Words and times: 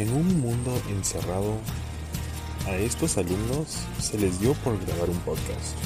En 0.00 0.08
un 0.14 0.40
mundo 0.40 0.72
encerrado, 0.88 1.58
a 2.66 2.74
estos 2.76 3.18
alumnos 3.18 3.86
se 3.98 4.18
les 4.18 4.40
dio 4.40 4.54
por 4.64 4.82
grabar 4.86 5.10
un 5.10 5.18
podcast. 5.18 5.76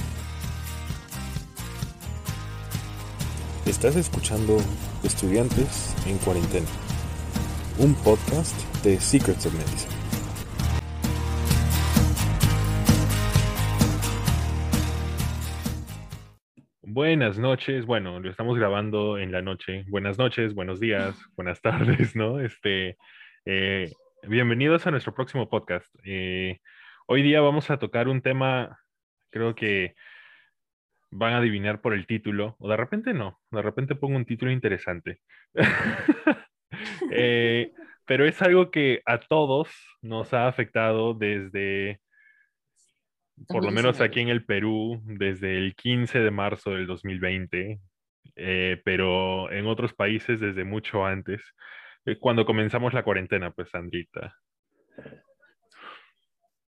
Estás 3.66 3.96
escuchando 3.96 4.58
Estudiantes 5.02 5.96
en 6.06 6.18
Cuarentena, 6.18 6.68
un 7.80 7.92
podcast 8.04 8.54
de 8.84 9.00
Secrets 9.00 9.46
of 9.46 9.54
Medicine. 9.54 9.92
Buenas 16.82 17.36
noches, 17.36 17.84
bueno, 17.84 18.20
lo 18.20 18.30
estamos 18.30 18.56
grabando 18.56 19.18
en 19.18 19.32
la 19.32 19.42
noche. 19.42 19.84
Buenas 19.88 20.18
noches, 20.18 20.54
buenos 20.54 20.78
días, 20.78 21.16
buenas 21.34 21.60
tardes, 21.60 22.14
¿no? 22.14 22.38
Este, 22.38 22.96
eh, 23.44 23.90
bienvenidos 24.28 24.86
a 24.86 24.90
nuestro 24.90 25.14
próximo 25.14 25.48
podcast. 25.48 25.94
Eh, 26.04 26.60
hoy 27.06 27.22
día 27.22 27.40
vamos 27.40 27.70
a 27.70 27.78
tocar 27.78 28.08
un 28.08 28.22
tema, 28.22 28.78
creo 29.30 29.54
que 29.54 29.94
van 31.10 31.34
a 31.34 31.38
adivinar 31.38 31.80
por 31.80 31.94
el 31.94 32.06
título, 32.06 32.56
o 32.58 32.68
de 32.68 32.76
repente 32.76 33.12
no, 33.12 33.40
de 33.50 33.62
repente 33.62 33.94
pongo 33.94 34.16
un 34.16 34.24
título 34.24 34.50
interesante. 34.50 35.20
Eh, 37.16 37.70
pero 38.04 38.26
es 38.26 38.42
algo 38.42 38.72
que 38.72 39.00
a 39.06 39.20
todos 39.20 39.68
nos 40.02 40.34
ha 40.34 40.48
afectado 40.48 41.14
desde, 41.14 42.00
por 43.46 43.64
lo 43.64 43.70
menos 43.70 44.00
aquí 44.00 44.20
en 44.20 44.28
el 44.28 44.44
Perú, 44.44 45.00
desde 45.04 45.56
el 45.56 45.76
15 45.76 46.18
de 46.18 46.30
marzo 46.32 46.70
del 46.70 46.88
2020, 46.88 47.78
pero 48.84 49.52
en 49.52 49.66
otros 49.66 49.94
países 49.94 50.40
desde 50.40 50.64
mucho 50.64 51.06
antes. 51.06 51.54
Eh, 52.06 52.18
cuando 52.18 52.44
comenzamos 52.44 52.92
la 52.92 53.02
cuarentena, 53.02 53.50
pues, 53.52 53.70
Sandrita. 53.70 54.36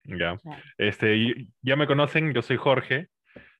Ya. 0.04 0.40
Este, 0.78 1.48
ya 1.62 1.76
me 1.76 1.88
conocen, 1.88 2.34
yo 2.34 2.42
soy 2.42 2.58
Jorge. 2.58 3.10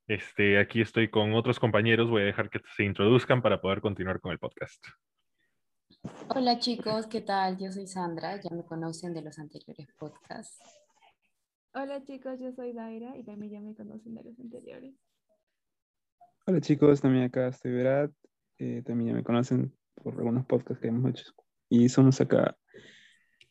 Este, 0.08 0.60
aquí 0.60 0.82
estoy 0.82 1.10
con 1.10 1.34
otros 1.34 1.60
compañeros. 1.60 2.10
Voy 2.10 2.22
a 2.22 2.26
dejar 2.26 2.50
que 2.50 2.62
se 2.76 2.84
introduzcan 2.84 3.42
para 3.42 3.62
poder 3.62 3.82
continuar 3.82 4.20
con 4.20 4.32
el 4.32 4.40
podcast. 4.40 4.84
Hola 6.30 6.60
chicos, 6.60 7.08
¿qué 7.08 7.22
tal? 7.22 7.58
Yo 7.58 7.72
soy 7.72 7.88
Sandra, 7.88 8.40
ya 8.40 8.50
me 8.56 8.64
conocen 8.64 9.14
de 9.14 9.24
los 9.24 9.40
anteriores 9.40 9.88
podcasts. 9.98 10.60
Hola 11.74 12.04
chicos, 12.04 12.40
yo 12.40 12.52
soy 12.54 12.74
Daira 12.74 13.18
y 13.18 13.24
también 13.24 13.52
ya 13.52 13.60
me 13.60 13.76
conocen 13.76 14.14
de 14.14 14.24
los 14.24 14.40
anteriores. 14.40 14.94
Hola 16.46 16.62
chicos, 16.62 17.02
también 17.02 17.26
acá 17.26 17.48
estoy 17.48 17.72
Verat, 17.72 18.12
eh, 18.60 18.84
también 18.86 19.10
ya 19.10 19.16
me 19.16 19.24
conocen 19.24 19.76
por 19.96 20.14
algunos 20.14 20.46
podcasts 20.46 20.80
que 20.80 20.88
hemos 20.88 21.10
hecho 21.10 21.26
y 21.84 21.90
somos 21.90 22.22
acá 22.22 22.56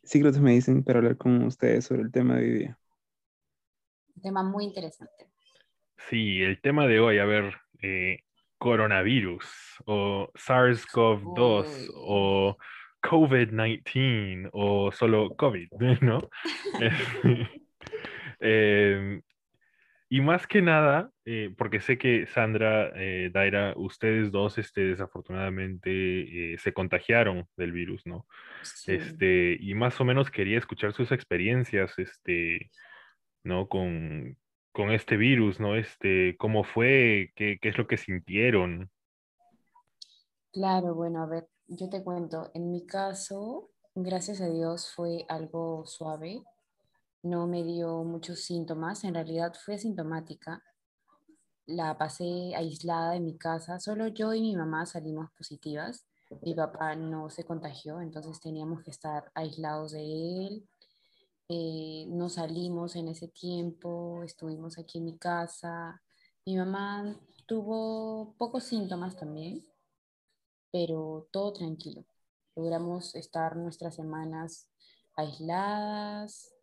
Secrets 0.04 0.38
me 0.38 0.52
dicen 0.52 0.84
para 0.84 0.98
hablar 0.98 1.16
con 1.16 1.42
ustedes 1.44 1.86
sobre 1.86 2.02
el 2.02 2.12
tema 2.12 2.36
de 2.36 2.40
hoy 2.42 2.58
día. 2.58 2.78
Un 4.16 4.22
tema 4.22 4.42
muy 4.42 4.64
interesante. 4.64 5.26
Sí, 5.96 6.42
el 6.42 6.60
tema 6.60 6.86
de 6.86 7.00
hoy, 7.00 7.18
a 7.18 7.24
ver, 7.24 7.54
eh, 7.80 8.18
coronavirus 8.58 9.46
o 9.86 10.30
SARS-CoV-2 10.34 11.90
o 11.94 12.56
COVID-19 13.02 14.50
o 14.52 14.92
solo 14.92 15.34
COVID, 15.36 15.68
¿no? 16.02 16.28
eh, 18.40 19.20
y 20.08 20.20
más 20.20 20.46
que 20.46 20.62
nada, 20.62 21.10
eh, 21.24 21.54
porque 21.56 21.80
sé 21.80 21.98
que 21.98 22.26
Sandra, 22.26 22.92
eh, 22.94 23.30
Daira, 23.32 23.72
ustedes 23.76 24.30
dos, 24.30 24.58
este, 24.58 24.82
desafortunadamente, 24.82 26.52
eh, 26.54 26.58
se 26.58 26.72
contagiaron 26.72 27.48
del 27.56 27.72
virus, 27.72 28.02
¿no? 28.04 28.26
Este, 28.86 29.56
y 29.58 29.74
más 29.74 30.00
o 30.00 30.04
menos 30.04 30.30
quería 30.30 30.58
escuchar 30.58 30.92
sus 30.92 31.10
experiencias, 31.10 31.98
este, 31.98 32.70
¿no? 33.42 33.68
Con, 33.68 34.36
con 34.72 34.90
este 34.92 35.16
virus, 35.16 35.58
¿no? 35.58 35.74
Este, 35.74 36.36
¿cómo 36.36 36.64
fue? 36.64 37.32
¿Qué, 37.34 37.58
¿Qué 37.60 37.70
es 37.70 37.78
lo 37.78 37.86
que 37.86 37.96
sintieron? 37.96 38.90
Claro, 40.52 40.94
bueno, 40.94 41.22
a 41.22 41.26
ver, 41.26 41.46
yo 41.66 41.88
te 41.88 42.04
cuento, 42.04 42.50
en 42.54 42.70
mi 42.70 42.86
caso, 42.86 43.70
gracias 43.94 44.40
a 44.40 44.48
Dios 44.48 44.92
fue 44.94 45.24
algo 45.28 45.84
suave, 45.86 46.42
no 47.24 47.46
me 47.46 47.64
dio 47.64 48.04
muchos 48.04 48.40
síntomas, 48.40 49.02
en 49.02 49.14
realidad 49.14 49.54
fue 49.64 49.76
asintomática. 49.76 50.62
La 51.66 51.96
pasé 51.96 52.54
aislada 52.54 53.16
en 53.16 53.24
mi 53.24 53.38
casa, 53.38 53.80
solo 53.80 54.08
yo 54.08 54.34
y 54.34 54.42
mi 54.42 54.54
mamá 54.54 54.84
salimos 54.84 55.30
positivas. 55.32 56.06
Mi 56.42 56.54
papá 56.54 56.94
no 56.94 57.30
se 57.30 57.44
contagió, 57.44 58.00
entonces 58.02 58.40
teníamos 58.40 58.82
que 58.82 58.90
estar 58.90 59.32
aislados 59.34 59.92
de 59.92 60.02
él. 60.46 60.68
Eh, 61.48 62.04
no 62.08 62.28
salimos 62.28 62.94
en 62.96 63.08
ese 63.08 63.28
tiempo, 63.28 64.22
estuvimos 64.22 64.78
aquí 64.78 64.98
en 64.98 65.04
mi 65.06 65.16
casa. 65.16 66.02
Mi 66.44 66.56
mamá 66.56 67.18
tuvo 67.46 68.34
pocos 68.36 68.64
síntomas 68.64 69.16
también, 69.16 69.64
pero 70.70 71.26
todo 71.30 71.54
tranquilo. 71.54 72.04
Logramos 72.54 73.14
estar 73.14 73.56
nuestras 73.56 73.94
semanas 73.94 74.68
aisladas, 75.16 76.53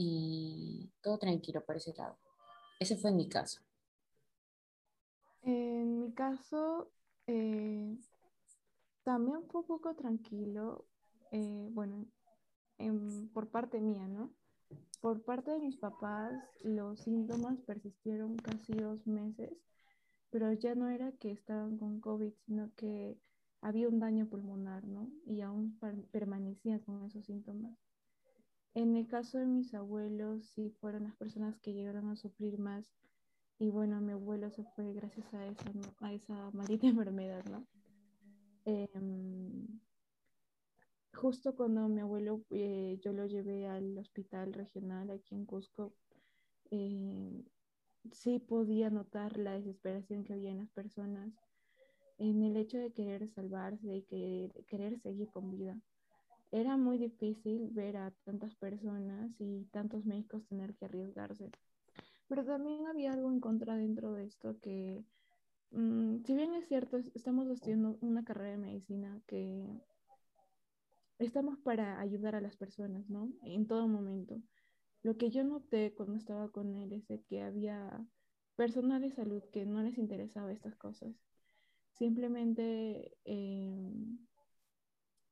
y 0.00 0.92
todo 1.02 1.18
tranquilo 1.18 1.64
por 1.64 1.76
ese 1.76 1.92
lado. 1.94 2.16
Ese 2.78 2.96
fue 2.96 3.10
mi 3.10 3.28
caso. 3.28 3.60
En 5.42 5.98
mi 5.98 6.12
caso, 6.12 6.92
eh, 7.26 7.98
también 9.02 9.42
fue 9.48 9.62
un 9.62 9.66
poco 9.66 9.96
tranquilo, 9.96 10.86
eh, 11.32 11.68
bueno, 11.72 12.06
por 13.34 13.48
parte 13.48 13.80
mía, 13.80 14.06
¿no? 14.06 14.32
Por 15.00 15.24
parte 15.24 15.50
de 15.50 15.58
mis 15.58 15.76
papás, 15.76 16.32
los 16.62 17.00
síntomas 17.00 17.60
persistieron 17.62 18.36
casi 18.36 18.74
dos 18.74 19.04
meses, 19.04 19.50
pero 20.30 20.52
ya 20.52 20.76
no 20.76 20.88
era 20.88 21.10
que 21.12 21.32
estaban 21.32 21.76
con 21.76 22.00
COVID, 22.00 22.32
sino 22.46 22.70
que 22.76 23.18
había 23.62 23.88
un 23.88 23.98
daño 23.98 24.28
pulmonar, 24.28 24.84
¿no? 24.84 25.10
Y 25.26 25.40
aún 25.40 25.76
permanecían 26.12 26.78
con 26.80 27.04
esos 27.04 27.24
síntomas. 27.26 27.76
En 28.74 28.96
el 28.96 29.06
caso 29.08 29.38
de 29.38 29.46
mis 29.46 29.74
abuelos, 29.74 30.46
sí 30.54 30.70
fueron 30.80 31.04
las 31.04 31.16
personas 31.16 31.58
que 31.58 31.72
llegaron 31.72 32.08
a 32.10 32.16
sufrir 32.16 32.58
más. 32.58 32.84
Y 33.58 33.70
bueno, 33.70 34.00
mi 34.00 34.12
abuelo 34.12 34.50
se 34.50 34.64
fue 34.76 34.92
gracias 34.92 35.32
a 35.34 35.46
esa, 35.46 35.64
a 36.28 36.50
maldita 36.52 36.86
enfermedad, 36.86 37.44
¿no? 37.46 37.66
Em, 38.64 39.66
justo 41.12 41.56
cuando 41.56 41.88
mi 41.88 42.00
abuelo, 42.00 42.44
eh, 42.50 42.98
yo 43.02 43.12
lo 43.12 43.26
llevé 43.26 43.66
al 43.66 43.98
hospital 43.98 44.52
regional 44.52 45.10
aquí 45.10 45.34
en 45.34 45.46
Cusco, 45.46 45.94
eh, 46.70 47.44
sí 48.12 48.38
podía 48.38 48.90
notar 48.90 49.38
la 49.38 49.52
desesperación 49.52 50.22
que 50.22 50.34
había 50.34 50.50
en 50.50 50.58
las 50.58 50.70
personas, 50.70 51.32
en 52.18 52.42
el 52.42 52.56
hecho 52.56 52.78
de 52.78 52.92
querer 52.92 53.28
salvarse 53.28 53.96
y 53.96 54.02
que, 54.02 54.50
querer 54.68 55.00
seguir 55.00 55.30
con 55.30 55.50
vida 55.50 55.80
era 56.50 56.76
muy 56.76 56.98
difícil 56.98 57.70
ver 57.70 57.96
a 57.96 58.12
tantas 58.24 58.54
personas 58.56 59.30
y 59.38 59.66
tantos 59.70 60.04
médicos 60.04 60.46
tener 60.46 60.74
que 60.74 60.86
arriesgarse. 60.86 61.50
Pero 62.28 62.44
también 62.44 62.86
había 62.86 63.12
algo 63.12 63.30
en 63.30 63.40
contra 63.40 63.76
dentro 63.76 64.12
de 64.12 64.24
esto 64.24 64.58
que, 64.60 65.04
mm, 65.70 66.24
si 66.24 66.34
bien 66.34 66.54
es 66.54 66.66
cierto, 66.68 66.98
estamos 67.14 67.48
estudiando 67.48 67.98
una 68.00 68.24
carrera 68.24 68.52
de 68.52 68.58
medicina 68.58 69.20
que 69.26 69.66
estamos 71.18 71.58
para 71.58 72.00
ayudar 72.00 72.34
a 72.34 72.40
las 72.40 72.56
personas, 72.56 73.08
¿no? 73.08 73.32
En 73.42 73.66
todo 73.66 73.88
momento. 73.88 74.40
Lo 75.02 75.16
que 75.16 75.30
yo 75.30 75.44
noté 75.44 75.94
cuando 75.94 76.16
estaba 76.16 76.50
con 76.50 76.74
él 76.74 76.92
es 77.08 77.24
que 77.26 77.42
había 77.42 78.04
personas 78.56 79.00
de 79.00 79.10
salud 79.10 79.42
que 79.52 79.64
no 79.64 79.82
les 79.82 79.98
interesaba 79.98 80.52
estas 80.52 80.76
cosas. 80.76 81.14
Simplemente 81.92 83.16
eh, 83.24 83.92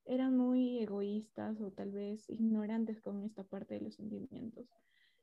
eran 0.07 0.37
muy 0.37 0.79
egoístas 0.79 1.61
o 1.61 1.71
tal 1.71 1.93
vez 1.93 2.29
ignorantes 2.31 3.01
con 3.01 3.23
esta 3.23 3.45
parte 3.45 3.75
de 3.75 3.81
los 3.81 3.95
sentimientos 3.95 4.67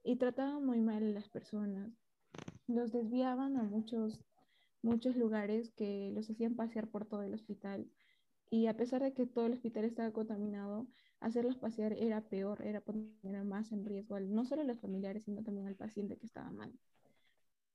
y 0.03 0.17
trataban 0.17 0.65
muy 0.65 0.81
mal 0.81 1.03
a 1.03 1.11
las 1.11 1.29
personas. 1.29 1.91
Los 2.67 2.91
desviaban 2.91 3.57
a 3.57 3.63
muchos, 3.63 4.19
muchos 4.81 5.15
lugares 5.15 5.71
que 5.71 6.11
los 6.13 6.29
hacían 6.29 6.55
pasear 6.55 6.87
por 6.87 7.05
todo 7.05 7.23
el 7.23 7.33
hospital 7.33 7.89
y 8.49 8.67
a 8.67 8.77
pesar 8.77 9.01
de 9.01 9.13
que 9.13 9.25
todo 9.25 9.47
el 9.47 9.53
hospital 9.53 9.85
estaba 9.85 10.11
contaminado, 10.11 10.87
hacerlos 11.19 11.57
pasear 11.57 11.93
era 11.93 12.21
peor, 12.21 12.61
era 12.63 12.81
poner 12.81 13.43
más 13.45 13.71
en 13.71 13.85
riesgo 13.85 14.19
no 14.19 14.45
solo 14.45 14.61
a 14.61 14.65
los 14.65 14.79
familiares, 14.79 15.23
sino 15.23 15.43
también 15.43 15.67
al 15.67 15.75
paciente 15.75 16.17
que 16.17 16.25
estaba 16.25 16.51
mal. 16.51 16.71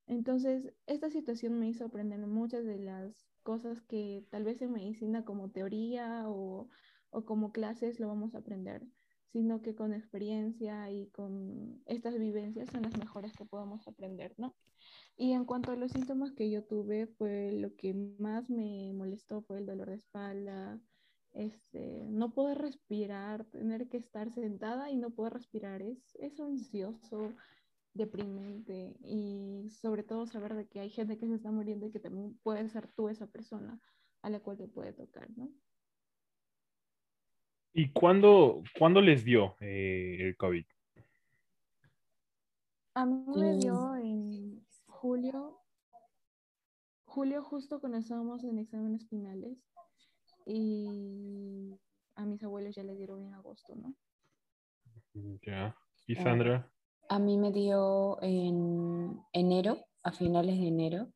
Entonces, 0.06 0.72
esta 0.86 1.10
situación 1.10 1.58
me 1.58 1.68
hizo 1.68 1.84
aprender 1.84 2.18
muchas 2.26 2.64
de 2.64 2.78
las 2.78 3.28
cosas 3.42 3.80
que 3.82 4.24
tal 4.30 4.44
vez 4.44 4.60
en 4.62 4.72
medicina 4.72 5.24
como 5.24 5.50
teoría 5.50 6.24
o 6.28 6.68
o 7.10 7.24
como 7.24 7.52
clases 7.52 8.00
lo 8.00 8.08
vamos 8.08 8.34
a 8.34 8.38
aprender, 8.38 8.86
sino 9.32 9.62
que 9.62 9.74
con 9.74 9.92
experiencia 9.92 10.90
y 10.90 11.08
con 11.10 11.82
estas 11.86 12.18
vivencias 12.18 12.70
son 12.70 12.82
las 12.82 12.96
mejores 12.96 13.32
que 13.34 13.44
podamos 13.44 13.86
aprender, 13.86 14.34
¿no? 14.38 14.54
Y 15.16 15.32
en 15.32 15.44
cuanto 15.44 15.72
a 15.72 15.76
los 15.76 15.92
síntomas 15.92 16.32
que 16.32 16.50
yo 16.50 16.64
tuve, 16.64 17.06
fue 17.06 17.52
lo 17.52 17.74
que 17.76 17.94
más 18.18 18.48
me 18.48 18.92
molestó 18.92 19.42
fue 19.42 19.58
el 19.58 19.66
dolor 19.66 19.90
de 19.90 19.96
espalda, 19.96 20.80
este, 21.32 22.06
no 22.08 22.32
poder 22.32 22.58
respirar, 22.58 23.44
tener 23.46 23.88
que 23.88 23.98
estar 23.98 24.30
sentada 24.32 24.90
y 24.90 24.96
no 24.96 25.10
poder 25.10 25.34
respirar, 25.34 25.82
es, 25.82 26.16
es 26.16 26.40
ansioso, 26.40 27.34
deprimente 27.98 28.96
y 29.00 29.68
sobre 29.70 30.04
todo 30.04 30.26
saber 30.26 30.54
de 30.54 30.66
que 30.68 30.80
hay 30.80 30.90
gente 30.90 31.18
que 31.18 31.26
se 31.26 31.34
está 31.34 31.50
muriendo 31.50 31.86
y 31.86 31.90
que 31.90 32.00
también 32.00 32.38
puede 32.42 32.68
ser 32.68 32.88
tú 32.92 33.08
esa 33.08 33.26
persona 33.26 33.80
a 34.22 34.30
la 34.30 34.40
cual 34.40 34.56
te 34.56 34.68
puede 34.68 34.92
tocar, 34.92 35.28
¿no? 35.36 35.50
¿Y 37.78 37.92
cuándo, 37.92 38.64
cuándo 38.76 39.00
les 39.00 39.24
dio 39.24 39.54
eh, 39.60 40.16
el 40.18 40.36
COVID? 40.36 40.64
A 42.94 43.06
mí 43.06 43.24
me 43.36 43.56
dio 43.56 43.94
en 43.94 44.66
julio, 44.88 45.60
julio 47.04 47.44
justo 47.44 47.78
cuando 47.78 47.98
estábamos 47.98 48.42
en 48.42 48.58
exámenes 48.58 49.06
finales 49.08 49.64
y 50.44 51.78
a 52.16 52.24
mis 52.24 52.42
abuelos 52.42 52.74
ya 52.74 52.82
le 52.82 52.96
dieron 52.96 53.22
en 53.22 53.34
agosto, 53.34 53.76
¿no? 53.76 53.94
Ya. 55.46 55.76
¿Y 56.08 56.16
Sandra? 56.16 56.68
A 57.08 57.20
mí 57.20 57.36
me 57.36 57.52
dio 57.52 58.20
en 58.22 59.22
enero, 59.32 59.78
a 60.02 60.10
finales 60.10 60.58
de 60.58 60.66
enero. 60.66 61.12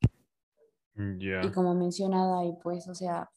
Ya. 0.95 1.45
Y 1.45 1.51
como 1.51 1.75
mencionada, 1.75 2.45
y 2.45 2.53
pues, 2.63 2.87
o 2.87 2.95
sea, 2.95 3.29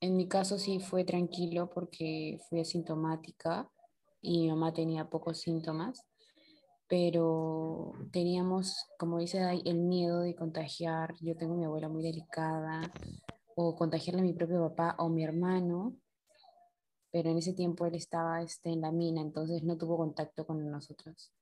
en 0.00 0.16
mi 0.16 0.28
caso 0.28 0.58
sí 0.58 0.80
fue 0.80 1.04
tranquilo 1.04 1.70
porque 1.70 2.38
fui 2.48 2.60
asintomática 2.60 3.68
y 4.20 4.40
mi 4.40 4.48
mamá 4.50 4.72
tenía 4.72 5.08
pocos 5.08 5.40
síntomas, 5.40 6.04
pero 6.88 7.92
teníamos, 8.12 8.86
como 8.98 9.18
dice 9.18 9.40
Dai, 9.40 9.62
el 9.64 9.78
miedo 9.78 10.20
de 10.20 10.34
contagiar. 10.34 11.14
Yo 11.20 11.36
tengo 11.36 11.54
a 11.54 11.56
mi 11.58 11.64
abuela 11.64 11.88
muy 11.88 12.02
delicada, 12.02 12.80
o 13.60 13.74
contagiarle 13.74 14.20
a 14.20 14.24
mi 14.24 14.34
propio 14.34 14.68
papá 14.68 14.94
o 14.98 15.08
mi 15.08 15.24
hermano, 15.24 15.96
pero 17.10 17.30
en 17.30 17.38
ese 17.38 17.54
tiempo 17.54 17.86
él 17.86 17.96
estaba 17.96 18.40
este, 18.40 18.70
en 18.70 18.82
la 18.82 18.92
mina, 18.92 19.20
entonces 19.20 19.64
no 19.64 19.76
tuvo 19.76 19.96
contacto 19.96 20.46
con 20.46 20.70
nosotros. 20.70 21.32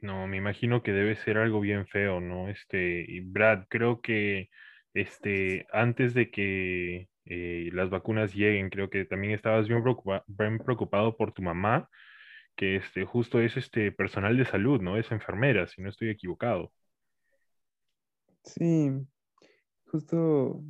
No, 0.00 0.28
me 0.28 0.36
imagino 0.36 0.84
que 0.84 0.92
debe 0.92 1.16
ser 1.16 1.38
algo 1.38 1.58
bien 1.58 1.88
feo, 1.88 2.20
¿no? 2.20 2.48
Este, 2.48 3.04
y 3.06 3.18
Brad, 3.18 3.64
creo 3.68 4.00
que 4.00 4.48
este, 4.94 5.66
antes 5.72 6.14
de 6.14 6.30
que 6.30 7.08
eh, 7.26 7.70
las 7.72 7.90
vacunas 7.90 8.34
lleguen, 8.34 8.70
creo 8.70 8.88
que 8.90 9.04
también 9.04 9.34
estabas 9.34 9.68
bien, 9.68 9.82
bien 10.26 10.58
preocupado 10.58 11.16
por 11.16 11.32
tu 11.32 11.42
mamá, 11.42 11.88
que 12.56 12.76
este, 12.76 13.04
justo 13.04 13.40
es 13.40 13.56
este 13.56 13.92
personal 13.92 14.36
de 14.36 14.44
salud, 14.44 14.80
¿no? 14.80 14.96
Es 14.96 15.10
enfermera, 15.10 15.66
si 15.66 15.82
no 15.82 15.88
estoy 15.88 16.10
equivocado. 16.10 16.72
Sí, 18.44 18.90
justo 19.86 20.62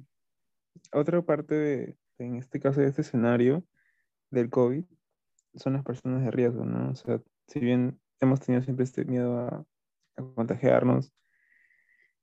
otra 0.92 1.22
parte 1.22 1.54
de, 1.54 1.96
en 2.18 2.36
este 2.36 2.60
caso 2.60 2.80
de 2.80 2.88
este 2.88 3.02
escenario 3.02 3.64
del 4.30 4.48
COVID, 4.48 4.84
son 5.56 5.74
las 5.74 5.84
personas 5.84 6.24
de 6.24 6.30
riesgo, 6.30 6.64
¿no? 6.64 6.90
O 6.90 6.94
sea, 6.94 7.20
si 7.48 7.60
bien 7.60 8.00
hemos 8.20 8.40
tenido 8.40 8.62
siempre 8.62 8.84
este 8.84 9.04
miedo 9.04 9.38
a, 9.38 9.66
a 10.16 10.34
contagiarnos, 10.34 11.12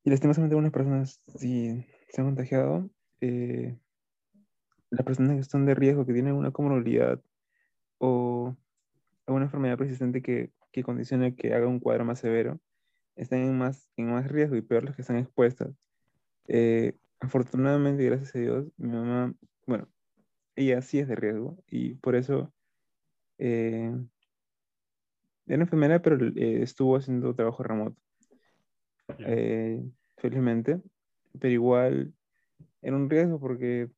y 0.04 0.10
lastimosamente 0.10 0.54
algunas 0.54 0.72
personas 0.72 1.22
sí 1.38 1.86
se 2.10 2.22
han 2.22 2.28
contagiado, 2.28 2.90
eh, 3.22 3.78
las 4.90 5.06
personas 5.06 5.36
que 5.36 5.42
están 5.42 5.66
de 5.66 5.76
riesgo, 5.76 6.06
que 6.06 6.14
tienen 6.14 6.36
una 6.36 6.52
comorbilidad 6.52 7.22
o 7.98 8.56
alguna 9.26 9.46
enfermedad 9.46 9.78
persistente 9.78 10.22
que, 10.22 10.52
que 10.72 10.84
condiciona 10.84 11.36
que 11.36 11.54
haga 11.54 11.68
un 11.68 11.80
cuadro 11.80 12.06
más 12.06 12.20
severo, 12.20 12.60
están 13.16 13.40
en 13.40 13.58
más, 13.58 13.90
en 13.98 14.12
más 14.12 14.28
riesgo 14.30 14.56
y 14.56 14.62
peor 14.62 14.84
las 14.84 14.96
que 14.96 15.02
están 15.02 15.18
expuestas. 15.18 15.72
Eh, 16.48 16.94
afortunadamente, 17.20 18.04
gracias 18.04 18.36
a 18.36 18.40
Dios, 18.40 18.66
mi 18.78 18.90
mamá, 18.90 19.34
bueno, 19.68 19.88
ella 20.56 20.82
sí 20.82 21.00
es 21.00 21.08
de 21.08 21.16
riesgo 21.16 21.58
y 21.68 21.96
por 21.96 22.16
eso 22.16 22.54
eh, 23.38 23.94
era 25.46 25.64
enfermera, 25.64 26.02
pero 26.02 26.18
eh, 26.36 26.62
estuvo 26.62 26.98
haciendo 26.98 27.34
trabajo 27.36 27.64
remoto, 27.64 27.96
Eh, 29.20 29.84
felizmente, 30.18 30.82
pero 31.40 31.54
igual 31.54 32.14
era 32.82 32.96
un 32.96 33.10
riesgo 33.10 33.40
porque 33.40 33.90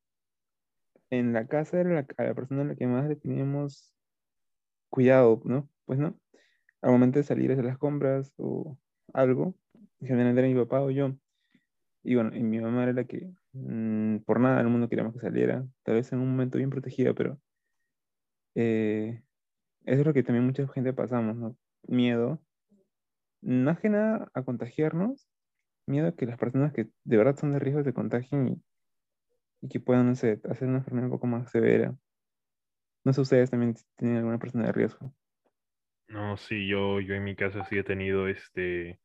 en 1.09 1.33
la 1.33 1.47
casa 1.47 1.79
era 1.79 1.91
la, 1.91 2.07
a 2.17 2.23
la 2.23 2.33
persona 2.33 2.61
a 2.63 2.65
la 2.65 2.75
que 2.75 2.87
más 2.87 3.07
le 3.07 3.15
teníamos 3.15 3.93
cuidado, 4.89 5.41
¿no? 5.45 5.69
Pues 5.85 5.99
no, 5.99 6.19
al 6.81 6.91
momento 6.91 7.19
de 7.19 7.23
salir 7.23 7.49
a 7.49 7.53
hacer 7.53 7.65
las 7.65 7.77
compras 7.77 8.33
o 8.37 8.77
algo, 9.13 9.55
generalmente 9.99 10.41
era 10.41 10.49
mi 10.49 10.55
papá 10.55 10.81
o 10.81 10.91
yo. 10.91 11.15
Y 12.03 12.15
bueno, 12.15 12.35
y 12.35 12.43
mi 12.43 12.59
mamá 12.59 12.83
era 12.83 12.93
la 12.93 13.05
que 13.05 13.31
mm, 13.53 14.17
por 14.19 14.39
nada 14.39 14.57
del 14.57 14.67
mundo 14.67 14.89
queríamos 14.89 15.13
que 15.13 15.21
saliera, 15.21 15.65
tal 15.83 15.95
vez 15.95 16.11
en 16.11 16.19
un 16.19 16.31
momento 16.31 16.57
bien 16.57 16.69
protegida, 16.69 17.13
pero 17.13 17.39
eh, 18.55 19.23
eso 19.85 20.01
es 20.01 20.05
lo 20.05 20.13
que 20.13 20.23
también 20.23 20.45
mucha 20.45 20.67
gente 20.67 20.93
pasamos, 20.93 21.35
¿no? 21.35 21.57
Miedo, 21.87 22.41
más 23.43 23.79
que 23.79 23.89
nada 23.89 24.29
a 24.33 24.43
contagiarnos, 24.43 25.27
miedo 25.85 26.07
a 26.07 26.15
que 26.15 26.25
las 26.25 26.37
personas 26.37 26.73
que 26.73 26.87
de 27.03 27.17
verdad 27.17 27.35
son 27.35 27.51
de 27.51 27.59
riesgo 27.59 27.83
se 27.83 27.93
contagien 27.93 28.61
y, 29.61 29.69
que 29.69 29.79
puedan, 29.79 30.09
hacer 30.09 30.39
una 30.61 30.79
enfermedad 30.79 31.05
un 31.05 31.11
poco 31.11 31.27
más 31.27 31.49
severa. 31.49 31.95
No 33.05 33.13
sé, 33.13 33.21
ustedes 33.21 33.49
también 33.49 33.75
tienen 33.97 34.17
alguna 34.17 34.37
persona 34.37 34.65
de 34.65 34.71
riesgo. 34.71 35.13
No, 36.07 36.37
sí, 36.37 36.67
yo, 36.67 36.99
yo 36.99 37.15
en 37.15 37.23
mi 37.23 37.35
casa 37.35 37.65
sí 37.65 37.77
he 37.77 37.83
tenido 37.83 38.27
este 38.27 38.99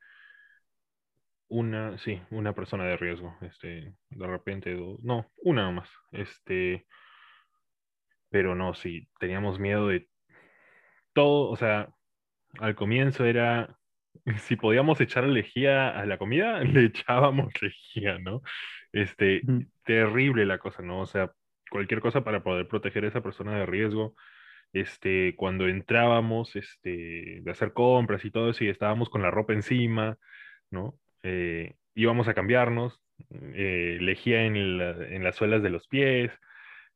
una, 1.49 1.97
sí, 1.99 2.21
una 2.31 2.55
persona 2.55 2.85
de 2.85 2.97
riesgo. 2.97 3.35
Este, 3.41 3.95
de 4.11 4.27
repente, 4.27 4.75
dos, 4.75 5.01
no, 5.03 5.27
una 5.43 5.63
nomás. 5.63 5.89
Este, 6.13 6.87
pero 8.31 8.55
no, 8.55 8.75
sí, 8.75 9.09
teníamos 9.19 9.59
miedo 9.59 9.89
de 9.89 10.09
todo, 11.15 11.51
o 11.51 11.57
sea, 11.57 11.95
al 12.61 12.75
comienzo 12.75 13.25
era, 13.25 13.78
si 14.41 14.57
podíamos 14.57 15.01
echar 15.01 15.25
lejía 15.25 15.89
a 15.91 16.07
la 16.07 16.19
comida, 16.19 16.61
le 16.65 16.87
echábamos 16.87 17.53
lejía, 17.63 18.19
¿no? 18.19 18.43
Este, 18.93 19.49
terrible 19.85 20.47
la 20.47 20.59
cosa, 20.59 20.83
¿no? 20.83 21.01
O 21.01 21.07
sea, 21.07 21.33
cualquier 21.71 22.01
cosa 22.01 22.25
para 22.25 22.43
poder 22.43 22.69
proteger 22.69 23.05
a 23.05 23.09
esa 23.09 23.23
persona 23.23 23.59
de 23.59 23.67
riesgo. 23.67 24.15
Este, 24.73 25.35
cuando 25.37 25.69
entrábamos, 25.69 26.55
este, 26.57 27.41
de 27.43 27.51
hacer 27.51 27.73
compras 27.73 28.25
y 28.25 28.31
todo 28.31 28.51
eso, 28.51 28.65
y 28.65 28.69
estábamos 28.69 29.09
con 29.11 29.23
la 29.23 29.31
ropa 29.31 29.55
encima, 29.55 30.19
¿no? 30.71 30.99
Eh, 31.23 31.75
íbamos 31.95 32.29
a 32.29 32.35
cambiarnos, 32.35 33.03
eh, 33.55 33.99
lejía 34.01 34.45
en, 34.45 34.79
la- 34.79 34.91
en 35.09 35.25
las 35.25 35.37
suelas 35.37 35.63
de 35.63 35.71
los 35.71 35.89
pies, 35.89 36.33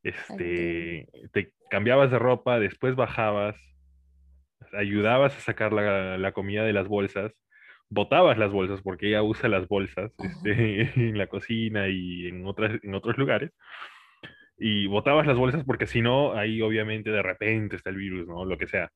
este, 0.02 1.08
te 1.32 1.52
cambiabas 1.70 2.10
de 2.10 2.18
ropa, 2.18 2.58
después 2.60 2.96
bajabas, 2.96 3.56
ayudabas 4.72 5.36
a 5.36 5.40
sacar 5.40 5.72
la, 5.72 6.18
la 6.18 6.32
comida 6.32 6.64
de 6.64 6.72
las 6.72 6.88
bolsas, 6.88 7.32
botabas 7.88 8.38
las 8.38 8.50
bolsas, 8.52 8.80
porque 8.82 9.08
ella 9.08 9.22
usa 9.22 9.48
las 9.48 9.68
bolsas 9.68 10.12
este, 10.18 10.82
en 10.96 11.18
la 11.18 11.26
cocina 11.26 11.88
y 11.88 12.26
en 12.28 12.46
otras, 12.46 12.78
en 12.82 12.94
otros 12.94 13.16
lugares, 13.18 13.50
y 14.58 14.86
botabas 14.86 15.26
las 15.26 15.36
bolsas 15.36 15.64
porque 15.64 15.86
si 15.86 16.00
no, 16.02 16.34
ahí 16.34 16.62
obviamente 16.62 17.10
de 17.10 17.22
repente 17.22 17.76
está 17.76 17.90
el 17.90 17.96
virus, 17.96 18.26
¿no? 18.28 18.44
Lo 18.44 18.56
que 18.58 18.66
sea. 18.66 18.90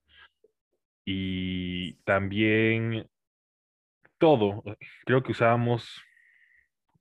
Y 1.05 1.95
también 2.05 3.07
todo, 4.19 4.63
creo 5.05 5.23
que 5.23 5.33
usábamos 5.33 6.03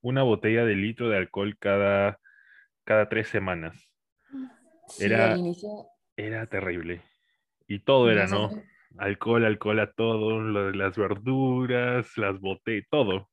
una 0.01 0.23
botella 0.23 0.65
de 0.65 0.75
litro 0.75 1.09
de 1.09 1.17
alcohol 1.17 1.57
cada, 1.59 2.19
cada 2.83 3.09
tres 3.09 3.27
semanas. 3.29 3.89
Sí, 4.87 5.05
Era- 5.05 5.35
inicio 5.37 5.69
Era 6.17 6.45
terrible. 6.47 7.01
Y 7.67 7.79
todo 7.79 8.09
era, 8.09 8.27
¿no? 8.27 8.43
nosotros- 8.43 8.65
Alcohol, 8.97 9.43
alcohol 9.45 9.79
a 9.81 9.91
todo, 9.91 10.39
lo 10.39 10.67
de 10.67 10.75
las 10.75 10.95
verduras, 10.97 12.07
las 12.17 12.39
botellas, 12.39 12.85
todo. 12.89 13.29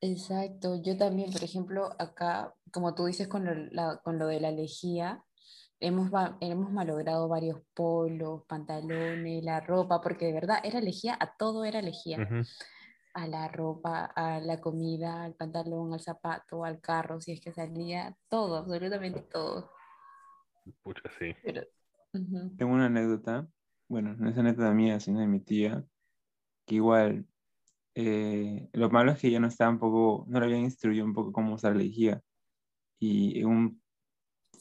Exacto, 0.00 0.80
yo 0.82 0.96
también, 0.98 1.32
por 1.32 1.42
ejemplo, 1.42 1.90
acá, 1.98 2.54
como 2.72 2.94
tú 2.94 3.06
dices 3.06 3.26
con 3.26 3.44
lo, 3.44 3.54
la- 3.72 4.00
con 4.04 4.18
lo 4.18 4.26
de 4.26 4.38
la 4.40 4.50
lejía, 4.50 5.24
hemos, 5.80 6.10
hemos 6.40 6.70
malogrado 6.72 7.28
varios 7.28 7.60
polos, 7.74 8.42
pantalones, 8.46 9.42
la 9.44 9.60
ropa, 9.60 10.00
porque 10.00 10.26
de 10.26 10.34
verdad 10.34 10.58
era 10.62 10.80
lejía, 10.80 11.16
a 11.18 11.34
todo 11.36 11.64
era 11.64 11.80
lejía, 11.82 12.18
a 13.14 13.26
la 13.28 13.48
ropa, 13.48 14.04
a 14.16 14.40
la 14.40 14.60
comida, 14.60 15.24
al 15.24 15.34
pantalón, 15.34 15.92
al 15.94 16.00
zapato, 16.00 16.64
al 16.64 16.80
carro, 16.80 17.20
si 17.20 17.32
es 17.32 17.40
que 17.40 17.52
salía, 17.52 18.16
todo, 18.28 18.56
absolutamente 18.58 19.22
todo. 19.22 19.70
Pucha, 20.82 21.02
sí. 21.18 21.34
Pero, 21.42 21.62
ujú, 22.14 22.40
Tengo 22.56 22.72
una 22.74 22.86
anécdota, 22.86 23.48
bueno, 23.88 24.14
no 24.16 24.30
es 24.30 24.38
anécdota 24.38 24.72
mía, 24.72 25.00
sino 25.00 25.20
de 25.20 25.26
mi 25.26 25.40
tía, 25.40 25.84
que 26.66 26.76
igual, 26.76 27.26
eh, 27.96 28.68
lo 28.74 28.90
malo 28.90 29.12
es 29.12 29.20
que 29.20 29.28
ella 29.28 29.40
no 29.40 29.48
estaba 29.48 29.70
un 29.72 29.78
poco, 29.80 30.24
no 30.28 30.40
le 30.40 30.46
habían 30.46 30.62
instruido 30.62 31.04
un 31.06 31.14
poco 31.14 31.32
cómo 31.32 31.54
usar 31.54 31.72
la 31.74 31.80
lejía. 31.84 32.22
Y 33.00 33.40
en 33.40 33.46
un, 33.48 33.82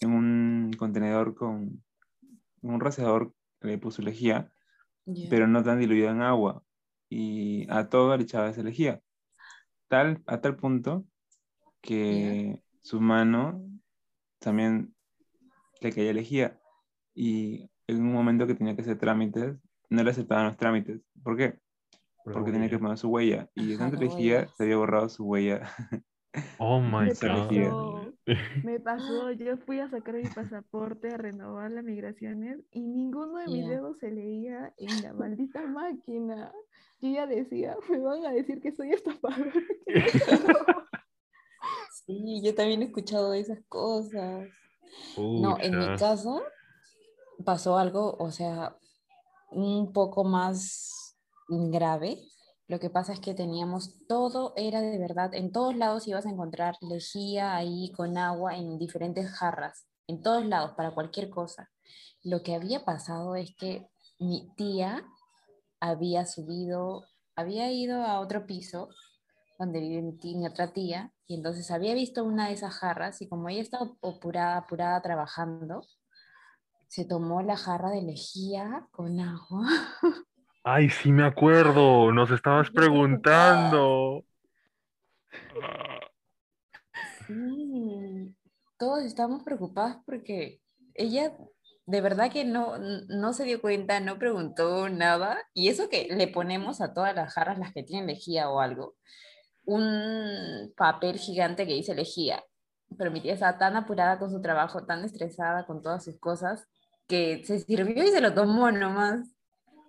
en 0.02 0.12
un 0.12 0.72
contenedor 0.78 1.36
con 1.36 1.84
un 2.62 2.80
rociador 2.80 3.34
le 3.62 3.78
puso 3.78 4.02
lejía, 4.02 4.52
ya. 5.08 5.30
pero 5.30 5.48
no 5.48 5.64
tan 5.64 5.80
diluida 5.80 6.12
en 6.12 6.22
agua. 6.22 6.64
Y 7.10 7.68
a 7.72 7.90
todo 7.90 8.16
le 8.18 8.24
echaba 8.24 8.50
esa 8.50 8.64
lejía. 8.64 9.02
Tal, 9.90 10.24
a 10.28 10.42
tal 10.42 10.56
punto 10.58 11.06
que 11.82 12.62
su 12.82 13.02
mano 13.02 13.64
también 14.40 14.96
le 15.82 15.94
caía 15.94 16.14
lejía. 16.14 16.60
Y 17.14 17.70
en 17.88 18.02
un 18.02 18.14
momento 18.14 18.48
que 18.48 18.56
tenía 18.56 18.76
que 18.76 18.82
hacer 18.82 18.98
trámites, 18.98 19.56
no 19.90 20.04
le 20.04 20.12
aceptaban 20.12 20.48
los 20.48 20.58
trámites. 20.58 21.02
¿Por 21.24 21.38
qué? 21.38 21.60
Porque 22.24 22.52
tenía 22.52 22.70
que 22.70 22.80
poner 22.80 22.98
su 22.98 23.10
huella. 23.10 23.50
Y 23.56 23.76
la 23.78 23.90
lejía 23.90 24.34
huella. 24.36 24.48
se 24.58 24.64
había 24.64 24.78
borrado 24.78 25.10
su 25.10 25.26
huella. 25.26 25.62
Oh 26.60 26.80
my 26.82 27.06
Me 27.06 27.12
Esa 27.12 27.28
god. 27.28 27.50
pasó, 27.50 28.14
me 28.64 28.80
pasó, 28.80 29.32
yo 29.34 29.58
fui 29.58 29.80
a 29.80 29.90
sacar 29.90 30.16
mi 30.16 30.30
pasaporte, 30.30 31.10
a 31.10 31.18
renovar 31.18 31.72
las 31.72 31.84
migraciones 31.84 32.60
y 32.72 32.82
ninguno 32.82 33.38
de 33.38 33.48
mis 33.50 33.64
Ya. 33.64 33.70
dedos 33.72 33.98
se 34.00 34.10
leía 34.12 34.74
en 34.78 35.02
la 35.04 35.14
maldita 35.14 35.62
máquina. 35.68 36.52
Yo 37.02 37.10
ya 37.12 37.28
decía, 37.28 37.76
me 37.90 38.00
van 38.00 38.26
a 38.26 38.32
decir 38.32 38.62
que 38.62 38.72
soy 38.72 38.92
estafador. 38.94 39.52
Sí, 42.06 42.42
yo 42.44 42.54
también 42.56 42.82
he 42.82 42.86
escuchado 42.86 43.34
esas 43.34 43.60
cosas. 43.70 44.48
No, 45.18 45.58
en 45.60 45.78
mi 45.78 45.86
Pucha. 45.86 45.98
caso 45.98 46.42
pasó 47.44 47.78
algo, 47.78 48.16
o 48.20 48.32
sea, 48.32 48.78
un 49.52 49.94
poco 49.94 50.24
más 50.24 51.16
grave. 51.48 52.20
Lo 52.68 52.80
que 52.80 52.90
pasa 52.90 53.14
es 53.14 53.20
que 53.20 53.34
teníamos 53.34 54.06
todo, 54.08 54.54
era 54.56 54.82
de 54.82 54.98
verdad, 54.98 55.34
en 55.34 55.52
todos 55.52 55.76
lados 55.76 56.08
ibas 56.08 56.26
a 56.26 56.30
encontrar 56.30 56.76
lejía 56.82 57.56
ahí 57.56 57.92
con 57.92 58.18
agua 58.18 58.56
en 58.56 58.78
diferentes 58.78 59.30
jarras, 59.30 59.86
en 60.08 60.22
todos 60.22 60.46
lados, 60.46 60.72
para 60.72 60.94
cualquier 60.94 61.30
cosa. 61.30 61.70
Lo 62.24 62.42
que 62.42 62.56
había 62.56 62.86
pasado 62.86 63.36
es 63.36 63.54
que 63.58 63.90
mi 64.20 64.54
tía 64.56 65.04
había 65.80 66.26
subido, 66.26 67.04
había 67.36 67.72
ido 67.72 68.04
a 68.04 68.22
otro 68.22 68.46
piso 68.46 68.90
donde 69.60 69.80
vive 69.82 70.02
mi, 70.02 70.36
mi 70.36 70.48
otra 70.48 70.74
tía, 70.74 71.14
y 71.28 71.36
entonces 71.36 71.70
había 71.72 71.94
visto 71.94 72.24
una 72.24 72.48
de 72.48 72.54
esas 72.54 72.74
jarras 72.74 73.22
y 73.22 73.28
como 73.28 73.50
ella 73.50 73.62
estaba 73.62 73.92
apurada, 74.02 74.58
apurada 74.58 75.02
trabajando, 75.02 75.86
se 76.94 77.06
tomó 77.06 77.42
la 77.42 77.58
jarra 77.58 77.90
de 77.90 78.04
lejía 78.04 78.88
con 78.92 79.20
agua. 79.20 79.66
Ay, 80.64 80.92
sí 80.92 81.12
me 81.12 81.26
acuerdo. 81.26 82.12
Nos 82.12 82.30
estabas 82.30 82.70
preguntando. 82.70 84.24
Sí, 87.26 88.36
todos 88.78 89.06
estábamos 89.06 89.42
preocupados 89.42 90.04
porque 90.06 90.62
ella 90.94 91.36
de 91.88 92.00
verdad 92.00 92.32
que 92.32 92.46
no, 92.46 92.78
no 92.78 93.34
se 93.34 93.46
dio 93.46 93.60
cuenta, 93.60 94.00
no 94.00 94.20
preguntó 94.20 94.88
nada, 94.88 95.40
y 95.56 95.70
eso 95.70 95.90
que 95.90 96.08
le 96.12 96.28
ponemos 96.28 96.80
a 96.80 96.94
todas 96.94 97.16
las 97.16 97.34
jarras, 97.34 97.58
las 97.58 97.74
que 97.74 97.82
tienen 97.82 98.06
lejía 98.06 98.52
o 98.52 98.60
algo, 98.60 98.98
un 99.66 100.72
papel 100.78 101.18
gigante 101.18 101.66
que 101.66 101.74
dice 101.74 101.96
lejía. 101.96 102.44
Pero 103.00 103.10
mi 103.10 103.20
tía 103.20 103.34
estaba 103.34 103.58
tan 103.58 103.76
apurada 103.76 104.20
con 104.20 104.30
su 104.30 104.42
trabajo, 104.42 104.86
tan 104.86 105.04
estresada 105.04 105.66
con 105.66 105.82
todas 105.82 106.04
sus 106.04 106.20
cosas, 106.20 106.70
que 107.14 107.44
se 107.46 107.60
sirvió 107.60 108.04
y 108.04 108.08
se 108.08 108.22
lo 108.22 108.34
tomó 108.34 108.72
nomás. 108.72 109.32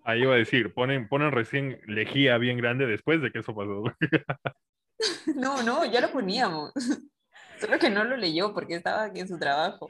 Ahí 0.04 0.20
iba 0.20 0.34
a 0.34 0.36
decir, 0.36 0.74
ponen, 0.74 1.08
ponen 1.08 1.32
recién 1.32 1.80
lejía 1.86 2.36
bien 2.36 2.58
grande 2.58 2.86
después 2.86 3.22
de 3.22 3.32
que 3.32 3.38
eso 3.38 3.54
pasó. 3.54 3.84
No, 5.34 5.62
no, 5.62 5.84
ya 5.84 6.00
lo 6.00 6.10
poníamos. 6.12 6.72
Solo 7.58 7.78
que 7.78 7.90
no 7.90 8.04
lo 8.04 8.16
leyó 8.16 8.54
porque 8.54 8.76
estaba 8.76 9.04
aquí 9.04 9.20
en 9.20 9.28
su 9.28 9.38
trabajo. 9.38 9.88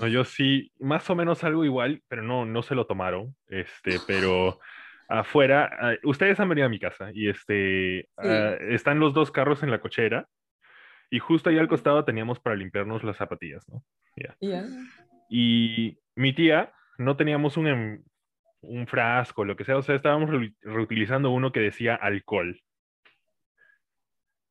No, 0.00 0.08
yo 0.08 0.24
sí, 0.24 0.72
más 0.80 1.08
o 1.08 1.14
menos 1.14 1.44
algo 1.44 1.64
igual, 1.64 2.02
pero 2.08 2.22
no, 2.22 2.44
no 2.44 2.62
se 2.62 2.74
lo 2.74 2.86
tomaron. 2.86 3.36
Este, 3.46 3.98
pero 4.06 4.58
afuera, 5.08 5.70
ah, 5.80 5.94
ustedes 6.02 6.40
han 6.40 6.48
venido 6.48 6.66
a 6.66 6.70
mi 6.70 6.80
casa 6.80 7.10
y 7.14 7.28
este, 7.28 8.08
ah, 8.16 8.56
están 8.60 8.98
los 8.98 9.14
dos 9.14 9.30
carros 9.30 9.62
en 9.62 9.70
la 9.70 9.80
cochera 9.80 10.26
y 11.10 11.20
justo 11.20 11.48
ahí 11.48 11.58
al 11.58 11.68
costado 11.68 12.04
teníamos 12.04 12.40
para 12.40 12.56
limpiarnos 12.56 13.04
las 13.04 13.16
zapatillas, 13.16 13.68
¿no? 13.68 13.84
Ya. 14.40 14.66
Y 15.30 15.96
mi 16.20 16.34
tía, 16.34 16.72
no 16.98 17.16
teníamos 17.16 17.56
un, 17.56 17.66
em- 17.66 18.04
un 18.60 18.86
frasco, 18.86 19.44
lo 19.44 19.56
que 19.56 19.64
sea, 19.64 19.78
o 19.78 19.82
sea, 19.82 19.94
estábamos 19.94 20.30
reu- 20.30 20.54
reutilizando 20.60 21.30
uno 21.30 21.50
que 21.50 21.60
decía 21.60 21.94
alcohol. 21.94 22.60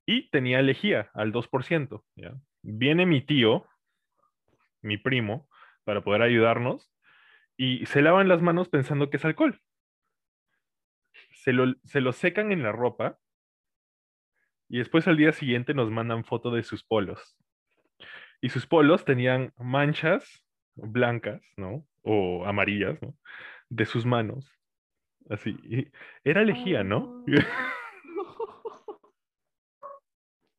Y 0.05 0.29
tenía 0.31 0.61
lejía 0.63 1.11
al 1.13 1.31
2%, 1.31 2.03
¿ya? 2.15 2.33
Viene 2.63 3.05
mi 3.05 3.21
tío, 3.21 3.67
mi 4.81 4.97
primo, 4.97 5.47
para 5.83 6.03
poder 6.03 6.23
ayudarnos, 6.23 6.91
y 7.55 7.85
se 7.85 8.01
lavan 8.01 8.27
las 8.27 8.41
manos 8.41 8.69
pensando 8.69 9.09
que 9.09 9.17
es 9.17 9.25
alcohol. 9.25 9.61
Se 11.33 11.53
lo, 11.53 11.75
se 11.83 12.01
lo 12.01 12.11
secan 12.13 12.51
en 12.51 12.63
la 12.63 12.71
ropa 12.71 13.19
y 14.67 14.79
después 14.79 15.07
al 15.07 15.17
día 15.17 15.31
siguiente 15.33 15.73
nos 15.73 15.89
mandan 15.91 16.23
foto 16.23 16.51
de 16.51 16.63
sus 16.63 16.83
polos. 16.83 17.37
Y 18.41 18.49
sus 18.49 18.65
polos 18.65 19.05
tenían 19.05 19.53
manchas 19.57 20.45
blancas, 20.83 21.41
¿no? 21.57 21.85
O 22.03 22.45
amarillas, 22.45 23.01
¿no? 23.01 23.15
De 23.69 23.85
sus 23.85 24.05
manos. 24.05 24.51
Así. 25.29 25.57
y 25.63 25.91
era 26.23 26.43
lejía, 26.43 26.83
¿no? 26.83 27.23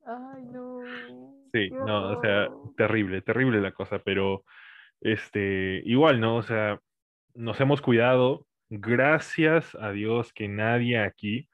Ay, 0.05 0.43
no. 0.51 0.81
Sí, 1.53 1.69
no, 1.69 2.17
o 2.17 2.21
sea, 2.21 2.49
terrible, 2.77 3.21
terrible 3.21 3.59
la 3.59 3.73
cosa, 3.73 3.99
pero 3.99 4.45
este, 5.01 5.81
igual, 5.85 6.21
¿no? 6.21 6.37
O 6.37 6.43
sea, 6.43 6.79
nos 7.33 7.59
hemos 7.59 7.81
cuidado, 7.81 8.47
gracias 8.69 9.75
a 9.75 9.91
Dios 9.91 10.31
que 10.33 10.47
nadie 10.47 10.99
aquí 10.99 11.49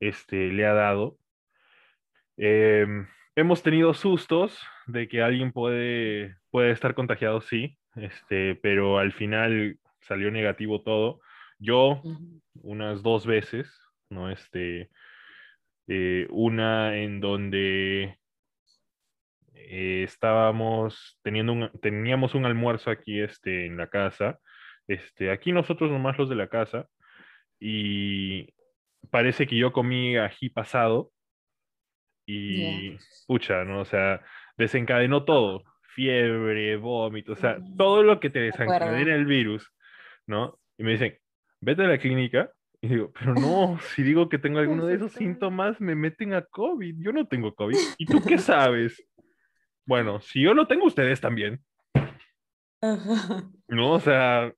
este, 0.00 0.48
le 0.48 0.66
ha 0.66 0.74
dado. 0.74 1.18
Em, 2.36 3.06
hemos 3.36 3.62
tenido 3.62 3.94
sustos 3.94 4.66
de 4.86 5.08
que 5.08 5.22
alguien 5.22 5.52
puede, 5.52 6.36
puede 6.50 6.72
estar 6.72 6.94
contagiado, 6.94 7.40
sí, 7.40 7.78
este, 7.96 8.54
pero 8.56 8.98
al 8.98 9.12
final 9.12 9.78
salió 10.00 10.30
negativo 10.30 10.82
todo. 10.82 11.20
Yo 11.58 12.02
unas 12.62 13.02
dos 13.02 13.26
veces, 13.26 13.70
¿no? 14.08 14.30
Este, 14.30 14.90
eh, 15.88 16.26
una 16.30 16.96
en 16.96 17.20
donde 17.20 18.18
eh, 19.54 20.02
estábamos 20.04 21.18
teniendo 21.22 21.52
un, 21.52 21.70
teníamos 21.80 22.34
un 22.34 22.44
almuerzo 22.46 22.90
aquí 22.90 23.20
este, 23.20 23.66
en 23.66 23.76
la 23.76 23.88
casa, 23.88 24.38
este, 24.88 25.30
aquí 25.30 25.52
nosotros 25.52 25.90
nomás 25.90 26.18
los 26.18 26.28
de 26.28 26.36
la 26.36 26.48
casa, 26.48 26.86
y 27.60 28.48
parece 29.10 29.46
que 29.46 29.56
yo 29.56 29.72
comí 29.72 30.16
ají 30.16 30.48
pasado 30.48 31.12
y 32.26 32.96
pucha, 33.26 33.64
¿no? 33.64 33.80
O 33.80 33.84
sea, 33.84 34.22
desencadenó 34.56 35.24
todo, 35.24 35.64
fiebre, 35.94 36.76
vómito, 36.76 37.32
o 37.32 37.36
sea, 37.36 37.58
Ujú. 37.58 37.76
todo 37.76 38.02
lo 38.02 38.20
que 38.20 38.30
te 38.30 38.40
desencadena 38.40 39.14
el 39.14 39.26
virus, 39.26 39.72
¿no? 40.26 40.58
Y 40.78 40.84
me 40.84 40.92
dicen, 40.92 41.18
vete 41.60 41.84
a 41.84 41.88
la 41.88 41.98
clínica. 41.98 42.50
Y 42.82 42.88
digo, 42.88 43.12
pero 43.18 43.34
no, 43.34 43.78
si 43.94 44.02
digo 44.02 44.28
que 44.28 44.38
tengo 44.38 44.58
alguno 44.58 44.86
de 44.86 44.94
esos 44.94 45.12
síntomas, 45.12 45.80
me 45.80 45.94
meten 45.94 46.32
a 46.32 46.42
COVID. 46.42 46.96
Yo 46.98 47.12
no 47.12 47.26
tengo 47.26 47.54
COVID. 47.54 47.76
¿Y 47.98 48.06
tú 48.06 48.22
qué 48.22 48.38
sabes? 48.38 49.06
Bueno, 49.86 50.20
si 50.20 50.42
yo 50.42 50.54
lo 50.54 50.66
tengo, 50.66 50.86
ustedes 50.86 51.20
también. 51.20 51.60
Ajá. 52.80 53.44
¿No? 53.68 53.92
O 53.92 54.00
sea, 54.00 54.52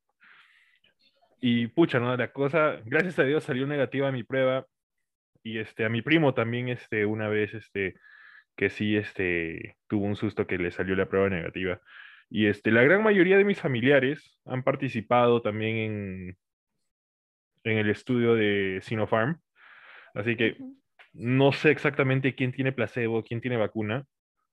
y 1.41 1.67
pucha, 1.67 1.99
¿no? 1.99 2.17
La 2.17 2.33
cosa, 2.33 2.81
gracias 2.85 3.19
a 3.19 3.25
Dios 3.25 3.43
salió 3.43 3.67
negativa 3.67 4.13
mi 4.13 4.23
prueba. 4.23 4.67
Y 5.43 5.59
este, 5.59 5.85
a 5.85 5.89
mi 5.89 6.03
primo 6.03 6.35
también, 6.35 6.69
este, 6.69 7.05
una 7.05 7.29
vez, 7.29 7.53
este, 7.53 7.97
que 8.57 8.71
sí, 8.71 8.97
este, 8.97 9.77
tuvo 9.89 10.07
un 10.07 10.17
susto 10.17 10.47
que 10.47 10.59
le 10.59 10.71
salió 10.71 10.95
la 10.97 11.09
prueba 11.09 11.29
negativa. 11.29 11.81
Y 12.31 12.47
este, 12.47 12.71
la 12.71 12.83
gran 12.83 13.03
mayoría 13.03 13.37
de 13.37 13.45
mis 13.45 13.61
familiares 13.61 14.41
han 14.47 14.63
participado 14.63 15.43
también 15.43 15.77
en, 15.77 16.39
en 17.65 17.79
el 17.79 17.91
estudio 17.91 18.35
de 18.35 18.81
Sinopharm. 18.83 19.41
Así 20.15 20.37
que 20.37 20.57
no 21.13 21.53
sé 21.53 21.71
exactamente 21.71 22.35
quién 22.35 22.53
tiene 22.53 22.73
placebo, 22.73 23.23
quién 23.23 23.41
tiene 23.41 23.57
vacuna, 23.57 24.07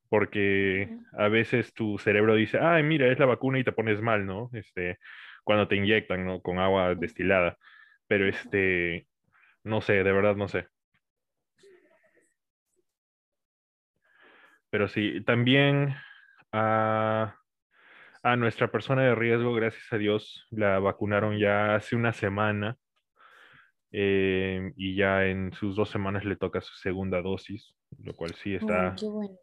porque 0.09 0.89
a 1.13 1.27
veces 1.29 1.73
tu 1.73 1.97
cerebro 1.99 2.35
dice, 2.35 2.59
ay, 2.59 2.83
mira, 2.83 3.07
es 3.11 3.19
la 3.19 3.25
vacuna 3.25 3.59
y 3.59 3.63
te 3.63 3.71
pones 3.71 4.01
mal, 4.01 4.25
¿no? 4.25 4.49
Este, 4.53 4.97
cuando 5.43 5.67
te 5.67 5.75
inyectan, 5.75 6.25
¿no? 6.25 6.41
Con 6.41 6.59
agua 6.59 6.95
destilada. 6.95 7.57
Pero 8.07 8.27
este, 8.27 9.07
no 9.63 9.81
sé, 9.81 10.03
de 10.03 10.11
verdad 10.11 10.35
no 10.35 10.47
sé. 10.47 10.67
Pero 14.69 14.87
sí, 14.87 15.21
también 15.23 15.95
a, 16.51 17.35
a 18.23 18.35
nuestra 18.35 18.71
persona 18.71 19.03
de 19.03 19.15
riesgo, 19.15 19.53
gracias 19.53 19.91
a 19.91 19.97
Dios, 19.97 20.47
la 20.51 20.79
vacunaron 20.79 21.37
ya 21.37 21.75
hace 21.75 21.95
una 21.95 22.13
semana 22.13 22.77
eh, 23.91 24.71
y 24.75 24.95
ya 24.95 25.25
en 25.25 25.51
sus 25.53 25.75
dos 25.75 25.89
semanas 25.89 26.25
le 26.25 26.35
toca 26.35 26.61
su 26.61 26.75
segunda 26.75 27.21
dosis, 27.21 27.73
lo 28.03 28.13
cual 28.15 28.35
sí 28.35 28.55
está, 28.55 28.95
qué 28.97 29.07
bueno. 29.07 29.37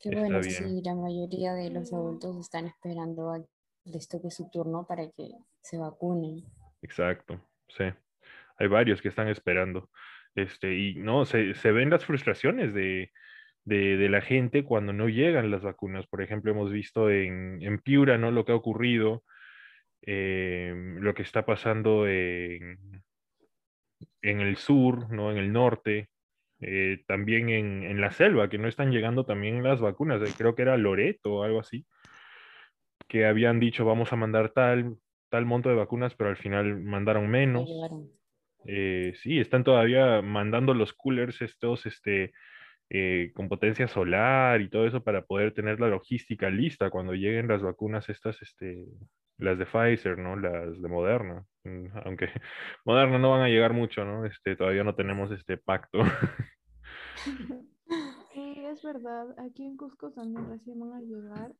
Qué 0.00 0.10
bueno, 0.10 0.40
bien. 0.40 0.50
sí, 0.50 0.82
la 0.82 0.96
mayoría 0.96 1.52
de 1.52 1.70
los 1.70 1.92
adultos 1.92 2.36
están 2.40 2.66
esperando 2.66 3.30
a 3.30 3.38
que 3.38 3.90
les 3.90 4.08
toque 4.08 4.30
su 4.32 4.50
turno 4.50 4.84
para 4.84 5.04
que 5.10 5.30
se 5.60 5.78
vacunen. 5.78 6.44
exacto, 6.80 7.40
sí. 7.68 7.84
Hay 8.58 8.66
varios 8.66 9.00
que 9.00 9.08
están 9.08 9.28
esperando. 9.28 9.90
Este, 10.34 10.74
y 10.74 10.94
no, 10.96 11.24
se, 11.24 11.54
se 11.54 11.72
ven 11.72 11.90
las 11.90 12.04
frustraciones 12.04 12.74
de, 12.74 13.12
de, 13.64 13.96
de 13.96 14.08
la 14.08 14.20
gente 14.20 14.64
cuando 14.64 14.92
no 14.92 15.08
llegan 15.08 15.50
las 15.50 15.62
vacunas. 15.62 16.06
Por 16.06 16.22
ejemplo, 16.22 16.50
hemos 16.50 16.70
visto 16.70 17.10
en, 17.10 17.62
en 17.62 17.78
Piura, 17.78 18.18
¿no? 18.18 18.30
Lo 18.30 18.44
que 18.44 18.52
ha 18.52 18.56
ocurrido, 18.56 19.22
eh, 20.02 20.74
lo 20.98 21.14
que 21.14 21.22
está 21.22 21.44
pasando 21.44 22.06
en, 22.08 22.78
en 24.22 24.40
el 24.40 24.56
sur, 24.56 25.10
¿no? 25.12 25.30
En 25.30 25.38
el 25.38 25.52
norte, 25.52 26.08
eh, 26.60 27.02
también 27.06 27.50
en, 27.50 27.82
en, 27.84 28.00
la 28.00 28.10
selva, 28.10 28.48
que 28.48 28.58
no 28.58 28.68
están 28.68 28.90
llegando 28.90 29.24
también 29.24 29.62
las 29.62 29.80
vacunas. 29.80 30.22
Eh, 30.22 30.32
creo 30.36 30.54
que 30.54 30.62
era 30.62 30.76
Loreto 30.76 31.34
o 31.34 31.42
algo 31.44 31.60
así, 31.60 31.86
que 33.08 33.26
habían 33.26 33.60
dicho 33.60 33.84
vamos 33.84 34.12
a 34.12 34.16
mandar 34.16 34.50
tal, 34.50 34.96
tal 35.28 35.44
monto 35.44 35.68
de 35.68 35.76
vacunas, 35.76 36.14
pero 36.14 36.30
al 36.30 36.36
final 36.36 36.80
mandaron 36.80 37.28
menos. 37.28 37.68
Eh, 38.64 39.12
sí, 39.16 39.40
están 39.40 39.64
todavía 39.64 40.22
mandando 40.22 40.72
los 40.72 40.92
coolers 40.92 41.42
estos, 41.42 41.84
este, 41.86 42.32
eh, 42.90 43.32
con 43.34 43.48
potencia 43.48 43.88
solar 43.88 44.60
y 44.60 44.68
todo 44.68 44.86
eso 44.86 45.02
para 45.02 45.24
poder 45.24 45.54
tener 45.54 45.80
la 45.80 45.88
logística 45.88 46.50
lista 46.50 46.90
cuando 46.90 47.14
lleguen 47.14 47.48
las 47.48 47.62
vacunas 47.62 48.08
estas, 48.08 48.40
este, 48.42 48.86
las 49.38 49.58
de 49.58 49.66
Pfizer, 49.66 50.18
¿no? 50.18 50.36
Las 50.36 50.80
de 50.80 50.88
Moderna. 50.88 51.44
Mm, 51.64 51.86
aunque 52.04 52.28
Moderna 52.84 53.18
no 53.18 53.30
van 53.30 53.42
a 53.42 53.48
llegar 53.48 53.72
mucho, 53.72 54.04
¿no? 54.04 54.24
Este, 54.26 54.56
todavía 54.56 54.84
no 54.84 54.94
tenemos 54.94 55.30
este 55.30 55.56
pacto. 55.56 56.00
Sí, 58.32 58.54
es 58.64 58.82
verdad. 58.82 59.38
Aquí 59.38 59.64
en 59.64 59.76
Cusco 59.76 60.10
también 60.12 60.48
recién 60.48 60.80
van 60.80 60.94
a 60.94 61.00
llegar. 61.00 61.54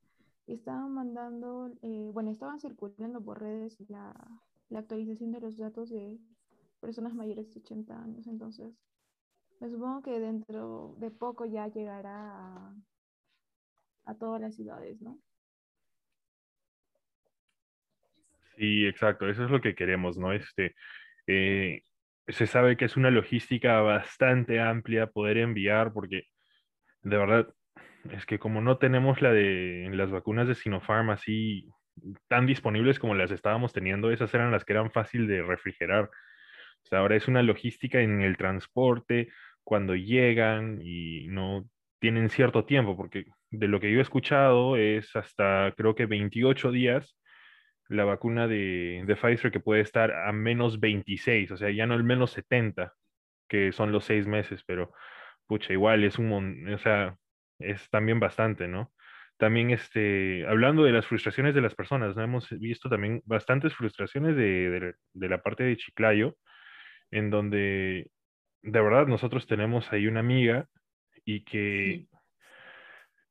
Estaban 0.47 0.95
mandando, 0.95 1.71
eh, 1.83 2.11
bueno, 2.12 2.31
estaban 2.31 2.59
circulando 2.59 3.21
por 3.23 3.41
redes 3.41 3.79
la, 3.88 4.14
la 4.71 4.79
actualización 4.79 5.33
de 5.33 5.41
los 5.41 5.59
datos 5.59 5.91
de 5.91 6.19
personas 6.81 7.14
mayores 7.14 7.52
de 7.52 7.61
80 7.61 8.02
años. 8.02 8.26
Entonces, 8.26 8.75
me 9.62 9.71
supongo 9.71 10.02
que 10.02 10.19
dentro 10.19 10.97
de 10.99 11.12
poco 11.12 11.47
ya 11.47 11.69
llegará 11.69 12.37
a, 12.37 12.75
a 14.07 14.14
todas 14.16 14.40
las 14.40 14.57
ciudades, 14.57 15.00
¿no? 15.00 15.21
Sí, 18.57 18.85
exacto, 18.88 19.28
eso 19.28 19.45
es 19.45 19.50
lo 19.52 19.61
que 19.61 19.76
queremos, 19.76 20.19
¿no? 20.19 20.33
Este, 20.33 20.75
eh, 21.28 21.83
se 22.26 22.49
sabe 22.49 22.76
que 22.76 22.87
es 22.87 22.97
una 22.97 23.12
logística 23.12 23.81
bastante 23.83 24.59
amplia 24.59 25.07
poder 25.07 25.38
enviar, 25.38 25.92
porque 25.92 26.25
de 27.02 27.16
verdad 27.16 27.54
es 28.11 28.26
que 28.26 28.40
como 28.40 28.62
no 28.62 28.78
tenemos 28.78 29.23
la 29.23 29.31
de 29.31 29.88
las 29.92 30.11
vacunas 30.11 30.49
de 30.49 30.57
Sinopharm 30.57 31.11
así 31.11 31.71
tan 32.26 32.47
disponibles 32.47 32.99
como 32.99 33.14
las 33.14 33.31
estábamos 33.31 33.73
teniendo, 33.73 34.11
esas 34.11 34.35
eran 34.35 34.50
las 34.50 34.64
que 34.64 34.73
eran 34.73 34.90
fácil 34.90 35.28
de 35.28 35.40
refrigerar. 35.40 36.11
O 36.85 36.87
sea, 36.88 36.99
ahora 36.99 37.14
es 37.14 37.28
una 37.28 37.42
logística 37.42 38.00
en 38.00 38.23
el 38.23 38.37
transporte, 38.37 39.28
cuando 39.64 39.95
llegan 39.95 40.81
y 40.83 41.26
no 41.28 41.69
tienen 42.00 42.28
cierto 42.31 42.64
tiempo, 42.64 42.97
porque 42.97 43.26
de 43.50 43.69
lo 43.69 43.81
que 43.81 43.92
yo 43.92 43.99
he 43.99 44.02
escuchado 44.02 44.76
es 44.76 45.14
hasta 45.16 45.73
creo 45.76 45.95
que 45.95 46.07
28 46.07 46.73
días 46.73 47.16
la 47.88 48.04
vacuna 48.04 48.49
de, 48.49 49.04
de 49.07 49.16
Pfizer 49.16 49.52
que 49.52 49.61
puede 49.61 49.83
estar 49.83 50.12
a 50.12 50.33
menos 50.33 50.81
26, 50.81 51.50
o 51.52 51.57
sea, 51.57 51.71
ya 51.71 51.87
no 51.87 51.95
el 51.95 52.04
menos 52.04 52.33
70, 52.33 52.92
que 53.49 53.73
son 53.73 53.92
los 53.92 54.04
seis 54.04 54.26
meses, 54.26 54.62
pero 54.66 54.92
pucha, 55.47 55.73
igual 55.73 56.04
es 56.04 56.19
un, 56.19 56.69
o 56.73 56.78
sea, 56.78 57.16
es 57.59 57.88
también 57.90 58.21
bastante, 58.21 58.69
¿no? 58.69 58.92
También, 59.37 59.71
este, 59.71 60.47
hablando 60.47 60.85
de 60.85 60.92
las 60.92 61.07
frustraciones 61.07 61.54
de 61.54 61.61
las 61.61 61.75
personas, 61.75 62.16
¿no? 62.16 62.23
hemos 62.23 62.49
visto 62.61 62.88
también 62.88 63.23
bastantes 63.25 63.75
frustraciones 63.75 64.37
de, 64.37 64.71
de, 64.71 64.95
de 65.12 65.28
la 65.28 65.42
parte 65.42 65.64
de 65.64 65.76
Chiclayo, 65.76 66.37
en 67.11 67.31
donde 67.31 68.11
de 68.62 68.81
verdad 68.81 69.07
nosotros 69.07 69.47
tenemos 69.47 69.92
ahí 69.92 70.07
una 70.07 70.21
amiga 70.21 70.69
y 71.25 71.45
que 71.45 72.07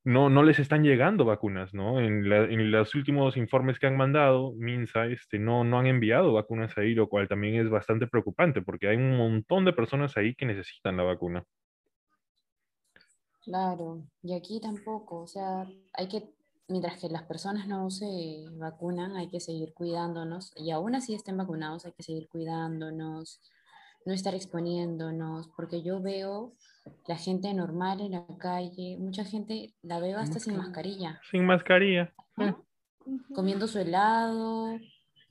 no, 0.04 0.30
no 0.30 0.44
les 0.44 0.60
están 0.60 0.84
llegando 0.84 1.26
vacunas, 1.26 1.74
¿no? 1.74 2.00
En, 2.00 2.28
la, 2.28 2.44
en, 2.44 2.72
los 2.72 2.96
últimos 2.96 3.38
informes 3.38 3.78
que 3.78 3.88
han 3.88 3.98
mandado, 3.98 4.54
MINSA, 4.54 5.06
este, 5.08 5.38
no, 5.38 5.64
no 5.64 5.80
han 5.80 5.86
enviado 5.86 6.34
vacunas 6.34 6.76
ahí, 6.78 6.96
lo 6.96 7.08
cual 7.08 7.28
también 7.28 7.56
es 7.56 7.70
bastante 7.70 8.08
preocupante 8.08 8.62
porque 8.62 8.88
hay 8.88 8.98
un 8.98 9.18
montón 9.18 9.66
de 9.66 9.74
personas 9.74 10.18
ahí 10.18 10.34
que 10.36 10.46
necesitan 10.46 10.98
la 10.98 11.04
vacuna. 11.04 11.46
Claro, 13.44 14.04
y 14.22 14.34
aquí 14.34 14.60
tampoco, 14.60 15.22
o 15.22 15.28
sea, 15.28 15.68
hay 15.94 16.08
que, 16.08 16.30
mientras 16.68 17.00
que 17.00 17.10
las 17.10 17.24
personas 17.24 17.68
no 17.68 17.90
se 17.90 18.46
vacunan, 18.54 19.16
hay 19.16 19.30
que 19.30 19.40
seguir 19.40 19.74
cuidándonos, 19.74 20.54
y 20.56 20.72
aún 20.72 20.96
así 20.96 21.16
estén 21.16 21.38
vacunados, 21.38 21.86
hay 21.86 21.92
que 21.94 22.04
seguir 22.04 22.28
cuidándonos, 22.28 23.42
no 24.06 24.14
estar 24.14 24.34
exponiéndonos, 24.36 25.50
porque 25.56 25.82
yo 25.82 26.02
veo 26.02 26.54
la 27.08 27.16
gente 27.16 27.54
normal 27.54 28.02
en 28.02 28.12
la 28.12 28.26
calle, 28.40 28.98
mucha 29.00 29.24
gente 29.24 29.74
la 29.82 30.00
veo 30.00 30.18
hasta 30.18 30.40
sin 30.40 30.58
mascarilla. 30.58 31.20
Sin 31.30 31.46
mascarilla. 31.46 32.14
Comiendo 33.34 33.68
su 33.68 33.80
helado. 33.80 34.78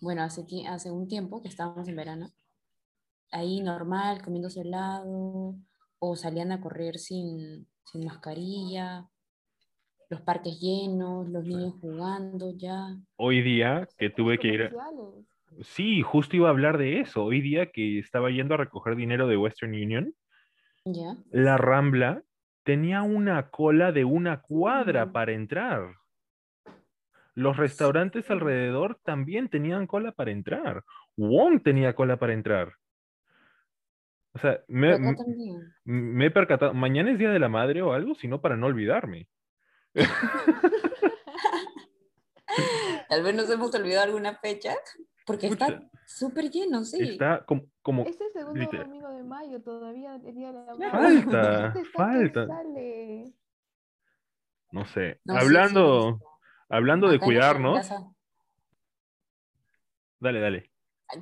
Bueno, 0.00 0.22
hace, 0.22 0.44
hace 0.66 0.90
un 0.90 1.08
tiempo 1.08 1.42
que 1.42 1.48
estábamos 1.48 1.86
en 1.88 1.96
verano, 1.96 2.30
ahí 3.30 3.60
normal, 3.60 4.22
comiendo 4.22 4.48
su 4.48 4.60
helado, 4.62 5.56
o 5.98 6.16
salían 6.16 6.52
a 6.52 6.60
correr 6.60 6.98
sin, 6.98 7.68
sin 7.84 8.04
mascarilla, 8.06 9.06
los 10.08 10.20
parques 10.22 10.58
llenos, 10.58 11.28
los 11.28 11.44
niños 11.44 11.74
jugando 11.80 12.50
ya. 12.56 12.96
Hoy 13.16 13.42
día 13.42 13.86
que 13.96 14.10
tuve 14.10 14.38
que 14.38 14.48
ir... 14.48 14.62
A 14.62 14.68
Sí, 15.62 16.02
justo 16.02 16.36
iba 16.36 16.48
a 16.48 16.50
hablar 16.50 16.78
de 16.78 17.00
eso. 17.00 17.24
Hoy 17.24 17.40
día 17.40 17.70
que 17.70 17.98
estaba 17.98 18.30
yendo 18.30 18.54
a 18.54 18.58
recoger 18.58 18.96
dinero 18.96 19.26
de 19.26 19.36
Western 19.36 19.72
Union, 19.72 20.14
la 21.30 21.56
Rambla 21.58 22.22
tenía 22.62 23.02
una 23.02 23.50
cola 23.50 23.92
de 23.92 24.04
una 24.04 24.40
cuadra 24.40 25.12
para 25.12 25.32
entrar. 25.32 25.96
Los 27.34 27.56
restaurantes 27.56 28.30
alrededor 28.30 28.98
también 29.02 29.48
tenían 29.48 29.86
cola 29.86 30.12
para 30.12 30.30
entrar. 30.30 30.84
Wong 31.16 31.62
tenía 31.62 31.94
cola 31.94 32.16
para 32.18 32.32
entrar. 32.32 32.74
O 34.32 34.38
sea, 34.38 34.60
me, 34.68 34.96
me, 35.84 36.26
he 36.26 36.30
percatado, 36.30 36.72
mañana 36.72 37.10
es 37.10 37.18
Día 37.18 37.30
de 37.30 37.40
la 37.40 37.48
Madre 37.48 37.82
o 37.82 37.92
algo, 37.92 38.14
sino 38.14 38.40
para 38.40 38.56
no 38.56 38.66
olvidarme. 38.66 39.28
Tal 43.08 43.24
vez 43.24 43.34
nos 43.34 43.50
hemos 43.50 43.74
olvidado 43.74 44.04
alguna 44.04 44.36
fecha. 44.36 44.76
Porque 45.30 45.46
está 45.48 45.90
súper 46.06 46.50
lleno, 46.50 46.84
sí. 46.84 47.02
Está 47.02 47.44
como... 47.44 47.62
como 47.82 48.02
este 48.04 48.30
segundo 48.32 48.60
literal. 48.60 48.86
domingo 48.86 49.10
de 49.10 49.22
mayo 49.22 49.62
todavía 49.62 50.16
el 50.16 50.34
día 50.34 50.52
de 50.52 50.64
la 50.64 50.90
Falta, 50.90 51.74
falta. 51.94 52.46
No 54.72 54.84
sé. 54.86 55.20
No, 55.24 55.36
hablando, 55.36 56.12
sí, 56.12 56.18
sí. 56.18 56.24
hablando 56.68 57.08
de 57.08 57.18
cuidarnos. 57.18 57.88
Dale, 60.18 60.40
dale. 60.40 60.70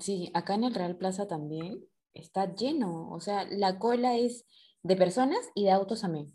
Sí, 0.00 0.30
acá 0.34 0.54
en 0.54 0.64
el 0.64 0.74
Real 0.74 0.96
Plaza 0.96 1.26
también 1.26 1.84
está 2.12 2.54
lleno. 2.54 3.10
O 3.10 3.20
sea, 3.20 3.44
la 3.48 3.78
cola 3.78 4.16
es 4.16 4.46
de 4.82 4.96
personas 4.96 5.50
y 5.54 5.64
de 5.64 5.70
autos 5.70 6.04
a 6.04 6.08
mí. 6.08 6.32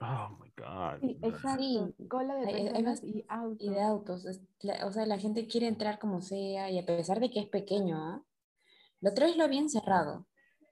Oh 0.00 0.38
my 0.40 0.49
God. 0.60 1.00
Sí, 1.00 1.18
exacto. 1.22 1.94
Cola 2.08 2.36
de 2.36 2.46
personas 2.46 3.02
y 3.02 3.24
autos. 3.28 3.66
Y 3.66 3.70
de 3.70 3.82
autos. 3.82 4.26
O 4.84 4.92
sea, 4.92 5.06
la 5.06 5.18
gente 5.18 5.46
quiere 5.46 5.66
entrar 5.66 5.98
como 5.98 6.20
sea 6.20 6.70
y 6.70 6.78
a 6.78 6.86
pesar 6.86 7.20
de 7.20 7.30
que 7.30 7.40
es 7.40 7.46
pequeño, 7.46 8.16
¿eh? 8.16 8.20
la 9.00 9.10
otra 9.10 9.26
vez 9.26 9.36
lo 9.36 9.44
habían 9.44 9.68
cerrado, 9.68 10.26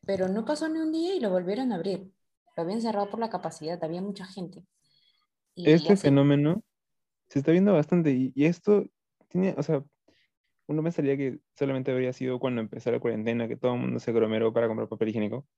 pero 0.07 0.29
no 0.29 0.45
pasó 0.45 0.69
ni 0.69 0.79
un 0.79 0.93
día 0.93 1.15
y 1.15 1.21
lo 1.21 1.31
volvieron 1.31 1.73
a 1.73 1.77
abrir. 1.77 2.13
Lo 2.57 2.63
habían 2.63 2.83
cerrado 2.83 3.09
por 3.09 3.21
la 3.21 3.31
capacidad, 3.31 3.83
había 3.83 4.03
mucha 4.03 4.27
gente. 4.27 4.65
Y 5.55 5.71
este 5.71 5.95
así... 5.95 6.03
fenómeno 6.03 6.63
se 7.29 7.41
está 7.41 7.53
viendo 7.53 7.73
bastante 7.73 8.11
y, 8.11 8.33
y, 8.35 8.47
esto 8.47 8.85
tiene, 9.29 9.55
o 9.59 9.63
sea, 9.63 9.85
uno 10.67 10.83
pensaría 10.83 11.17
que 11.17 11.41
solamente 11.55 11.91
habría 11.91 12.13
sido 12.13 12.39
cuando 12.39 12.61
empezó 12.61 12.91
la 12.91 13.01
cuarentena, 13.01 13.49
que 13.49 13.57
todo 13.57 13.75
el 13.75 13.81
mundo 13.81 13.99
se 13.99 14.11
aglomeró 14.11 14.53
para 14.53 14.67
comprar 14.67 14.89
papel 14.89 15.09
higiénico. 15.09 15.47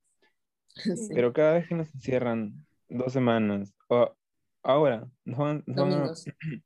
Sí. 0.73 1.09
Pero 1.13 1.33
cada 1.33 1.55
vez 1.55 1.67
que 1.67 1.75
nos 1.75 1.93
encierran 1.93 2.65
dos 2.89 3.13
semanas. 3.13 3.75
O 3.89 4.17
ahora, 4.63 5.09
no, 5.25 5.63
no, 5.67 5.87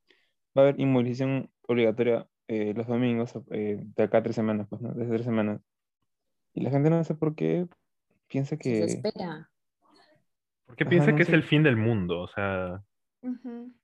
va 0.56 0.56
a 0.56 0.60
haber 0.60 0.80
inmovilización 0.80 1.50
obligatoria 1.62 2.28
eh, 2.48 2.74
los 2.74 2.86
domingos 2.86 3.32
eh, 3.50 3.78
de 3.80 4.02
acá 4.02 4.18
a 4.18 4.22
tres 4.22 4.36
semanas, 4.36 4.66
pues, 4.68 4.82
¿no? 4.82 4.92
Desde 4.92 5.14
tres 5.14 5.24
semanas. 5.24 5.60
Y 6.52 6.60
la 6.60 6.70
gente 6.70 6.90
no 6.90 7.02
sé 7.04 7.14
por 7.14 7.34
qué 7.34 7.66
piensa 8.28 8.56
que... 8.56 8.88
Se 8.88 8.96
espera. 8.96 9.50
Porque 10.66 10.86
piensa 10.86 11.06
Ajá, 11.06 11.12
no 11.12 11.18
que 11.18 11.24
sé. 11.24 11.32
es 11.32 11.34
el 11.34 11.42
fin 11.42 11.62
del 11.62 11.76
mundo, 11.76 12.20
o 12.20 12.28
sea... 12.28 12.82
Uh 13.22 13.30
-huh. 13.30 13.74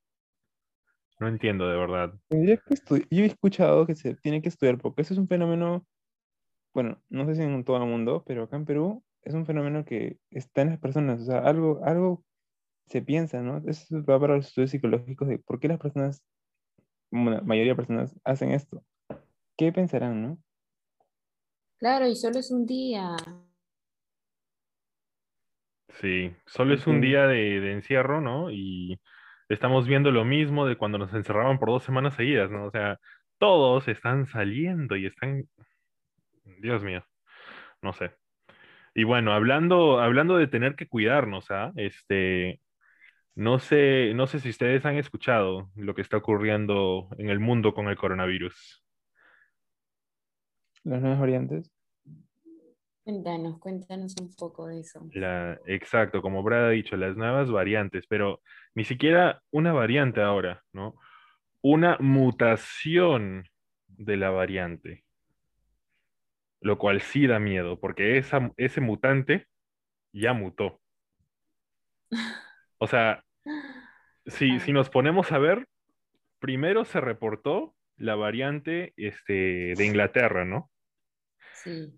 No 1.21 1.29
entiendo, 1.29 1.69
de 1.69 1.77
verdad. 1.77 2.15
Yo 2.31 3.23
he 3.23 3.27
escuchado 3.27 3.87
que 3.87 3.95
se 3.95 4.15
tiene 4.17 4.41
que 4.41 4.49
estudiar, 4.49 4.79
porque 4.79 5.03
eso 5.03 5.13
es 5.13 5.19
un 5.19 5.29
fenómeno, 5.29 5.87
bueno, 6.73 7.03
no 7.11 7.27
sé 7.27 7.35
si 7.35 7.43
en 7.43 7.63
todo 7.63 7.77
el 7.77 7.89
mundo, 7.89 8.25
pero 8.27 8.45
acá 8.45 8.57
en 8.57 8.65
Perú 8.65 9.05
es 9.23 9.35
un 9.35 9.45
fenómeno 9.45 9.85
que 9.85 10.19
está 10.31 10.63
en 10.63 10.71
las 10.71 10.79
personas, 10.79 11.21
o 11.21 11.25
sea, 11.25 11.41
algo, 11.41 11.85
algo 11.85 12.25
se 12.91 13.03
piensa, 13.03 13.41
¿no? 13.41 13.63
Eso 13.67 14.05
va 14.05 14.19
para 14.19 14.37
los 14.37 14.49
estudios 14.49 14.73
psicológicos 14.73 15.29
de 15.29 15.39
por 15.39 15.61
qué 15.61 15.69
las 15.69 15.79
personas, 15.79 16.25
la 17.13 17.41
mayoría 17.43 17.73
de 17.73 17.77
personas 17.77 18.19
hacen 18.25 18.51
esto. 18.51 18.83
¿Qué 19.57 19.73
pensarán, 19.73 20.23
no? 20.23 20.39
Claro, 21.79 22.09
y 22.09 22.17
solo 22.17 22.41
es 22.41 22.51
un 22.51 22.67
día. 22.67 23.17
Sí, 26.01 26.35
solo 26.47 26.75
es 26.75 26.87
un 26.87 27.01
día 27.01 27.27
de, 27.27 27.61
de 27.61 27.73
encierro, 27.73 28.21
¿no? 28.21 28.51
Y 28.51 29.01
estamos 29.49 29.87
viendo 29.87 30.11
lo 30.11 30.25
mismo 30.25 30.67
de 30.67 30.77
cuando 30.77 30.99
nos 30.99 31.15
encerraban 31.15 31.59
por 31.59 31.69
dos 31.69 31.85
semanas 31.85 32.15
seguidas, 32.15 32.51
¿no? 32.51 32.65
O 32.67 32.71
sea, 32.71 32.99
todos 33.39 33.87
están 33.87 34.27
saliendo 34.27 34.97
y 34.97 35.07
están, 35.07 35.49
Dios 36.61 36.83
mío, 36.83 37.05
no 37.83 37.93
sé. 37.93 38.13
Y 38.95 39.05
bueno, 39.05 39.33
hablando, 39.33 40.01
hablando 40.01 40.37
de 40.37 40.49
tener 40.49 40.75
que 40.75 40.89
cuidarnos, 40.89 41.51
¿ah? 41.51 41.73
Este, 41.77 42.61
no 43.35 43.59
sé, 43.59 44.13
no 44.15 44.27
sé 44.27 44.41
si 44.41 44.51
ustedes 44.51 44.85
han 44.85 44.97
escuchado 44.97 45.71
lo 45.75 45.95
que 45.95 46.03
está 46.03 46.17
ocurriendo 46.17 47.09
en 47.19 47.31
el 47.31 47.41
mundo 47.41 47.75
con 47.75 47.89
el 47.89 47.97
coronavirus. 47.97 48.85
Las 50.85 51.01
nuevas 51.01 51.21
variantes. 51.21 51.71
Cuéntanos, 53.05 53.59
cuéntanos 53.59 54.15
un 54.21 54.35
poco 54.35 54.67
de 54.67 54.81
eso. 54.81 55.09
La, 55.15 55.59
exacto, 55.67 56.23
como 56.23 56.43
Brad 56.43 56.67
ha 56.67 56.71
dicho, 56.71 56.97
las 56.97 57.17
nuevas 57.17 57.51
variantes, 57.51 58.07
pero 58.07 58.43
ni 58.75 58.85
siquiera 58.85 59.43
una 59.51 59.73
variante 59.73 60.21
ahora, 60.21 60.63
¿no? 60.73 60.97
Una 61.63 61.97
mutación 61.99 63.45
de 63.89 64.17
la 64.17 64.31
variante, 64.31 65.05
lo 66.61 66.79
cual 66.79 67.01
sí 67.01 67.27
da 67.27 67.39
miedo, 67.39 67.81
porque 67.81 68.19
esa, 68.19 68.53
ese 68.57 68.81
mutante 68.81 69.47
ya 70.13 70.33
mutó. 70.33 70.81
O 72.81 72.87
sea, 72.87 73.25
si, 74.27 74.61
si 74.61 74.73
nos 74.73 74.89
ponemos 74.89 75.33
a 75.33 75.39
ver, 75.39 75.67
primero 76.39 76.85
se 76.85 77.01
reportó 77.01 77.75
la 77.97 78.15
variante 78.15 78.93
este, 78.97 79.75
de 79.77 79.87
Inglaterra, 79.87 80.45
¿no? 80.45 80.71
sí. 81.55 81.93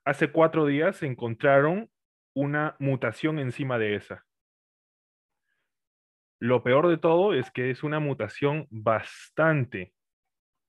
Hace 0.04 0.32
cuatro 0.32 0.66
días 0.66 1.02
encontraron 1.02 1.88
una 2.34 2.76
mutación 2.78 3.38
encima 3.38 3.78
de 3.78 3.94
esa. 3.94 4.24
Lo 6.42 6.64
peor 6.64 6.88
de 6.88 6.98
todo 6.98 7.34
es 7.34 7.52
que 7.52 7.70
es 7.70 7.84
una 7.84 8.00
mutación 8.00 8.66
bastante 8.68 9.92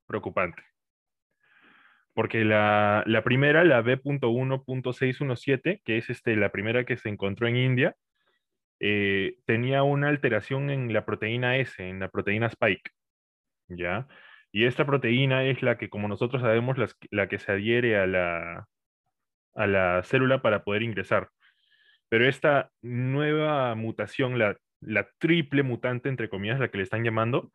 preocupante. 0.05 0.61
Porque 2.13 2.45
la, 2.45 3.03
la 3.07 3.23
primera, 3.23 3.63
la 3.63 3.81
B.1.617, 3.81 5.81
que 5.83 5.97
es 5.97 6.11
este, 6.11 6.35
la 6.35 6.51
primera 6.51 6.85
que 6.85 6.95
se 6.95 7.09
encontró 7.09 7.47
en 7.47 7.57
India, 7.57 7.95
eh, 8.79 9.37
tenía 9.47 9.81
una 9.81 10.09
alteración 10.09 10.69
en 10.69 10.93
la 10.93 11.05
proteína 11.05 11.57
S, 11.57 11.81
en 11.81 12.01
la 12.01 12.09
proteína 12.09 12.45
Spike, 12.45 12.91
¿ya? 13.67 14.07
Y 14.51 14.65
esta 14.65 14.85
proteína 14.85 15.43
es 15.45 15.63
la 15.63 15.79
que, 15.79 15.89
como 15.89 16.07
nosotros 16.07 16.43
sabemos, 16.43 16.77
la 17.09 17.27
que 17.27 17.39
se 17.39 17.51
adhiere 17.51 17.97
a 17.97 18.05
la, 18.05 18.67
a 19.55 19.65
la 19.65 20.03
célula 20.03 20.43
para 20.43 20.63
poder 20.63 20.83
ingresar. 20.83 21.29
Pero 22.09 22.27
esta 22.27 22.69
nueva 22.83 23.73
mutación, 23.73 24.37
la, 24.37 24.55
la 24.85 25.09
triple 25.17 25.63
mutante, 25.63 26.09
entre 26.09 26.29
comillas, 26.29 26.59
la 26.59 26.69
que 26.69 26.77
le 26.77 26.83
están 26.83 27.03
llamando, 27.03 27.51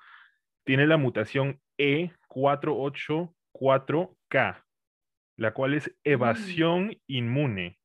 tiene 0.64 0.86
la 0.86 0.96
mutación 0.96 1.60
E 1.78 2.10
E484K, 2.28 4.64
la 5.36 5.54
cual 5.54 5.74
es 5.74 5.94
evasión 6.04 6.96
inmune. 7.06 7.78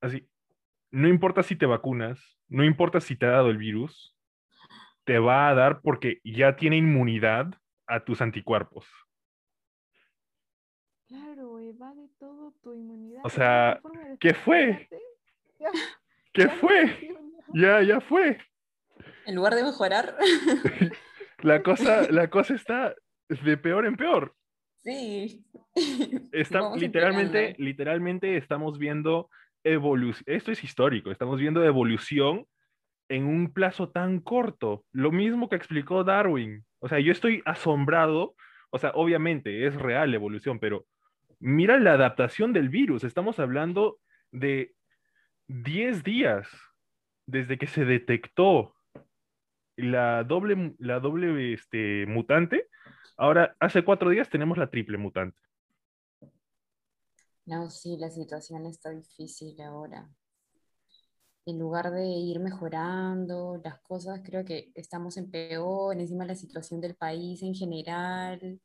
Así, 0.00 0.28
no 0.90 1.08
importa 1.08 1.42
si 1.42 1.56
te 1.56 1.66
vacunas, 1.66 2.38
no 2.48 2.64
importa 2.64 3.00
si 3.00 3.16
te 3.16 3.26
ha 3.26 3.30
dado 3.30 3.50
el 3.50 3.58
virus, 3.58 4.16
te 5.04 5.18
va 5.18 5.48
a 5.48 5.54
dar 5.54 5.80
porque 5.82 6.20
ya 6.24 6.56
tiene 6.56 6.76
inmunidad 6.76 7.54
a 7.86 8.04
tus 8.04 8.20
anticuerpos. 8.20 8.86
Claro, 11.06 11.60
evade 11.60 12.08
todo 12.18 12.52
tu 12.62 12.74
inmunidad. 12.74 13.20
O 13.24 13.30
sea, 13.30 13.80
¿qué 14.18 14.34
fue? 14.34 14.88
¿Qué 16.36 16.48
fue? 16.50 17.16
Ya, 17.54 17.82
ya 17.82 18.00
fue. 18.00 18.38
En 19.24 19.34
lugar 19.34 19.54
de 19.54 19.64
mejorar, 19.64 20.14
La 21.42 21.62
cosa, 21.62 22.10
la 22.10 22.28
cosa 22.28 22.54
está 22.54 22.94
de 23.28 23.56
peor 23.56 23.86
en 23.86 23.96
peor. 23.96 24.34
sí. 24.82 25.44
Está, 26.32 26.60
Vamos 26.60 26.80
literalmente, 26.80 27.54
literalmente 27.58 28.36
estamos 28.36 28.78
viendo 28.78 29.28
evolución. 29.64 30.24
Esto 30.26 30.52
es 30.52 30.62
histórico. 30.64 31.10
Estamos 31.10 31.38
viendo 31.38 31.64
evolución 31.64 32.46
en 33.10 33.26
un 33.26 33.52
plazo 33.52 33.90
tan 33.90 34.20
corto. 34.20 34.84
Lo 34.92 35.12
mismo 35.12 35.48
que 35.48 35.56
explicó 35.56 36.04
Darwin. 36.04 36.64
O 36.78 36.88
sea, 36.88 36.98
yo 37.00 37.12
estoy 37.12 37.42
asombrado. 37.44 38.34
O 38.70 38.78
sea, 38.78 38.92
obviamente 38.94 39.66
es 39.66 39.74
real 39.74 40.10
la 40.10 40.16
evolución, 40.16 40.58
pero 40.58 40.86
mira 41.40 41.78
la 41.78 41.92
adaptación 41.92 42.52
del 42.54 42.70
virus. 42.70 43.04
Estamos 43.04 43.38
hablando 43.38 43.98
de 44.32 44.75
10 45.48 46.02
días 46.02 46.48
desde 47.26 47.58
que 47.58 47.66
se 47.66 47.84
detectó 47.84 48.74
la 49.76 50.24
doble, 50.24 50.74
la 50.78 51.00
doble 51.00 51.52
este, 51.52 52.06
mutante. 52.06 52.68
Ahora, 53.16 53.56
hace 53.60 53.84
cuatro 53.84 54.10
días 54.10 54.28
tenemos 54.28 54.58
la 54.58 54.68
triple 54.68 54.98
mutante. 54.98 55.38
No, 57.44 57.70
sí, 57.70 57.96
la 57.98 58.10
situación 58.10 58.66
está 58.66 58.90
difícil 58.90 59.60
ahora. 59.60 60.08
En 61.44 61.60
lugar 61.60 61.92
de 61.92 62.04
ir 62.04 62.40
mejorando 62.40 63.60
las 63.62 63.78
cosas, 63.82 64.20
creo 64.24 64.44
que 64.44 64.72
estamos 64.74 65.16
en 65.16 65.30
peor, 65.30 65.96
encima 65.96 66.24
la 66.24 66.34
situación 66.34 66.80
del 66.80 66.96
país 66.96 67.40
en 67.42 67.54
general, 67.54 68.60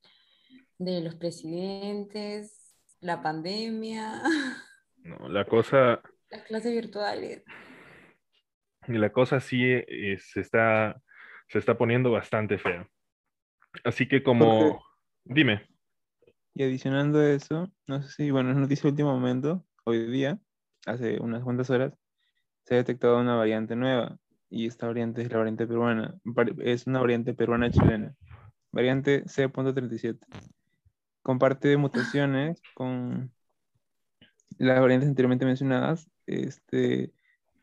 de 0.79 1.01
los 1.01 1.13
presidentes, 1.15 2.75
la 2.99 3.21
pandemia, 3.21 4.23
¿no? 5.03 5.29
La 5.29 5.45
cosa, 5.45 6.01
las 6.31 6.43
clases 6.43 6.71
virtuales. 6.73 7.43
la 8.87 9.11
cosa 9.11 9.39
sí 9.39 9.63
eh, 9.63 10.17
se, 10.19 10.39
está, 10.39 10.99
se 11.47 11.59
está 11.59 11.77
poniendo 11.77 12.11
bastante 12.11 12.57
fea. 12.57 12.87
Así 13.83 14.07
que 14.07 14.23
como, 14.23 14.59
Jorge. 14.59 14.79
dime, 15.25 15.67
Y 16.53 16.63
adicionando 16.63 17.19
a 17.19 17.31
eso, 17.31 17.71
no 17.87 18.01
sé 18.01 18.09
si, 18.09 18.31
bueno, 18.31 18.51
es 18.51 18.57
noticia 18.57 18.83
de 18.83 18.89
último 18.89 19.13
momento, 19.13 19.65
hoy 19.83 20.07
día, 20.07 20.39
hace 20.85 21.19
unas 21.19 21.43
cuantas 21.43 21.69
horas, 21.69 21.93
se 22.65 22.75
ha 22.75 22.77
detectado 22.77 23.19
una 23.19 23.35
variante 23.35 23.75
nueva. 23.75 24.17
Y 24.49 24.67
esta 24.67 24.87
variante 24.87 25.21
es 25.21 25.31
la 25.31 25.37
variante 25.37 25.65
peruana. 25.65 26.19
Es 26.59 26.85
una 26.85 26.99
variante 26.99 27.33
peruana 27.33 27.71
chilena. 27.71 28.13
Variante 28.71 29.23
C.37. 29.25 30.19
Comparte 31.21 31.77
mutaciones 31.77 32.61
con 32.73 33.31
las 34.57 34.79
variantes 34.79 35.09
anteriormente 35.09 35.45
mencionadas. 35.45 36.09
Este, 36.31 37.13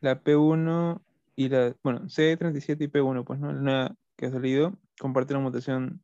la 0.01 0.23
P1 0.23 1.01
y 1.35 1.49
la, 1.49 1.75
bueno, 1.83 2.01
C37 2.07 2.83
y 2.83 2.87
P1, 2.87 3.23
pues, 3.25 3.39
¿no? 3.39 3.51
La 3.53 3.61
nueva 3.61 3.95
que 4.15 4.25
ha 4.27 4.31
salido, 4.31 4.77
comparte 4.99 5.33
la 5.33 5.39
mutación, 5.39 6.03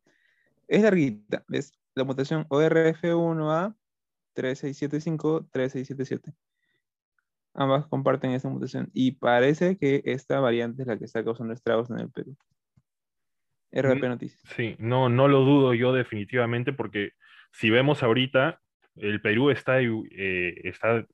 es 0.68 0.82
larguita, 0.82 1.44
es 1.50 1.74
la 1.96 2.04
mutación 2.04 2.48
ORF1A 2.50 3.76
3675-3677. 4.36 6.34
Ambas 7.54 7.88
comparten 7.88 8.32
esta 8.32 8.50
mutación 8.50 8.90
y 8.94 9.12
parece 9.12 9.78
que 9.78 10.02
esta 10.06 10.40
variante 10.42 10.82
es 10.82 10.88
la 10.88 10.98
que 10.98 11.06
está 11.06 11.24
causando 11.24 11.54
estragos 11.54 11.90
en 11.90 12.00
el 12.00 12.12
Perú. 12.12 12.36
RP 13.72 14.04
Mm, 14.04 14.10
Noticias. 14.10 14.42
sí, 14.56 14.76
no, 14.78 15.10
no 15.10 15.28
lo 15.28 15.42
dudo 15.42 15.74
yo 15.74 15.94
definitivamente 15.94 16.74
porque 16.74 17.12
si 17.52 17.70
vemos 17.70 18.04
ahorita, 18.04 18.62
el 18.98 19.22
Perú 19.22 19.50
está, 19.52 19.82
eh, 19.82 20.62
está 20.64 21.06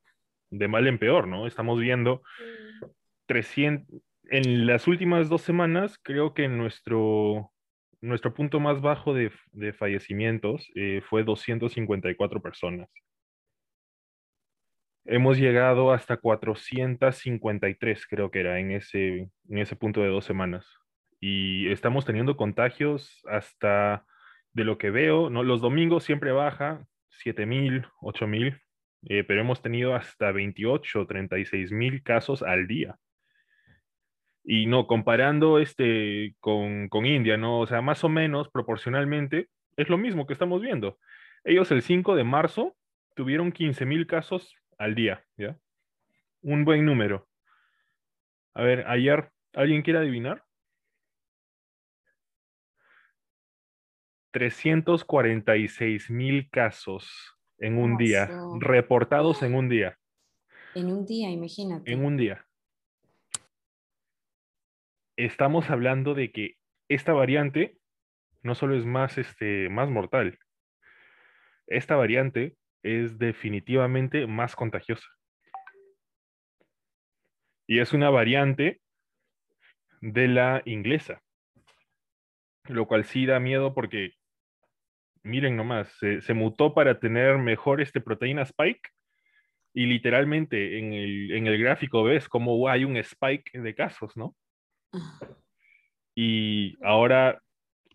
de 0.51 0.67
mal 0.67 0.87
en 0.87 0.99
peor, 0.99 1.27
¿no? 1.27 1.47
Estamos 1.47 1.79
viendo 1.79 2.21
Sí. 2.37 2.43
300, 3.27 4.01
en 4.29 4.67
las 4.67 4.87
últimas 4.87 5.29
dos 5.29 5.41
semanas, 5.41 5.97
creo 6.03 6.33
que 6.33 6.47
nuestro, 6.47 7.51
nuestro 8.01 8.33
punto 8.33 8.59
más 8.59 8.81
bajo 8.81 9.13
de, 9.13 9.31
de 9.53 9.73
fallecimientos 9.73 10.69
eh, 10.75 11.01
fue 11.09 11.23
254 11.23 12.41
personas. 12.41 12.89
hemos 15.05 15.37
llegado 15.37 15.91
hasta 15.91 16.17
453, 16.17 18.07
creo 18.07 18.31
que 18.31 18.39
era, 18.41 18.59
en 18.59 18.71
ese, 18.71 19.29
en 19.49 19.57
ese 19.57 19.75
punto 19.75 20.01
de 20.01 20.07
dos 20.09 20.25
semanas. 20.25 20.67
Y 21.19 21.69
estamos 21.71 22.05
teniendo 22.05 22.37
contagios 22.37 23.21
hasta, 23.29 24.05
de 24.53 24.63
lo 24.63 24.77
que 24.77 24.89
veo, 24.91 25.29
¿no? 25.29 25.43
los 25.43 25.61
domingos 25.61 26.03
siempre 26.03 26.31
baja, 26.31 26.85
7.000, 27.25 27.87
8.000, 28.01 28.61
eh, 29.03 29.23
pero 29.23 29.41
hemos 29.41 29.61
tenido 29.61 29.95
hasta 29.95 30.31
28, 30.31 31.07
36 31.07 31.71
mil 31.71 32.03
casos 32.03 32.43
al 32.43 32.67
día. 32.67 32.97
Y 34.43 34.65
no, 34.65 34.87
comparando 34.87 35.59
este 35.59 36.35
con, 36.39 36.89
con 36.89 37.05
India, 37.05 37.37
¿no? 37.37 37.59
O 37.59 37.67
sea, 37.67 37.81
más 37.81 38.03
o 38.03 38.09
menos 38.09 38.49
proporcionalmente 38.49 39.49
es 39.77 39.89
lo 39.89 39.97
mismo 39.97 40.25
que 40.25 40.33
estamos 40.33 40.61
viendo. 40.61 40.97
Ellos 41.43 41.71
el 41.71 41.81
5 41.81 42.15
de 42.15 42.23
marzo 42.23 42.75
tuvieron 43.15 43.51
15 43.51 43.85
mil 43.85 44.07
casos 44.07 44.55
al 44.77 44.95
día, 44.95 45.23
¿ya? 45.37 45.57
Un 46.41 46.65
buen 46.65 46.85
número. 46.85 47.27
A 48.53 48.63
ver, 48.63 48.85
ayer, 48.87 49.31
¿alguien 49.53 49.81
quiere 49.81 49.99
adivinar? 49.99 50.43
346 54.31 56.09
mil 56.09 56.49
casos 56.49 57.37
en 57.61 57.77
un 57.77 57.95
día, 57.95 58.29
reportados 58.59 59.41
en 59.43 59.55
un 59.55 59.69
día. 59.69 59.97
En 60.75 60.91
un 60.91 61.05
día, 61.05 61.29
imagínate. 61.29 61.91
En 61.91 62.03
un 62.03 62.17
día. 62.17 62.45
Estamos 65.15 65.69
hablando 65.69 66.13
de 66.13 66.31
que 66.31 66.57
esta 66.89 67.13
variante 67.13 67.77
no 68.43 68.55
solo 68.55 68.75
es 68.75 68.85
más, 68.85 69.17
este, 69.17 69.69
más 69.69 69.89
mortal, 69.89 70.39
esta 71.67 71.95
variante 71.95 72.57
es 72.83 73.17
definitivamente 73.17 74.27
más 74.27 74.55
contagiosa. 74.55 75.07
Y 77.67 77.79
es 77.79 77.93
una 77.93 78.09
variante 78.09 78.81
de 80.01 80.27
la 80.27 80.61
inglesa, 80.65 81.21
lo 82.65 82.87
cual 82.87 83.05
sí 83.05 83.25
da 83.25 83.39
miedo 83.39 83.73
porque, 83.73 84.15
miren 85.23 85.55
nomás, 85.55 85.91
se, 85.99 86.33
mutó 86.33 86.73
para 86.73 86.99
tener 86.99 87.37
mejor 87.37 87.81
este 87.81 88.01
proteína 88.01 88.43
spike 88.43 88.89
y 89.73 89.85
literalmente 89.85 90.79
en 90.79 90.93
el, 90.93 91.31
en 91.31 91.47
el 91.47 91.57
gráfico 91.57 92.03
ves 92.03 92.27
cómo 92.27 92.67
hay 92.67 92.83
un 92.83 92.97
spike 92.97 93.51
de 93.53 93.75
casos, 93.75 94.15
¿no? 94.17 94.35
Y 96.15 96.77
ahora 96.83 97.41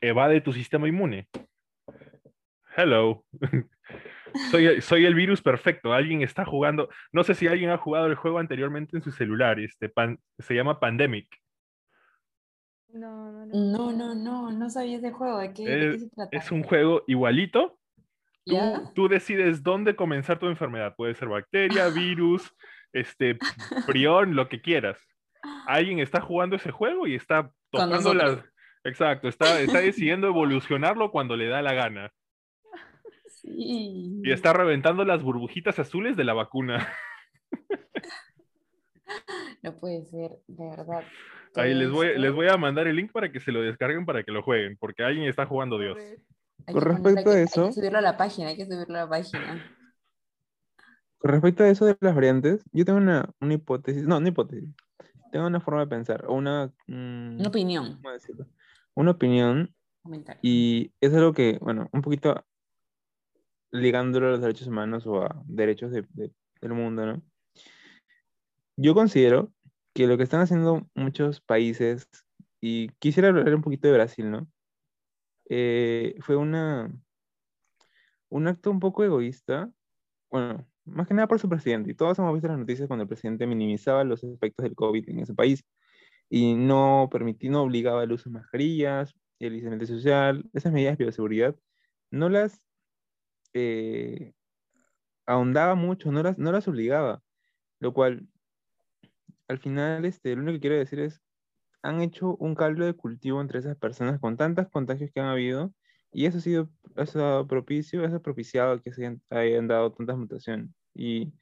evade 0.00 0.40
tu 0.40 0.52
sistema 0.52 0.88
inmune. 0.88 1.28
Hello. 2.76 3.24
soy, 4.50 4.80
soy 4.80 5.04
el 5.04 5.14
virus 5.14 5.42
perfecto. 5.42 5.92
Alguien 5.92 6.22
está 6.22 6.44
jugando. 6.44 6.88
No 7.12 7.24
sé 7.24 7.34
si 7.34 7.46
alguien 7.46 7.70
ha 7.70 7.78
jugado 7.78 8.06
el 8.06 8.14
juego 8.14 8.38
anteriormente 8.38 8.96
en 8.96 9.02
su 9.02 9.12
celular. 9.12 9.60
Este 9.60 9.92
se 10.38 10.54
llama 10.54 10.80
Pandemic. 10.80 11.28
No, 12.96 13.30
no, 13.30 13.46
no. 13.46 13.92
No, 13.92 14.14
no, 14.14 14.52
no, 14.52 14.70
sabía 14.70 14.98
ese 14.98 15.12
juego. 15.12 15.38
¿De 15.38 15.52
qué, 15.52 15.94
es, 15.94 16.02
se 16.02 16.10
trata? 16.10 16.36
Es 16.36 16.50
un 16.50 16.62
juego 16.62 17.04
igualito. 17.06 17.78
Tú, 18.44 18.56
tú, 18.94 19.08
decides 19.08 19.62
dónde 19.62 19.96
comenzar 19.96 20.38
tu 20.38 20.46
enfermedad. 20.46 20.94
Puede 20.96 21.14
ser 21.14 21.28
bacteria, 21.28 21.88
virus, 21.88 22.54
este, 22.92 23.38
prión, 23.86 24.36
lo 24.36 24.48
que 24.48 24.60
quieras. 24.60 24.98
Alguien 25.66 25.98
está 25.98 26.20
jugando 26.20 26.56
ese 26.56 26.70
juego 26.70 27.06
y 27.06 27.14
está 27.14 27.50
tocando 27.70 28.14
las, 28.14 28.38
Exacto, 28.86 29.26
está, 29.28 29.60
está 29.60 29.80
decidiendo 29.80 30.28
evolucionarlo 30.28 31.10
cuando 31.10 31.36
le 31.36 31.48
da 31.48 31.62
la 31.62 31.74
gana. 31.74 32.12
Sí. 33.28 34.22
Y 34.24 34.32
está 34.32 34.52
reventando 34.52 35.04
las 35.04 35.22
burbujitas 35.22 35.78
azules 35.78 36.16
de 36.16 36.24
la 36.24 36.32
vacuna. 36.32 36.88
No 39.62 39.76
puede 39.78 40.04
ser, 40.06 40.32
de 40.48 40.68
verdad. 40.68 41.04
Ahí 41.56 41.74
les 41.74 41.90
voy, 41.90 42.18
les 42.18 42.32
voy 42.32 42.48
a 42.48 42.56
mandar 42.56 42.86
el 42.86 42.96
link 42.96 43.12
para 43.12 43.30
que 43.32 43.40
se 43.40 43.52
lo 43.52 43.60
descarguen 43.62 44.04
para 44.04 44.22
que 44.22 44.32
lo 44.32 44.42
jueguen, 44.42 44.76
porque 44.78 45.02
alguien 45.02 45.28
está 45.28 45.46
jugando 45.46 45.78
Dios. 45.78 45.98
Con 46.70 46.82
respecto 46.82 47.30
a 47.30 47.40
eso. 47.40 47.62
Hay 47.62 47.68
que 47.68 47.74
subirlo 47.74 47.98
a 47.98 48.02
la 48.02 48.16
página, 48.16 48.48
hay 48.48 48.56
que 48.56 48.66
subirlo 48.66 48.96
a 48.96 49.02
la 49.02 49.08
página. 49.08 49.76
Con 51.18 51.30
respecto 51.30 51.64
a 51.64 51.68
eso 51.68 51.86
de 51.86 51.96
las 52.00 52.14
variantes, 52.14 52.64
yo 52.72 52.84
tengo 52.84 52.98
una, 52.98 53.28
una 53.40 53.54
hipótesis, 53.54 54.04
no, 54.04 54.18
una 54.18 54.28
hipótesis, 54.28 54.68
tengo 55.32 55.46
una 55.46 55.60
forma 55.60 55.80
de 55.80 55.86
pensar, 55.86 56.24
o 56.26 56.34
una... 56.34 56.72
Mm, 56.86 57.40
una 57.40 57.48
opinión. 57.48 57.96
¿Cómo 57.96 58.12
decirlo? 58.12 58.46
una 58.96 59.12
opinión 59.12 59.74
y 60.42 60.92
es 61.00 61.12
algo 61.14 61.32
que, 61.32 61.58
bueno, 61.60 61.88
un 61.92 62.02
poquito 62.02 62.44
ligándolo 63.70 64.28
a 64.28 64.30
los 64.32 64.40
derechos 64.40 64.66
humanos 64.68 65.06
o 65.06 65.22
a 65.22 65.42
derechos 65.46 65.92
del 65.92 66.72
mundo, 66.72 67.06
¿no? 67.06 67.22
Yo 68.76 68.94
considero 68.94 69.52
que 69.96 70.06
lo 70.06 70.18
que 70.18 70.24
están 70.24 70.42
haciendo 70.42 70.86
muchos 70.94 71.40
países, 71.40 72.06
y 72.60 72.88
quisiera 72.98 73.30
hablar 73.30 73.54
un 73.54 73.62
poquito 73.62 73.88
de 73.88 73.94
Brasil, 73.94 74.30
¿no? 74.30 74.46
Eh, 75.48 76.16
fue 76.20 76.36
una, 76.36 76.92
un 78.28 78.46
acto 78.46 78.70
un 78.70 78.78
poco 78.78 79.04
egoísta, 79.04 79.72
bueno, 80.30 80.66
más 80.84 81.08
que 81.08 81.14
nada 81.14 81.26
por 81.26 81.40
su 81.40 81.48
presidente, 81.48 81.92
y 81.92 81.94
todos 81.94 82.18
hemos 82.18 82.34
visto 82.34 82.46
las 82.46 82.58
noticias 82.58 82.88
cuando 82.88 83.04
el 83.04 83.08
presidente 83.08 83.46
minimizaba 83.46 84.04
los 84.04 84.22
efectos 84.22 84.64
del 84.64 84.74
COVID 84.74 85.08
en 85.08 85.20
ese 85.20 85.32
país 85.32 85.64
y 86.28 86.54
no 86.54 87.08
permitía, 87.10 87.50
no 87.50 87.62
obligaba 87.62 88.04
el 88.04 88.12
uso 88.12 88.28
de 88.28 88.34
mascarillas, 88.34 89.14
el 89.38 89.54
aislamiento 89.54 89.86
social, 89.86 90.44
esas 90.52 90.74
medidas 90.74 90.98
de 90.98 91.04
bioseguridad, 91.04 91.56
no 92.10 92.28
las 92.28 92.60
eh, 93.54 94.34
ahondaba 95.24 95.74
mucho, 95.74 96.12
no 96.12 96.22
las, 96.22 96.36
no 96.36 96.52
las 96.52 96.68
obligaba, 96.68 97.22
lo 97.80 97.94
cual 97.94 98.28
al 99.48 99.58
final 99.58 100.04
este, 100.04 100.34
lo 100.34 100.42
único 100.42 100.56
que 100.56 100.60
quiero 100.60 100.76
decir 100.76 101.00
es, 101.00 101.20
han 101.82 102.00
hecho 102.00 102.36
un 102.36 102.54
caldo 102.54 102.84
de 102.84 102.94
cultivo 102.94 103.40
entre 103.40 103.60
esas 103.60 103.76
personas 103.76 104.18
con 104.20 104.36
tantos 104.36 104.68
contagios 104.68 105.10
que 105.12 105.20
han 105.20 105.28
habido 105.28 105.72
y 106.12 106.26
eso 106.26 106.38
ha 106.38 106.40
sido, 106.40 106.70
eso 106.96 107.46
propicio, 107.48 108.04
eso 108.04 108.16
ha 108.16 108.22
propiciado 108.22 108.80
que 108.82 108.92
se 108.92 109.18
hayan 109.30 109.68
dado 109.68 109.92
tantas 109.92 110.16
mutaciones. 110.16 110.70
Y 110.94 111.32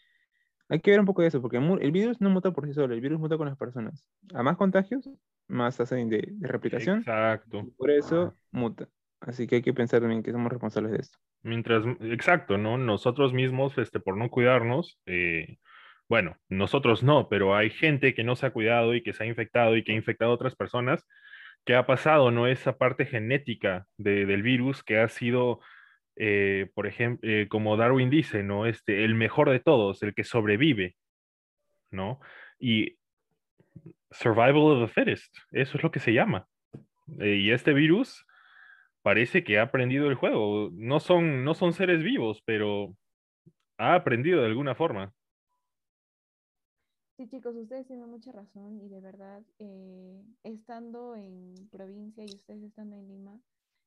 hay 0.69 0.81
que 0.81 0.91
ver 0.91 1.01
un 1.01 1.07
poco 1.07 1.23
de 1.23 1.29
eso, 1.29 1.41
porque 1.41 1.59
el 1.59 1.93
virus 1.93 2.21
no 2.21 2.31
muta 2.31 2.53
por 2.53 2.67
sí 2.67 2.75
solo, 2.75 2.95
el 2.95 3.01
virus 3.01 3.21
muta 3.21 3.37
con 3.37 3.47
las 3.47 3.57
personas. 3.57 4.09
A 4.35 4.43
más 4.43 4.57
contagios, 4.57 5.09
más 5.47 5.77
tasa 5.77 5.95
de, 5.95 6.07
de, 6.07 6.49
replicación. 6.49 6.99
Exacto. 6.99 7.71
Por 7.77 7.91
eso 7.91 8.35
muta. 8.51 8.89
Así 9.21 9.47
que 9.47 9.57
hay 9.57 9.63
que 9.63 9.73
pensar 9.73 10.01
también 10.01 10.23
que 10.23 10.33
somos 10.33 10.51
responsables 10.51 10.93
de 10.93 10.99
esto. 10.99 11.19
Mientras, 11.43 11.85
exacto, 12.01 12.59
¿no? 12.59 12.77
Nosotros 12.79 13.33
mismos, 13.33 13.77
este, 13.79 14.01
por 14.01 14.17
no 14.17 14.31
cuidarnos, 14.31 14.99
eh, 15.07 15.59
bueno, 16.09 16.37
nosotros 16.49 17.03
no, 17.03 17.29
pero 17.29 17.57
hay 17.57 17.71
gente 17.71 18.15
que 18.15 18.25
no 18.25 18.37
se 18.37 18.47
ha 18.47 18.51
cuidado 18.53 18.95
y 18.95 19.03
que 19.03 19.13
se 19.13 19.25
ha 19.25 19.27
infectado 19.27 19.77
y 19.77 19.85
que 19.85 19.93
ha 19.93 19.97
infectado 19.97 20.33
a 20.33 20.35
otras 20.35 20.55
personas, 20.57 21.07
que 21.65 21.75
ha 21.75 21.87
pasado, 21.87 22.31
¿no? 22.31 22.47
Esa 22.47 22.77
parte 22.77 23.07
genética 23.07 23.87
del 23.97 24.43
virus 24.43 24.83
que 24.83 24.99
ha 24.99 25.09
sido 25.09 25.61
eh, 26.17 26.71
por 26.75 26.87
ejemplo, 26.87 27.29
eh, 27.29 27.49
como 27.49 27.77
Darwin 27.77 28.11
dice, 28.11 28.43
¿no? 28.43 28.67
Este, 28.67 29.05
el 29.05 29.15
mejor 29.15 29.51
de 29.51 29.61
todos, 29.61 30.03
el 30.03 30.15
que 30.15 30.25
sobrevive, 30.25 30.97
¿no? 31.91 32.21
Y 32.59 32.97
survival 34.11 34.83
of 34.83 34.89
the 34.89 34.95
fittest, 34.95 35.35
eso 35.53 35.77
es 35.77 35.83
lo 35.83 35.91
que 35.91 36.01
se 36.01 36.13
llama. 36.13 36.47
Eh, 37.21 37.37
y 37.37 37.51
este 37.53 37.73
virus 37.73 38.27
parece 39.03 39.45
que 39.45 39.59
ha 39.59 39.63
aprendido 39.65 40.09
el 40.09 40.15
juego. 40.15 40.71
No 40.75 41.01
son, 41.01 41.45
no 41.45 41.55
son 41.55 41.73
seres 41.73 42.03
vivos, 42.03 42.43
pero 42.45 42.95
ha 43.79 43.95
aprendido 43.95 44.41
de 44.41 44.47
alguna 44.47 44.75
forma. 44.75 45.13
Sí, 47.17 47.29
chicos, 47.29 47.55
ustedes 47.55 47.87
tienen 47.87 48.11
mucha 48.11 48.33
razón 48.33 48.81
y 48.81 48.89
de 48.89 49.01
verdad, 49.01 49.45
estando 50.43 51.15
en 51.15 51.69
provincia 51.71 52.25
y 52.25 52.35
ustedes 52.35 52.65
estando 52.65 52.97
en 52.97 53.07
Lima, 53.07 53.41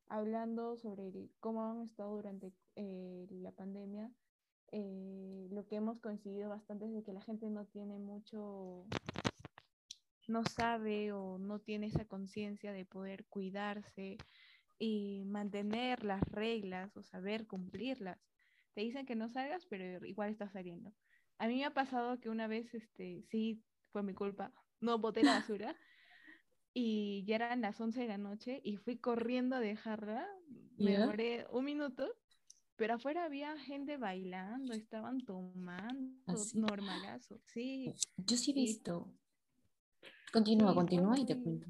hablando 0.07 0.77
sobre 0.77 1.11
cómo 1.41 1.65
han 1.65 1.81
estado 1.81 2.15
durante 2.15 2.53
eh, 2.77 3.27
la 3.29 3.51
pandemia, 3.51 4.09
eh, 4.71 5.49
lo 5.51 5.67
que 5.67 5.75
hemos 5.75 5.99
coincidido 5.99 6.47
bastante 6.47 6.85
es 6.85 6.93
de 6.93 7.03
que 7.03 7.11
la 7.11 7.19
gente 7.19 7.49
no 7.49 7.65
tiene 7.65 7.99
mucho, 7.99 8.85
no 10.29 10.45
sabe 10.45 11.11
o 11.11 11.37
no 11.37 11.59
tiene 11.59 11.87
esa 11.87 12.05
conciencia 12.05 12.71
de 12.71 12.85
poder 12.85 13.25
cuidarse 13.25 14.15
y 14.79 15.25
mantener 15.25 16.05
las 16.05 16.21
reglas 16.31 16.95
o 16.95 17.03
saber 17.03 17.45
cumplirlas. 17.45 18.19
Te 18.73 18.81
dicen 18.81 19.05
que 19.05 19.15
no 19.15 19.27
salgas, 19.27 19.65
pero 19.65 20.05
igual 20.05 20.29
estás 20.29 20.53
saliendo. 20.53 20.93
A 21.39 21.47
mí 21.47 21.57
me 21.57 21.65
ha 21.65 21.73
pasado 21.73 22.19
que 22.19 22.29
una 22.29 22.47
vez, 22.47 22.73
este, 22.73 23.23
sí, 23.29 23.63
fue 23.91 24.03
mi 24.03 24.13
culpa, 24.13 24.51
no 24.79 24.97
boté 24.97 25.23
la 25.23 25.33
basura 25.33 25.75
y 26.73 27.23
ya 27.25 27.35
eran 27.35 27.61
las 27.61 27.79
11 27.79 28.01
de 28.01 28.07
la 28.07 28.17
noche 28.17 28.61
y 28.63 28.77
fui 28.77 28.97
corriendo 28.97 29.55
a 29.55 29.59
dejarla. 29.59 30.27
Me 30.77 30.97
demoré 30.97 31.47
un 31.51 31.65
minuto, 31.65 32.07
pero 32.75 32.95
afuera 32.95 33.25
había 33.25 33.57
gente 33.57 33.97
bailando, 33.97 34.73
estaban 34.73 35.25
tomando, 35.25 36.13
¿Ah, 36.27 36.35
normalazo, 36.53 37.39
sí. 37.47 37.91
Yo 38.17 38.37
sí 38.37 38.51
he 38.51 38.53
visto. 38.53 39.11
Continúa, 40.31 40.75
continúa 40.75 41.17
y 41.19 41.25
te 41.25 41.41
cuento. 41.41 41.67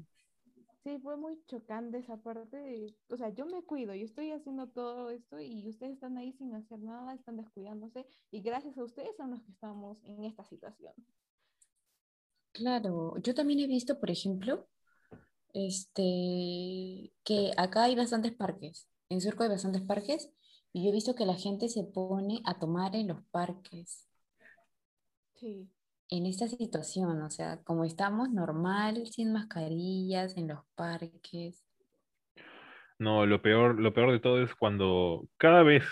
Sí, 0.84 0.98
fue 1.02 1.16
muy 1.16 1.38
chocante 1.46 1.98
esa 1.98 2.16
parte 2.16 2.56
de, 2.56 2.94
o 3.08 3.16
sea, 3.16 3.30
yo 3.30 3.46
me 3.46 3.62
cuido, 3.62 3.94
yo 3.94 4.04
estoy 4.04 4.30
haciendo 4.30 4.68
todo 4.68 5.10
esto 5.10 5.40
y 5.40 5.68
ustedes 5.68 5.94
están 5.94 6.16
ahí 6.16 6.32
sin 6.32 6.54
hacer 6.54 6.78
nada, 6.78 7.14
están 7.14 7.36
descuidándose 7.36 8.06
y 8.30 8.40
gracias 8.40 8.78
a 8.78 8.84
ustedes 8.84 9.16
son 9.16 9.30
los 9.32 9.42
que 9.42 9.50
estamos 9.50 9.98
en 10.04 10.24
esta 10.24 10.44
situación. 10.44 10.94
Claro, 12.52 13.18
yo 13.18 13.34
también 13.34 13.60
he 13.60 13.66
visto, 13.66 13.98
por 14.00 14.10
ejemplo, 14.10 14.68
este, 15.52 17.12
que 17.24 17.52
acá 17.56 17.84
hay 17.84 17.96
bastantes 17.96 18.32
parques, 18.34 18.88
en 19.08 19.20
Surco 19.20 19.42
hay 19.42 19.48
bastantes 19.48 19.82
parques 19.82 20.30
y 20.72 20.84
yo 20.84 20.90
he 20.90 20.92
visto 20.92 21.14
que 21.14 21.26
la 21.26 21.34
gente 21.34 21.68
se 21.68 21.84
pone 21.84 22.40
a 22.44 22.58
tomar 22.58 22.94
en 22.94 23.08
los 23.08 23.22
parques. 23.30 24.08
Sí. 25.34 25.68
En 26.10 26.26
esta 26.26 26.48
situación, 26.48 27.22
o 27.22 27.30
sea, 27.30 27.58
como 27.64 27.84
estamos 27.84 28.30
normal, 28.30 29.06
sin 29.06 29.32
mascarillas, 29.32 30.36
en 30.36 30.48
los 30.48 30.60
parques. 30.74 31.64
No, 32.98 33.26
lo 33.26 33.42
peor, 33.42 33.78
lo 33.78 33.92
peor 33.92 34.12
de 34.12 34.18
todo 34.18 34.42
es 34.42 34.54
cuando 34.54 35.28
cada 35.36 35.62
vez, 35.62 35.84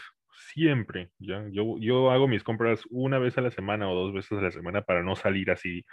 siempre, 0.52 1.10
¿ya? 1.18 1.44
Yo, 1.50 1.76
yo 1.78 2.10
hago 2.10 2.28
mis 2.28 2.42
compras 2.42 2.82
una 2.90 3.18
vez 3.18 3.36
a 3.38 3.42
la 3.42 3.50
semana 3.50 3.90
o 3.90 3.94
dos 3.94 4.14
veces 4.14 4.38
a 4.38 4.42
la 4.42 4.50
semana 4.50 4.82
para 4.82 5.02
no 5.02 5.16
salir 5.16 5.50
así 5.50 5.84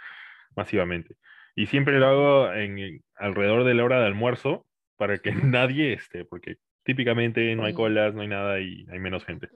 masivamente. 0.56 1.16
Y 1.54 1.66
siempre 1.66 1.98
lo 1.98 2.06
hago 2.06 2.52
en, 2.52 3.02
alrededor 3.16 3.64
de 3.64 3.74
la 3.74 3.84
hora 3.84 4.00
de 4.00 4.06
almuerzo 4.06 4.66
para 4.96 5.18
que 5.18 5.32
nadie 5.34 5.92
esté, 5.92 6.24
porque 6.24 6.56
típicamente 6.82 7.54
no 7.56 7.64
hay 7.64 7.74
colas, 7.74 8.14
no 8.14 8.22
hay 8.22 8.28
nada 8.28 8.60
y 8.60 8.86
hay 8.90 8.98
menos 8.98 9.24
gente. 9.24 9.48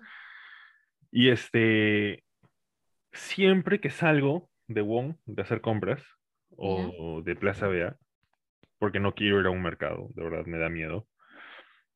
Y 1.10 1.30
este, 1.30 2.22
siempre 3.12 3.80
que 3.80 3.90
salgo 3.90 4.50
de 4.68 4.82
Wong 4.82 5.16
de 5.26 5.42
hacer 5.42 5.60
compras 5.60 6.02
o 6.56 7.22
de 7.22 7.36
Plaza 7.36 7.66
Vea, 7.66 7.96
porque 8.78 9.00
no 9.00 9.14
quiero 9.14 9.40
ir 9.40 9.46
a 9.46 9.50
un 9.50 9.62
mercado, 9.62 10.08
de 10.14 10.22
verdad 10.22 10.46
me 10.46 10.58
da 10.58 10.68
miedo. 10.68 11.06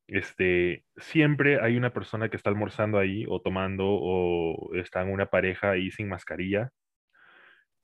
Este, 0.07 0.85
siempre 0.97 1.61
hay 1.61 1.77
una 1.77 1.93
persona 1.93 2.29
que 2.29 2.37
está 2.37 2.49
almorzando 2.49 2.99
ahí 2.99 3.25
o 3.27 3.41
tomando 3.41 3.85
o 3.87 4.75
está 4.75 5.01
en 5.01 5.11
una 5.11 5.27
pareja 5.27 5.71
ahí 5.71 5.91
sin 5.91 6.09
mascarilla, 6.09 6.71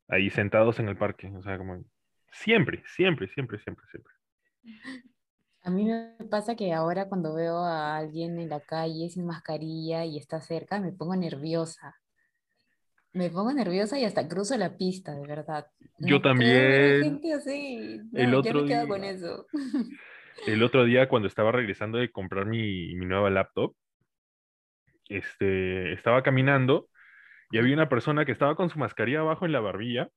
ahí 0.07 0.29
sentados 0.29 0.79
en 0.79 0.89
el 0.89 0.97
parque, 0.97 1.31
o 1.33 1.41
sea, 1.41 1.57
como 1.57 1.83
siempre, 2.31 2.83
siempre, 2.85 3.27
siempre, 3.29 3.59
siempre, 3.59 3.85
siempre. 3.89 4.13
A 5.61 5.71
mí 5.71 5.85
me 5.85 6.15
pasa 6.29 6.55
que 6.55 6.73
ahora 6.73 7.09
cuando 7.09 7.35
veo 7.35 7.57
a 7.57 7.97
alguien 7.97 8.39
en 8.39 8.47
la 8.47 8.61
calle 8.61 9.09
sin 9.09 9.25
mascarilla 9.25 10.05
y 10.05 10.17
está 10.17 10.39
cerca, 10.39 10.79
me 10.79 10.93
pongo 10.93 11.17
nerviosa. 11.17 11.97
Me 13.13 13.29
pongo 13.29 13.51
nerviosa 13.53 13.97
y 13.99 14.05
hasta 14.05 14.27
cruzo 14.27 14.55
la 14.57 14.77
pista, 14.77 15.13
de 15.15 15.25
verdad. 15.25 15.67
Yo 15.99 16.17
No 16.17 16.21
también. 16.21 17.01
gente 17.01 17.33
así. 17.33 18.01
El 18.13 18.31
No, 18.31 18.43
ya 18.43 18.49
otro 18.49 18.61
me 18.61 18.67
quedo 18.67 18.87
con 18.87 19.01
día. 19.01 19.11
eso. 19.11 19.45
El 20.47 20.63
otro 20.63 20.85
día 20.85 21.09
cuando 21.09 21.27
estaba 21.27 21.51
regresando 21.51 21.97
de 21.97 22.11
comprar 22.11 22.45
mi, 22.45 22.95
mi 22.95 23.05
nueva 23.05 23.29
laptop, 23.29 23.75
este, 25.09 25.93
estaba 25.93 26.23
caminando 26.23 26.87
y 27.51 27.57
había 27.59 27.75
una 27.75 27.89
persona 27.89 28.25
que 28.25 28.31
estaba 28.31 28.55
con 28.55 28.69
su 28.69 28.79
mascarilla 28.79 29.21
abajo 29.21 29.45
en 29.45 29.51
la 29.53 29.59
barbilla, 29.59 30.09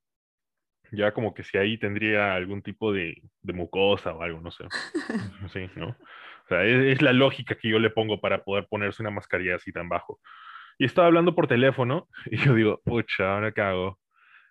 ya 0.91 1.13
como 1.13 1.33
que 1.33 1.43
si 1.43 1.57
ahí 1.57 1.79
tendría 1.79 2.35
algún 2.35 2.61
tipo 2.61 2.93
de, 2.93 3.15
de 3.41 3.53
mucosa 3.53 4.13
o 4.13 4.21
algo, 4.21 4.41
no 4.41 4.51
sé. 4.51 4.65
Sí, 5.53 5.69
¿no? 5.75 5.89
O 5.89 6.47
sea, 6.49 6.65
es, 6.65 6.97
es 6.97 7.01
la 7.01 7.13
lógica 7.13 7.55
que 7.55 7.69
yo 7.69 7.79
le 7.79 7.89
pongo 7.89 8.21
para 8.21 8.43
poder 8.43 8.67
ponerse 8.69 9.01
una 9.03 9.11
mascarilla 9.11 9.55
así 9.55 9.71
tan 9.71 9.89
bajo. 9.89 10.19
Y 10.77 10.85
estaba 10.85 11.07
hablando 11.07 11.35
por 11.35 11.47
teléfono 11.47 12.07
y 12.25 12.37
yo 12.37 12.53
digo, 12.55 12.81
pucha, 12.83 13.33
ahora 13.33 13.51
qué 13.51 13.61
hago. 13.61 13.99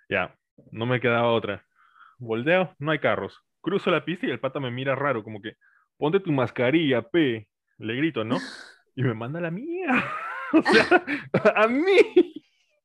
Ya, 0.08 0.36
no 0.70 0.86
me 0.86 1.00
quedaba 1.00 1.32
otra. 1.32 1.64
Volteo, 2.18 2.74
no 2.78 2.92
hay 2.92 2.98
carros. 2.98 3.38
Cruzo 3.60 3.90
la 3.90 4.04
pista 4.04 4.26
y 4.26 4.30
el 4.30 4.40
pata 4.40 4.60
me 4.60 4.70
mira 4.70 4.94
raro, 4.94 5.22
como 5.22 5.40
que, 5.40 5.56
ponte 5.96 6.20
tu 6.20 6.32
mascarilla, 6.32 7.02
P. 7.02 7.48
Le 7.78 7.96
grito, 7.96 8.24
¿no? 8.24 8.38
Y 8.94 9.02
me 9.02 9.14
manda 9.14 9.40
la 9.40 9.50
mía. 9.50 10.04
O 10.54 10.62
sea, 10.62 11.02
a 11.56 11.66
mí. 11.66 11.96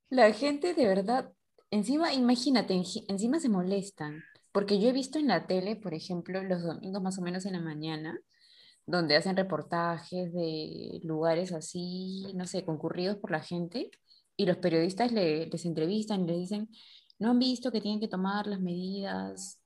La 0.10 0.32
gente 0.32 0.74
de 0.74 0.88
verdad, 0.88 1.34
encima, 1.70 2.14
imagínate, 2.14 2.82
encima 3.10 3.42
se 3.42 3.50
molestan. 3.50 4.24
Porque 4.54 4.80
yo 4.80 4.88
he 4.88 4.94
visto 4.94 5.20
en 5.20 5.28
la 5.28 5.48
tele, 5.48 5.76
por 5.76 5.94
ejemplo, 5.94 6.42
los 6.44 6.64
domingos 6.64 7.02
más 7.02 7.20
o 7.20 7.22
menos 7.22 7.46
en 7.46 7.54
la 7.54 7.60
mañana, 7.60 8.18
donde 8.88 9.18
hacen 9.18 9.38
reportajes 9.38 10.34
de 10.34 11.02
lugares 11.04 11.54
así, 11.54 12.26
no 12.36 12.48
sé, 12.48 12.66
concurridos 12.66 13.18
por 13.18 13.32
la 13.32 13.42
gente, 13.42 13.92
y 14.38 14.46
los 14.46 14.58
periodistas 14.58 15.12
le- 15.12 15.48
les 15.48 15.66
entrevistan 15.66 16.24
y 16.24 16.28
les 16.28 16.38
dicen, 16.40 16.70
no 17.20 17.32
han 17.32 17.40
visto 17.40 17.72
que 17.72 17.82
tienen 17.82 18.00
que 18.00 18.08
tomar 18.08 18.48
las 18.48 18.62
medidas, 18.62 19.62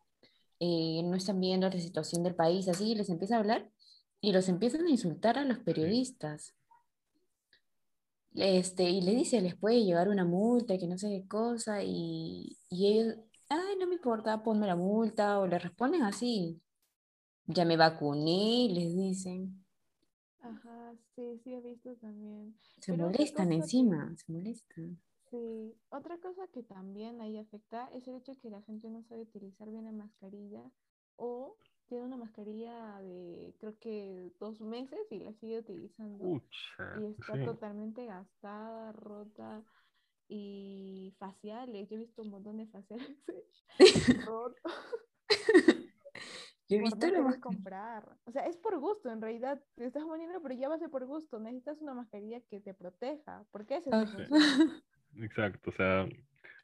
eh, 0.60 1.02
no 1.04 1.16
están 1.16 1.40
viendo 1.40 1.70
la 1.70 1.80
situación 1.80 2.24
del 2.24 2.36
país, 2.36 2.68
así, 2.68 2.92
y 2.92 2.96
les 2.96 3.10
empieza 3.10 3.36
a 3.36 3.40
hablar 3.40 3.70
y 4.22 4.34
los 4.34 4.50
empiezan 4.50 4.86
a 4.86 4.90
insultar 4.92 5.38
a 5.38 5.46
los 5.46 5.60
periodistas. 5.60 6.56
Este, 8.34 8.90
y 8.90 9.02
le 9.02 9.14
dice, 9.14 9.42
les 9.42 9.56
puede 9.58 9.84
llegar 9.84 10.08
una 10.10 10.24
multa, 10.26 10.78
que 10.78 10.88
no 10.88 10.98
sé 10.98 11.10
qué 11.10 11.28
cosa, 11.28 11.84
y, 11.84 12.58
y 12.70 12.88
ellos, 12.88 13.16
ay, 13.50 13.76
no 13.80 13.88
me 13.88 13.96
importa, 13.96 14.42
ponme 14.44 14.68
la 14.68 14.76
multa, 14.76 15.40
o 15.40 15.48
le 15.48 15.60
responden 15.60 16.04
así, 16.04 16.62
ya 17.54 17.66
me 17.66 17.78
vacuné, 17.78 18.68
les 18.72 18.96
dicen, 18.96 19.66
Ajá, 20.42 20.94
sí, 21.16 21.40
sí 21.44 21.54
he 21.54 21.62
visto 21.62 21.96
también. 21.96 22.56
se 22.80 22.92
Pero 22.92 23.06
molestan 23.06 23.50
que- 23.50 23.56
encima, 23.56 24.14
se 24.18 24.32
molestan. 24.32 25.00
Sí, 25.30 25.74
otra 25.90 26.18
cosa 26.18 26.46
que 26.54 26.62
también 26.64 27.22
ahí 27.22 27.38
afecta 27.38 27.88
es 27.94 28.06
el 28.08 28.16
hecho 28.16 28.38
que 28.42 28.50
la 28.50 28.62
gente 28.64 28.90
no 28.90 29.02
sabe 29.04 29.22
utilizar 29.22 29.70
bien 29.70 29.86
la 29.86 29.92
mascarilla 29.94 30.70
o 31.16 31.56
tiene 31.88 32.04
una 32.06 32.18
mascarilla 32.18 33.00
de 33.02 33.54
creo 33.60 33.78
que 33.80 34.32
dos 34.40 34.60
meses 34.62 35.00
y 35.10 35.20
la 35.20 35.34
sigue 35.34 35.60
utilizando 35.60 36.42
y 36.98 37.06
está 37.06 37.34
sí. 37.38 37.46
totalmente 37.46 38.06
gastada, 38.06 38.92
rota 38.92 39.64
y 40.28 41.14
faciales. 41.20 41.88
Yo 41.90 41.96
he 41.96 42.00
visto 42.00 42.22
un 42.24 42.30
montón 42.32 42.58
de 42.58 42.68
faciales 42.68 43.08
rotos 44.26 44.74
He 46.76 46.80
por 46.80 46.90
visto 46.90 47.08
no 47.22 47.40
comprar. 47.42 48.04
O 48.26 48.32
sea, 48.32 48.46
es 48.48 48.58
por 48.58 48.78
gusto, 48.80 49.12
en 49.12 49.22
realidad 49.22 49.62
te 49.76 49.86
estás 49.86 50.04
poniendo, 50.04 50.42
pero 50.42 50.56
ya 50.56 50.70
va 50.70 50.76
a 50.76 50.80
ser 50.80 50.90
por 50.90 51.06
gusto. 51.06 51.40
Necesitas 51.40 51.82
una 51.82 51.94
mascarilla 51.94 52.40
que 52.50 52.60
te 52.60 52.74
proteja, 52.74 53.44
porque 53.52 53.78
ese 53.78 53.90
es 53.90 53.96
Ah, 53.96 54.06
su 54.06 54.18
sí. 54.18 54.24
Exacto, 55.24 55.70
o 55.70 55.74
sea, 55.74 56.08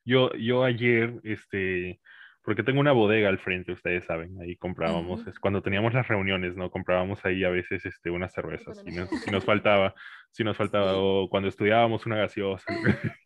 yo, 0.06 0.32
yo 0.36 0.63
ayer, 0.63 1.20
este, 1.24 2.00
porque 2.43 2.63
tengo 2.63 2.80
una 2.80 2.93
bodega 2.93 3.28
al 3.28 3.39
frente, 3.39 3.74
ustedes 3.74 4.06
saben, 4.06 4.39
ahí 4.41 4.56
comprábamos, 4.56 5.28
es 5.28 5.38
cuando 5.38 5.62
teníamos 5.62 5.93
las 5.93 6.08
reuniones, 6.08 6.56
¿no? 6.56 6.72
Comprábamos 6.72 7.24
ahí 7.26 7.43
a 7.43 7.50
veces, 7.50 7.86
este, 7.86 8.10
unas 8.10 8.32
cervezas, 8.32 8.78
si 8.80 8.91
nos, 8.91 9.10
gente. 9.10 9.26
si 9.26 9.32
nos 9.32 9.43
faltaba, 9.43 9.93
si 10.32 10.46
nos 10.46 10.56
faltaba, 10.56 10.91
Sí. 10.91 10.98
o 10.98 11.28
cuando 11.30 11.50
estudiábamos 11.50 12.06
una 12.06 12.15
gaseosa, 12.15 12.65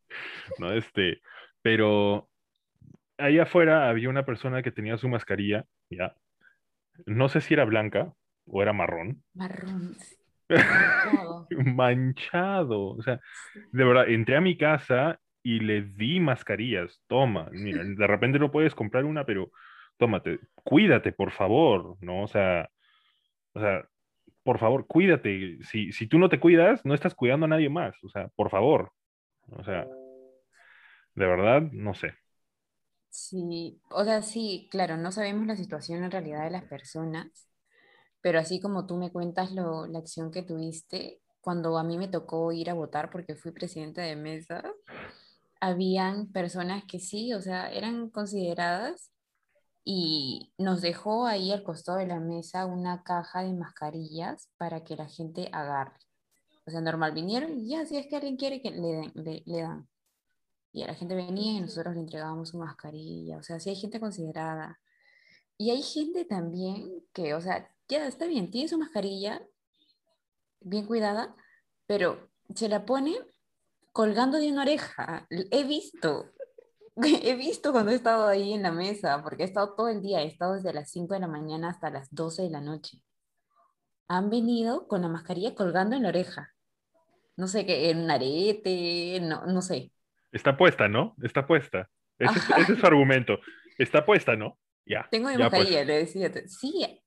¿no? 0.59 0.71
Este, 0.73 1.21
pero 1.61 2.27
ahí 3.19 3.37
afuera 3.37 3.87
había 3.89 4.09
una 4.09 4.25
persona 4.25 4.63
que 4.63 4.71
tenía 4.71 4.97
su 4.97 5.07
mascarilla, 5.07 5.65
ya, 5.91 6.15
no 7.05 7.29
sé 7.29 7.41
si 7.41 7.53
era 7.53 7.65
blanca 7.65 8.13
o 8.45 8.61
era 8.61 8.73
marrón, 8.73 9.23
Marrón, 9.33 9.95
sí, 9.99 10.15
manchado. 10.49 11.47
manchado, 11.75 12.81
o 12.89 13.01
sea, 13.01 13.19
de 13.71 13.83
verdad, 13.83 14.09
entré 14.09 14.35
a 14.35 14.41
mi 14.41 14.57
casa 14.57 15.19
y 15.43 15.59
le 15.59 15.81
di 15.81 16.19
mascarillas. 16.19 17.01
Toma, 17.07 17.49
mira, 17.51 17.83
de 17.85 18.07
repente 18.07 18.39
no 18.39 18.51
puedes 18.51 18.75
comprar 18.75 19.05
una, 19.05 19.25
pero 19.25 19.51
tómate, 19.97 20.39
cuídate, 20.63 21.11
por 21.11 21.31
favor, 21.31 21.97
¿no? 22.01 22.23
O 22.23 22.27
sea, 22.27 22.69
o 23.53 23.59
sea, 23.59 23.85
por 24.43 24.59
favor, 24.59 24.87
cuídate. 24.87 25.59
Si, 25.63 25.91
si 25.91 26.07
tú 26.07 26.17
no 26.17 26.29
te 26.29 26.39
cuidas, 26.39 26.83
no 26.85 26.93
estás 26.93 27.13
cuidando 27.15 27.45
a 27.45 27.49
nadie 27.49 27.69
más. 27.69 27.95
O 28.03 28.09
sea, 28.09 28.29
por 28.35 28.49
favor. 28.49 28.91
O 29.49 29.63
sea, 29.63 29.85
de 31.15 31.25
verdad, 31.25 31.61
no 31.71 31.93
sé. 31.93 32.13
Sí, 33.11 33.81
o 33.91 34.03
sea, 34.05 34.21
sí, 34.21 34.69
claro, 34.71 34.97
no 34.97 35.11
sabemos 35.11 35.45
la 35.47 35.57
situación 35.57 36.03
en 36.03 36.11
realidad 36.11 36.45
de 36.45 36.51
las 36.51 36.63
personas, 36.65 37.27
pero 38.21 38.39
así 38.39 38.59
como 38.61 38.87
tú 38.87 38.97
me 38.97 39.11
cuentas 39.11 39.51
lo, 39.53 39.87
la 39.87 39.99
acción 39.99 40.31
que 40.31 40.43
tuviste, 40.43 41.21
cuando 41.41 41.77
a 41.77 41.83
mí 41.83 41.97
me 41.97 42.07
tocó 42.09 42.51
ir 42.53 42.69
a 42.69 42.75
votar 42.75 43.11
porque 43.11 43.35
fui 43.35 43.51
presidenta 43.51 44.01
de 44.03 44.15
mesa, 44.17 44.63
habían 45.61 46.31
personas 46.31 46.83
que 46.85 46.99
sí, 46.99 47.33
o 47.33 47.41
sea, 47.41 47.71
eran 47.71 48.09
consideradas 48.09 49.11
y 49.85 50.53
nos 50.57 50.81
dejó 50.81 51.27
ahí 51.27 51.51
al 51.53 51.63
costado 51.63 51.99
de 51.99 52.07
la 52.07 52.19
mesa 52.21 52.65
una 52.67 53.03
caja 53.03 53.43
de 53.43 53.53
mascarillas 53.53 54.49
para 54.57 54.83
que 54.83 54.95
la 54.97 55.07
gente 55.09 55.49
agarre. 55.53 55.99
O 56.67 56.71
sea, 56.71 56.81
normal, 56.81 57.13
vinieron 57.13 57.59
y 57.59 57.69
ya, 57.69 57.85
si 57.85 57.97
es 57.97 58.07
que 58.07 58.17
alguien 58.17 58.37
quiere 58.37 58.61
que 58.61 58.71
le 58.71 59.11
le, 59.15 59.43
le 59.45 59.61
dan. 59.63 59.89
Y 60.73 60.83
a 60.83 60.87
la 60.87 60.95
gente 60.95 61.15
venía 61.15 61.53
y 61.53 61.61
nosotros 61.61 61.95
le 61.95 62.01
entregábamos 62.01 62.49
su 62.49 62.57
mascarilla. 62.57 63.37
O 63.37 63.43
sea, 63.43 63.59
sí 63.59 63.69
hay 63.69 63.75
gente 63.75 63.99
considerada. 63.99 64.79
Y 65.57 65.71
hay 65.71 65.81
gente 65.81 66.25
también 66.25 67.03
que, 67.13 67.33
o 67.33 67.41
sea, 67.41 67.69
ya 67.87 68.07
está 68.07 68.25
bien, 68.25 68.49
tiene 68.49 68.69
su 68.69 68.77
mascarilla 68.77 69.41
bien 70.61 70.85
cuidada, 70.85 71.35
pero 71.85 72.29
se 72.55 72.69
la 72.69 72.85
pone 72.85 73.15
colgando 73.91 74.37
de 74.37 74.51
una 74.51 74.61
oreja. 74.63 75.27
He 75.29 75.63
visto. 75.63 76.31
he 76.95 77.35
visto 77.35 77.71
cuando 77.71 77.91
he 77.91 77.95
estado 77.95 78.27
ahí 78.27 78.53
en 78.53 78.63
la 78.63 78.71
mesa, 78.71 79.21
porque 79.23 79.43
he 79.43 79.45
estado 79.45 79.75
todo 79.75 79.89
el 79.89 80.01
día, 80.01 80.21
he 80.21 80.27
estado 80.27 80.53
desde 80.53 80.73
las 80.73 80.89
5 80.91 81.13
de 81.13 81.19
la 81.19 81.27
mañana 81.27 81.69
hasta 81.69 81.89
las 81.89 82.13
12 82.13 82.43
de 82.43 82.49
la 82.49 82.61
noche. 82.61 83.01
Han 84.07 84.29
venido 84.29 84.87
con 84.87 85.01
la 85.01 85.09
mascarilla 85.09 85.55
colgando 85.55 85.95
en 85.95 86.03
la 86.03 86.09
oreja. 86.09 86.53
No 87.37 87.47
sé 87.47 87.65
qué, 87.65 87.89
en 87.89 87.99
un 87.99 88.11
arete, 88.11 89.19
no, 89.21 89.45
no 89.45 89.61
sé. 89.61 89.91
Está 90.31 90.57
puesta, 90.57 90.87
¿no? 90.87 91.15
Está 91.21 91.45
puesta. 91.45 91.89
Ese, 92.17 92.39
es, 92.39 92.49
ese 92.57 92.73
es 92.73 92.79
su 92.79 92.85
argumento. 92.85 93.39
Está 93.77 94.05
puesta, 94.05 94.35
¿no? 94.35 94.59
Ya. 94.85 95.07
Tengo 95.11 95.29
mi 95.29 95.49
pues. 95.49 95.69
le 95.69 95.85
decía. 95.85 96.31
Sí, 96.47 97.01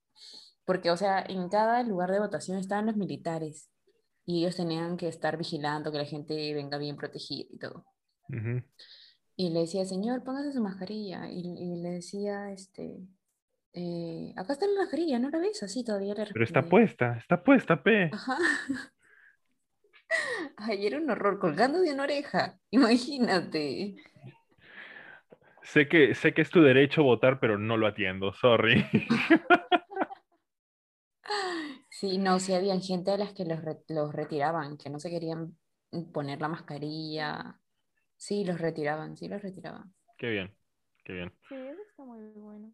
porque, 0.64 0.91
o 0.91 0.97
sea, 0.97 1.25
en 1.27 1.49
cada 1.49 1.83
lugar 1.83 2.11
de 2.11 2.20
votación 2.20 2.59
estaban 2.59 2.87
los 2.87 2.97
militares 2.97 3.70
y 4.27 4.41
ellos 4.41 4.57
tenían 4.57 4.97
que 4.97 5.09
estar 5.09 5.37
vigilando 5.37 5.93
que 5.93 5.99
la 5.99 6.05
gente 6.05 6.55
venga 6.55 6.79
bien 6.79 6.97
protegida 6.97 7.47
y 7.51 7.59
todo. 7.59 7.85
Ujú. 8.29 8.62
Y 9.37 9.51
le 9.51 9.61
decía, 9.61 9.85
señor, 9.85 10.22
póngase 10.25 10.53
su 10.53 10.62
mascarilla. 10.62 11.29
Y, 11.29 11.41
y 11.41 11.83
le 11.83 11.91
decía, 11.91 12.51
este, 12.53 13.01
eh, 13.72 14.33
acá 14.37 14.53
está 14.53 14.66
mi 14.66 14.77
mascarilla, 14.77 15.18
¿no 15.18 15.31
la 15.31 15.39
ves? 15.39 15.62
Así 15.64 15.85
todavía 15.85 16.14
le 16.14 16.27
Pero 16.27 16.45
está 16.45 16.62
puesta, 16.62 17.18
está 17.18 17.43
puesta, 17.43 17.83
pe. 17.83 18.11
Ajá. 18.12 18.39
Ay, 20.57 20.86
era 20.86 20.98
un 20.98 21.09
horror, 21.11 21.38
colgando 21.38 21.80
de 21.80 21.92
una 21.92 22.02
oreja. 22.05 22.59
Imagínate. 22.70 23.96
Sé 25.70 25.88
que, 25.88 26.14
sé 26.14 26.32
que 26.34 26.42
es 26.42 26.50
tu 26.50 26.62
derecho 26.62 27.02
votar, 27.02 27.40
pero 27.40 27.59
no 27.59 27.76
lo 27.76 27.86
atiendo, 27.86 28.32
sorry. 28.34 28.86
Sí, 31.90 32.18
no, 32.18 32.40
sí 32.40 32.52
habían 32.55 32.80
gente 32.82 33.11
a 33.12 33.16
las 33.18 33.32
que 33.32 33.44
los, 33.44 33.62
re- 33.64 33.82
los 33.88 34.12
retiraban, 34.12 34.76
que 34.76 34.90
no 34.90 34.98
se 35.00 35.11
querían 35.11 35.57
poner 36.12 36.40
la 36.40 36.48
mascarilla. 36.48 37.61
Sí, 38.16 38.44
los 38.44 38.61
retiraban, 38.61 39.16
sí 39.16 39.28
los 39.28 39.42
retiraban. 39.42 39.94
Qué 40.18 40.28
bien, 40.30 40.52
qué 41.05 41.12
bien. 41.14 41.32
Sí, 41.48 41.55
eso 41.68 41.80
está 41.82 42.05
muy 42.05 42.20
bueno. 42.34 42.72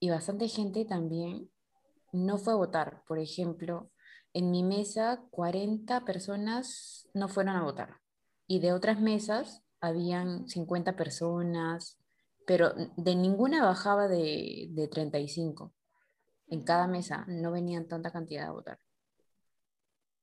Y 0.00 0.10
bastante 0.10 0.48
gente 0.48 0.84
también 0.86 1.50
no 2.12 2.38
fue 2.38 2.54
a 2.54 2.56
votar. 2.56 3.02
Por 3.08 3.18
ejemplo, 3.20 3.90
en 4.32 4.50
mi 4.50 4.62
mesa 4.62 5.22
40 5.30 6.04
personas 6.04 7.08
no 7.14 7.28
fueron 7.28 7.56
a 7.56 7.62
votar. 7.62 7.96
Y 8.46 8.60
de 8.60 8.72
otras 8.72 9.00
mesas 9.00 9.62
habían 9.80 10.48
50 10.48 10.96
personas, 10.96 11.98
pero 12.46 12.72
de 12.96 13.14
ninguna 13.14 13.64
bajaba 13.64 14.08
de, 14.08 14.68
de 14.70 14.88
35. 14.88 15.74
En 16.48 16.64
cada 16.64 16.86
mesa 16.86 17.24
no 17.28 17.52
venían 17.52 17.88
tanta 17.88 18.10
cantidad 18.10 18.48
a 18.48 18.52
votar. 18.52 18.78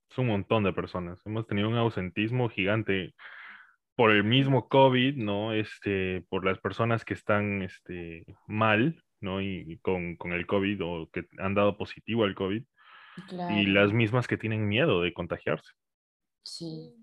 Es 0.10 0.18
un 0.18 0.28
montón 0.28 0.64
de 0.64 0.74
personas. 0.74 1.20
Hemos 1.26 1.46
tenido 1.46 1.70
un 1.70 1.78
ausentismo 1.78 2.50
gigante 2.50 3.14
por 3.96 4.12
el 4.12 4.24
mismo 4.24 4.68
COVID, 4.68 5.16
¿no? 5.18 5.54
Este, 5.54 6.26
por 6.30 6.46
las 6.46 6.60
personas 6.60 7.06
que 7.06 7.14
están 7.14 7.62
este, 7.62 8.26
mal, 8.48 9.02
¿no? 9.22 9.42
Y 9.42 9.80
con, 9.82 10.16
con 10.18 10.34
el 10.34 10.46
COVID 10.46 10.80
o 10.84 11.10
que 11.12 11.26
han 11.38 11.56
dado 11.56 11.78
positivo 11.78 12.24
al 12.24 12.36
COVID. 12.36 12.64
Y 13.50 13.66
las 13.68 13.94
mismas 13.94 14.28
que 14.28 14.38
tienen 14.38 14.68
miedo 14.68 15.02
de 15.02 15.14
contagiarse. 15.14 15.72
sí, 16.44 16.96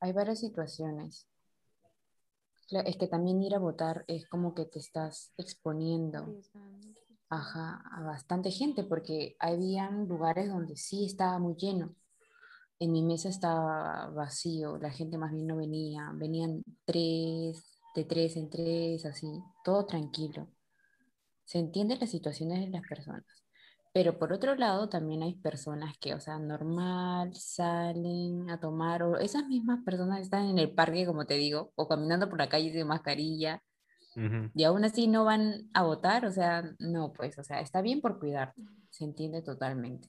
hay 0.00 0.12
varias 0.12 0.40
situaciones. 0.40 1.28
Es 2.70 2.96
que 2.96 3.06
también 3.06 3.42
ir 3.42 3.54
a 3.54 3.58
votar 3.58 4.04
es 4.06 4.26
como 4.26 4.54
que 4.54 4.64
te 4.64 4.78
estás 4.78 5.32
exponiendo. 5.36 6.40
Ajá, 7.28 7.82
a 7.92 8.02
bastante 8.02 8.50
gente, 8.50 8.84
porque 8.84 9.36
habían 9.38 10.06
lugares 10.06 10.48
donde 10.48 10.76
sí 10.76 11.06
estaba 11.06 11.38
muy 11.38 11.54
lleno. 11.56 11.94
En 12.78 12.92
mi 12.92 13.02
mesa 13.02 13.28
estaba 13.28 14.08
vacío, 14.10 14.78
la 14.78 14.90
gente 14.90 15.16
más 15.16 15.32
bien 15.32 15.46
no 15.46 15.56
venía, 15.56 16.10
venían 16.14 16.62
tres, 16.84 17.80
de 17.94 18.04
tres 18.04 18.36
en 18.36 18.50
tres, 18.50 19.06
así, 19.06 19.26
todo 19.64 19.86
tranquilo. 19.86 20.48
Se 21.44 21.58
entienden 21.58 22.00
las 22.00 22.10
situaciones 22.10 22.60
de 22.60 22.68
las 22.70 22.86
personas. 22.86 23.43
Pero 23.94 24.18
por 24.18 24.32
otro 24.32 24.56
lado, 24.56 24.88
también 24.88 25.22
hay 25.22 25.36
personas 25.36 25.96
que, 25.98 26.14
o 26.14 26.20
sea, 26.20 26.36
normal, 26.40 27.32
salen 27.36 28.50
a 28.50 28.58
tomar, 28.58 29.04
o 29.04 29.18
esas 29.18 29.46
mismas 29.46 29.84
personas 29.84 30.20
están 30.20 30.46
en 30.46 30.58
el 30.58 30.72
parque, 30.72 31.06
como 31.06 31.26
te 31.26 31.34
digo, 31.34 31.72
o 31.76 31.86
caminando 31.86 32.28
por 32.28 32.40
la 32.40 32.48
calle 32.48 32.72
sin 32.72 32.88
mascarilla, 32.88 33.62
Ujú. 34.16 34.50
y 34.52 34.64
aún 34.64 34.84
así 34.84 35.06
no 35.06 35.24
van 35.24 35.70
a 35.74 35.84
votar, 35.84 36.26
o 36.26 36.32
sea, 36.32 36.64
no, 36.80 37.12
pues, 37.12 37.38
o 37.38 37.44
sea, 37.44 37.60
está 37.60 37.82
bien 37.82 38.00
por 38.00 38.18
cuidarte, 38.18 38.60
se 38.90 39.04
entiende 39.04 39.42
totalmente. 39.42 40.08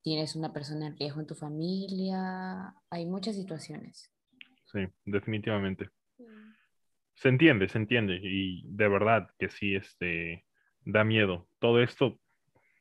Tienes 0.00 0.34
una 0.34 0.54
persona 0.54 0.86
en 0.86 0.96
riesgo 0.96 1.20
en 1.20 1.26
tu 1.26 1.34
familia, 1.34 2.74
hay 2.88 3.04
muchas 3.04 3.36
situaciones. 3.36 4.10
Sí, 4.72 4.80
definitivamente. 5.04 5.90
Sí. 6.16 6.24
Se 7.16 7.28
entiende, 7.28 7.68
se 7.68 7.76
entiende. 7.76 8.18
Y 8.22 8.62
de 8.66 8.88
verdad 8.88 9.28
que 9.38 9.50
sí, 9.50 9.74
este, 9.74 10.46
da 10.86 11.04
miedo. 11.04 11.48
Todo 11.58 11.82
esto 11.82 12.18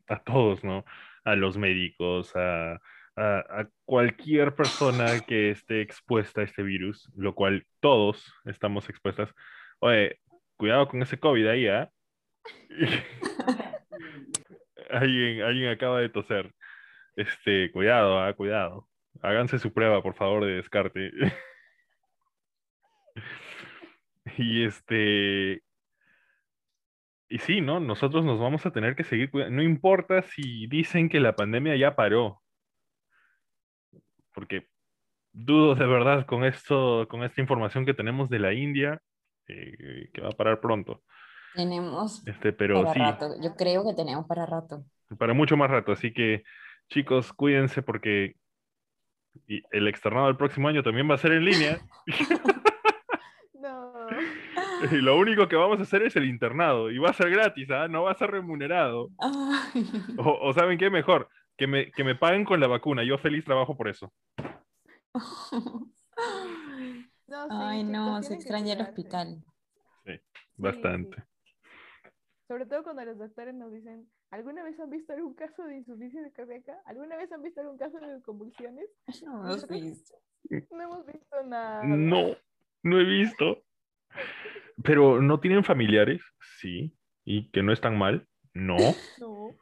a 0.07 0.23
todos, 0.23 0.63
¿no? 0.63 0.85
A 1.23 1.35
los 1.35 1.57
médicos, 1.57 2.35
a, 2.35 2.73
a- 2.73 2.79
a 3.17 3.69
cualquier 3.85 4.55
persona 4.55 5.21
que 5.27 5.51
esté 5.51 5.81
expuesta 5.81 6.41
a 6.41 6.43
este 6.43 6.63
virus, 6.63 7.11
lo 7.15 7.33
cual 7.35 7.65
todos 7.79 8.33
estamos 8.45 8.89
expuestas. 8.89 9.33
Oye, 9.79 10.19
cuidado 10.57 10.87
con 10.87 11.01
ese 11.01 11.19
COVID 11.19 11.47
ahí, 11.47 11.67
¿ah? 11.67 11.89
Alguien, 14.89 15.41
alguien 15.41 15.69
acaba 15.69 15.99
de 15.99 16.09
toser. 16.09 16.53
Este, 17.15 17.71
cuidado, 17.71 18.19
ah, 18.21 18.33
cuidado. 18.33 18.87
Háganse 19.21 19.59
su 19.59 19.73
prueba, 19.73 20.01
por 20.03 20.15
favor, 20.15 20.45
de 20.45 20.53
descarte. 20.57 21.11
Y 24.37 24.65
este, 24.65 25.61
y 27.29 27.39
sí, 27.39 27.61
¿no? 27.61 27.79
Nosotros 27.79 28.23
nos 28.25 28.39
vamos 28.39 28.65
a 28.65 28.71
tener 28.71 28.95
que 28.95 29.03
seguir 29.03 29.31
cuidando. 29.31 29.55
No 29.55 29.63
importa 29.63 30.21
si 30.21 30.67
dicen 30.67 31.09
que 31.09 31.19
la 31.19 31.35
pandemia 31.35 31.75
ya 31.75 31.95
paró, 31.95 32.41
porque 34.33 34.67
dudo 35.31 35.75
de 35.75 35.85
verdad 35.85 36.25
con 36.25 36.43
esto, 36.43 37.07
con 37.09 37.23
esta 37.23 37.41
información 37.41 37.85
que 37.85 37.93
tenemos 37.93 38.29
de 38.29 38.39
la 38.39 38.53
India, 38.53 39.01
eh, 39.47 40.09
que 40.13 40.21
va 40.21 40.29
a 40.29 40.37
parar 40.37 40.59
pronto. 40.61 41.03
Tenemos 41.53 42.25
Este, 42.27 42.51
pero 42.53 42.81
para 42.83 42.93
sí, 42.93 42.99
rato, 42.99 43.29
yo 43.41 43.55
creo 43.55 43.85
que 43.85 43.93
tenemos 43.93 44.25
para 44.27 44.45
rato. 44.45 44.83
para 45.17 45.33
mucho 45.33 45.55
más 45.57 45.71
rato. 45.71 45.93
Así 45.93 46.13
que, 46.13 46.43
chicos, 46.89 47.31
cuídense 47.33 47.81
porque 47.81 48.35
y 49.47 49.61
el 49.71 49.87
externado 49.87 50.27
del 50.27 50.37
próximo 50.37 50.67
año 50.67 50.83
también 50.83 51.09
va 51.09 51.15
a 51.15 51.19
ser 51.19 51.33
en 51.33 51.45
línea. 51.45 51.79
Y 54.91 55.01
lo 55.01 55.17
único 55.17 55.47
que 55.47 55.55
vamos 55.55 55.79
a 55.79 55.83
hacer 55.83 56.03
es 56.03 56.15
el 56.15 56.25
internado. 56.25 56.91
Y 56.91 56.97
va 56.97 57.09
a 57.09 57.13
ser 57.13 57.29
gratis, 57.29 57.69
¿ah? 57.71 57.87
No 57.87 58.03
va 58.03 58.11
a 58.11 58.17
ser 58.17 58.31
remunerado. 58.31 59.09
O, 60.17 60.49
o 60.49 60.53
¿saben 60.53 60.77
qué? 60.77 60.89
Mejor, 60.89 61.29
que 61.57 61.67
me, 61.67 61.91
que 61.91 62.03
me 62.03 62.15
paguen 62.15 62.45
con 62.45 62.59
la 62.59 62.67
vacuna. 62.67 63.03
Yo 63.03 63.17
feliz 63.17 63.45
trabajo 63.45 63.75
por 63.75 63.87
eso. 63.87 64.11
No, 67.27 67.45
sí, 67.45 67.49
Ay, 67.51 67.83
no, 67.83 68.21
se 68.21 68.35
extraña 68.35 68.73
el 68.73 68.81
hospital. 68.81 69.43
Sí, 70.05 70.13
Bastante. 70.57 71.17
sí. 71.17 72.09
Sobre 72.47 72.67
todo 72.67 72.83
cuando 72.83 73.03
los 73.03 73.17
doctores 73.17 73.55
nos 73.55 73.71
dicen, 73.71 74.07
¿alguna 74.29 74.63
vez 74.63 74.79
han 74.79 74.91
visto 74.91 75.13
algún 75.13 75.33
caso 75.33 75.63
de 75.63 75.77
insuficiencia 75.77 76.31
cardíaca? 76.31 76.79
¿Alguna 76.85 77.17
vez 77.17 77.31
han 77.31 77.41
visto 77.41 77.61
algún 77.61 77.77
caso 77.77 77.99
de 77.99 78.21
convulsiones? 78.21 78.85
No. 79.23 79.43
No 79.43 80.81
hemos 80.83 81.05
visto 81.07 81.43
nada. 81.43 81.83
No, 81.83 82.35
no 82.83 82.99
he 82.99 83.03
visto. 83.03 83.63
Pero 84.83 85.21
¿no 85.21 85.39
tienen 85.39 85.63
familiares? 85.63 86.21
Sí. 86.59 86.95
¿Y 87.23 87.49
que 87.51 87.63
no 87.63 87.71
están 87.73 87.97
mal? 87.97 88.27
No. 88.53 88.77
No. 89.17 89.55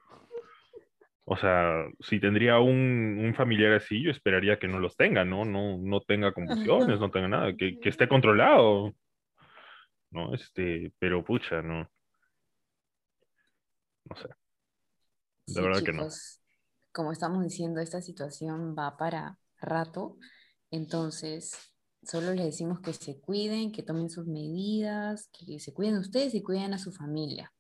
O 1.25 1.37
sea, 1.37 1.85
si 2.01 2.19
tendría 2.19 2.59
un, 2.59 3.17
un 3.23 3.33
familiar 3.33 3.73
así, 3.73 4.03
yo 4.03 4.11
esperaría 4.11 4.59
que 4.59 4.67
no 4.67 4.79
los 4.79 4.97
tenga, 4.97 5.23
¿no? 5.23 5.45
No, 5.45 5.77
no 5.77 6.01
tenga 6.01 6.33
convulsiones, 6.33 6.99
no 6.99 7.11
tenga 7.11 7.29
nada, 7.29 7.55
que, 7.55 7.79
que 7.79 7.89
esté 7.89 8.07
controlado. 8.09 8.93
¿No? 10.11 10.33
Este, 10.33 10.93
pero 10.99 11.23
pucha, 11.23 11.61
no. 11.61 11.89
No 14.09 14.15
sé. 14.21 14.29
De 15.47 15.61
Sí, 15.61 15.61
verdad 15.61 15.83
que 15.83 15.93
no. 15.93 16.05
chicos, 16.05 16.41
como 16.91 17.11
estamos 17.11 17.43
diciendo, 17.43 17.79
esta 17.81 18.01
situación 18.01 18.75
va 18.77 18.97
para 18.97 19.37
rato, 19.59 20.17
entonces 20.71 21.72
solo 22.05 22.33
les 22.33 22.45
decimos 22.45 22.79
que 22.79 22.93
se 22.93 23.19
cuiden, 23.19 23.71
que 23.71 23.83
tomen 23.83 24.09
sus 24.09 24.27
medidas, 24.27 25.29
que 25.31 25.59
se 25.59 25.73
cuiden 25.73 25.97
ustedes 25.97 26.33
y 26.35 26.41
cuiden 26.41 26.73
a 26.73 26.77
su 26.77 26.91
familia. 26.91 27.51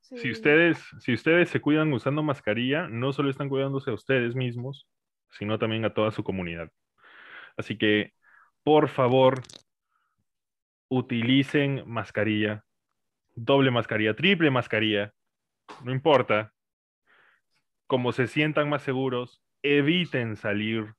Si 0.00 0.30
ustedes, 0.30 0.78
si 1.00 1.14
ustedes 1.14 1.48
se 1.48 1.60
cuidan 1.60 1.92
usando 1.92 2.22
mascarilla, 2.22 2.88
no 2.88 3.12
solo 3.12 3.30
están 3.30 3.48
cuidándose 3.48 3.90
a 3.90 3.94
ustedes 3.94 4.34
mismos, 4.34 4.86
sino 5.30 5.58
también 5.58 5.84
a 5.84 5.94
toda 5.94 6.10
su 6.10 6.22
comunidad. 6.22 6.70
Así 7.56 7.76
que, 7.78 8.12
por 8.62 8.88
favor, 8.88 9.42
utilicen 10.88 11.82
mascarilla, 11.86 12.64
doble 13.34 13.70
mascarilla, 13.70 14.14
triple 14.14 14.50
mascarilla, 14.50 15.12
no 15.82 15.90
importa. 15.92 16.52
Como 17.86 18.12
se 18.12 18.26
sientan 18.26 18.68
más 18.68 18.82
seguros, 18.82 19.42
eviten 19.62 20.36
salir 20.36 20.94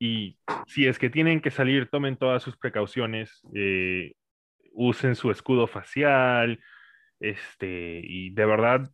Y 0.00 0.38
si 0.66 0.86
es 0.86 0.98
que 0.98 1.10
tienen 1.10 1.42
que 1.42 1.50
salir, 1.50 1.90
tomen 1.90 2.16
todas 2.16 2.42
sus 2.42 2.56
precauciones, 2.56 3.42
eh, 3.54 4.14
usen 4.72 5.14
su 5.14 5.30
escudo 5.30 5.66
facial, 5.66 6.58
este, 7.20 8.00
y 8.02 8.30
de 8.30 8.46
verdad, 8.46 8.90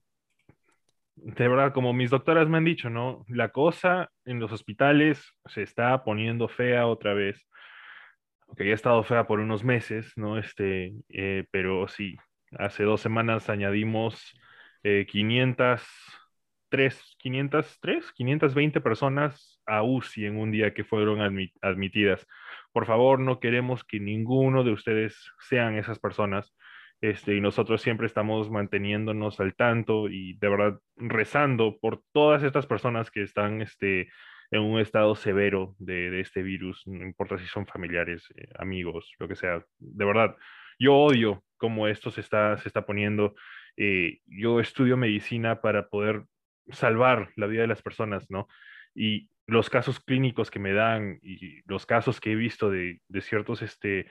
de 1.15 1.49
verdad, 1.49 1.73
como 1.73 1.93
mis 1.93 2.11
doctoras 2.11 2.49
me 2.49 2.59
han 2.59 2.65
dicho, 2.65 2.91
¿no? 2.91 3.25
La 3.29 3.51
cosa 3.51 4.11
en 4.25 4.41
los 4.41 4.53
hospitales 4.53 5.33
se 5.47 5.63
está 5.63 6.03
poniendo 6.05 6.49
fea 6.49 6.87
otra 6.89 7.15
vez. 7.15 7.47
Ya 8.59 8.65
ha 8.67 8.75
estado 8.75 9.03
fea 9.05 9.27
por 9.27 9.41
unos 9.41 9.65
meses, 9.65 10.13
¿no? 10.17 10.39
Este, 10.39 10.93
eh, 11.11 11.47
pero 11.53 11.89
sí, 11.89 12.17
hace 12.59 12.83
dos 12.85 13.01
semanas 13.01 13.49
añadimos 13.49 14.35
503, 14.83 17.17
503, 17.19 18.13
520 18.13 18.81
personas 18.81 19.56
a 19.67 19.83
UCI 19.83 20.27
en 20.27 20.39
un 20.39 20.51
día 20.51 20.75
que 20.75 20.85
fueron 20.85 21.21
admitidas. 21.63 22.27
Por 22.73 22.87
favor, 22.87 23.21
no 23.21 23.41
queremos 23.41 23.85
que 23.85 24.01
ninguno 24.01 24.65
de 24.65 24.73
ustedes 24.73 25.33
sean 25.41 25.77
esas 25.77 25.99
personas. 25.99 26.55
Este, 27.01 27.35
y 27.35 27.41
nosotros 27.41 27.83
siempre 27.83 28.07
estamos 28.07 28.51
manteniéndonos 28.51 29.39
al 29.41 29.55
tanto 29.55 30.09
y 30.09 30.33
de 30.39 30.49
verdad 30.49 30.81
rezando 30.97 31.79
por 31.79 32.03
todas 32.13 32.43
estas 32.43 32.67
personas 32.67 33.11
que 33.11 33.23
están 33.23 33.61
este, 33.61 34.09
en 34.51 34.63
un 34.63 34.81
estado 34.81 35.15
severo 35.15 35.75
de, 35.79 36.21
este 36.21 36.43
virus, 36.43 36.87
no 36.87 37.05
importa 37.05 37.39
si 37.39 37.47
son 37.47 37.67
familiares, 37.67 38.27
eh, 38.37 38.49
amigos, 38.59 39.13
lo 39.19 39.29
que 39.29 39.37
sea. 39.37 39.65
De 39.79 40.05
verdad, 40.05 40.37
yo 40.79 40.95
odio 40.95 41.45
cómo 41.57 41.89
esto 41.89 42.11
se 42.11 42.21
está, 42.21 42.57
se 42.59 42.69
está 42.69 42.87
poniendo. 42.87 43.35
Eh, 43.77 44.21
yo 44.27 44.61
estudio 44.61 44.97
medicina 44.97 45.61
para 45.61 45.89
poder 45.89 46.25
salvar 46.71 47.31
la 47.37 47.47
vida 47.47 47.63
de 47.63 47.69
las 47.69 47.83
personas, 47.83 48.31
¿no? 48.31 48.49
Y 48.95 49.29
los 49.47 49.71
casos 49.71 50.01
clínicos 50.01 50.51
que 50.51 50.59
me 50.59 50.73
dan 50.73 51.19
y 51.23 51.63
los 51.67 51.87
casos 51.87 52.21
que 52.21 52.33
he 52.33 52.35
visto 52.35 52.71
de, 52.71 53.01
ciertos 53.21 53.63
este, 53.63 54.11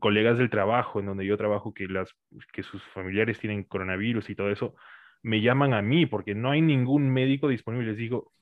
colegas 0.00 0.38
del 0.38 0.50
trabajo, 0.50 1.00
en 1.00 1.06
donde 1.06 1.26
yo 1.26 1.36
trabajo, 1.36 1.72
que, 1.72 1.86
las, 1.86 2.14
que 2.52 2.62
sus 2.62 2.82
familiares 2.88 3.38
tienen 3.38 3.64
coronavirus 3.64 4.30
y 4.30 4.34
todo 4.34 4.50
eso, 4.50 4.74
me 5.22 5.40
llaman 5.40 5.74
a 5.74 5.82
mí 5.82 6.06
porque 6.06 6.34
no 6.34 6.50
hay 6.50 6.60
ningún 6.60 7.10
médico 7.10 7.48
disponible. 7.48 7.88
Les 7.88 7.96
digo, 7.96 8.32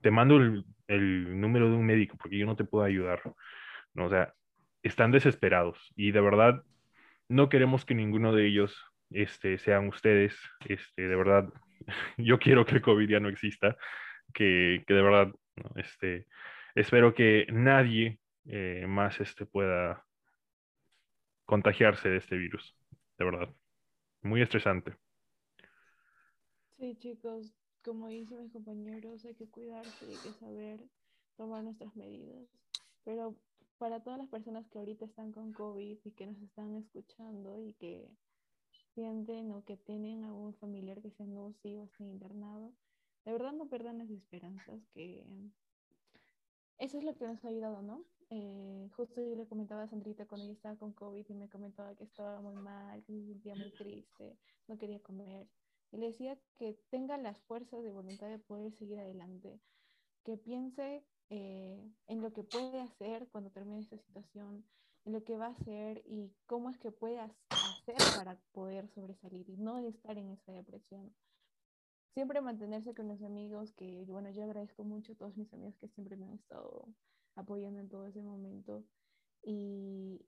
te 0.00 0.10
mando 0.10 0.36
el, 0.36 0.64
el 0.88 1.40
número 1.40 1.68
de 1.68 1.76
un 1.76 1.86
médico 1.86 2.16
porque 2.16 2.38
yo 2.38 2.46
no 2.46 2.56
te 2.56 2.64
puedo 2.64 2.84
ayudar. 2.84 3.20
¿no? 3.94 4.06
O 4.06 4.10
sea, 4.10 4.34
están 4.82 5.10
desesperados 5.10 5.92
y 5.96 6.12
de 6.12 6.20
verdad 6.20 6.62
no 7.28 7.48
queremos 7.48 7.84
que 7.84 7.94
ninguno 7.94 8.34
de 8.34 8.46
ellos 8.46 8.76
este, 9.10 9.58
sean 9.58 9.88
ustedes. 9.88 10.36
Este, 10.66 11.08
de 11.08 11.16
verdad, 11.16 11.48
yo 12.18 12.38
quiero 12.38 12.64
que 12.64 12.76
el 12.76 12.82
COVID 12.82 13.08
ya 13.08 13.20
no 13.20 13.28
exista, 13.28 13.76
que, 14.34 14.84
que 14.86 14.94
de 14.94 15.02
verdad, 15.02 15.32
este, 15.76 16.26
espero 16.74 17.14
que 17.14 17.46
nadie 17.50 18.20
eh, 18.44 18.84
más 18.88 19.20
este, 19.20 19.46
pueda 19.46 20.06
contagiarse 21.44 22.08
de 22.08 22.18
este 22.18 22.36
virus, 22.36 22.76
de 23.18 23.24
verdad. 23.24 23.54
Muy 24.22 24.42
estresante. 24.42 24.96
Sí, 26.78 26.96
chicos, 26.98 27.52
como 27.82 28.08
dicen 28.08 28.42
mis 28.42 28.52
compañeros, 28.52 29.24
hay 29.24 29.34
que 29.34 29.48
cuidarse 29.48 30.06
hay 30.06 30.16
que 30.16 30.38
saber 30.38 30.80
tomar 31.36 31.64
nuestras 31.64 31.94
medidas. 31.96 32.46
Pero 33.04 33.36
para 33.78 34.02
todas 34.02 34.18
las 34.18 34.28
personas 34.28 34.66
que 34.68 34.78
ahorita 34.78 35.06
están 35.06 35.32
con 35.32 35.52
COVID 35.52 35.98
y 36.04 36.10
que 36.12 36.26
nos 36.26 36.40
están 36.42 36.76
escuchando 36.76 37.58
y 37.58 37.72
que 37.74 38.08
sienten 38.94 39.50
o 39.52 39.64
que 39.64 39.76
tienen 39.76 40.24
algún 40.24 40.54
familiar 40.54 41.00
que 41.00 41.10
sea 41.10 41.26
no 41.26 41.46
o 41.46 41.50
esté 41.50 42.04
internado, 42.04 42.72
de 43.24 43.32
verdad 43.32 43.52
no 43.52 43.68
perdan 43.68 43.98
las 43.98 44.10
esperanzas, 44.10 44.80
que 44.92 45.24
eso 46.78 46.98
es 46.98 47.04
lo 47.04 47.14
que 47.14 47.26
nos 47.26 47.44
ha 47.44 47.48
ayudado, 47.48 47.82
¿no? 47.82 48.04
Eh, 48.30 48.88
justo 48.96 49.20
yo 49.20 49.34
le 49.34 49.46
comentaba 49.46 49.82
a 49.82 49.88
Sandrita 49.88 50.26
cuando 50.26 50.44
ella 50.44 50.54
estaba 50.54 50.76
con 50.76 50.92
COVID 50.92 51.26
y 51.28 51.34
me 51.34 51.48
comentaba 51.48 51.94
que 51.96 52.04
estaba 52.04 52.40
muy 52.40 52.54
mal, 52.54 53.02
que 53.02 53.12
se 53.12 53.26
sentía 53.26 53.54
muy 53.56 53.70
triste, 53.72 54.38
no 54.68 54.78
quería 54.78 55.00
comer. 55.00 55.48
Y 55.92 55.98
le 55.98 56.06
decía 56.06 56.38
que 56.56 56.78
tenga 56.88 57.18
las 57.18 57.40
fuerzas 57.40 57.82
de 57.82 57.90
voluntad 57.90 58.28
de 58.28 58.38
poder 58.38 58.72
seguir 58.72 59.00
adelante, 59.00 59.60
que 60.24 60.36
piense 60.36 61.04
eh, 61.28 61.92
en 62.06 62.22
lo 62.22 62.32
que 62.32 62.44
puede 62.44 62.80
hacer 62.80 63.28
cuando 63.28 63.50
termine 63.50 63.80
esta 63.80 63.98
situación, 63.98 64.64
en 65.04 65.12
lo 65.12 65.24
que 65.24 65.36
va 65.36 65.46
a 65.46 65.50
hacer 65.50 66.02
y 66.06 66.32
cómo 66.46 66.70
es 66.70 66.78
que 66.78 66.92
puede 66.92 67.18
hacer 67.18 67.96
para 68.16 68.40
poder 68.52 68.88
sobresalir 68.88 69.48
y 69.48 69.56
no 69.56 69.78
estar 69.78 70.16
en 70.16 70.30
esa 70.30 70.52
depresión. 70.52 71.12
Siempre 72.12 72.40
mantenerse 72.40 72.94
con 72.94 73.06
los 73.06 73.22
amigos, 73.22 73.72
que 73.72 74.04
bueno, 74.06 74.30
yo 74.30 74.42
agradezco 74.42 74.82
mucho 74.84 75.12
a 75.12 75.16
todos 75.16 75.36
mis 75.36 75.52
amigos 75.54 75.76
que 75.78 75.88
siempre 75.88 76.16
me 76.16 76.26
han 76.26 76.34
estado 76.34 76.88
apoyando 77.36 77.78
en 77.78 77.88
todo 77.88 78.06
ese 78.06 78.20
momento 78.20 78.84
y 79.42 80.26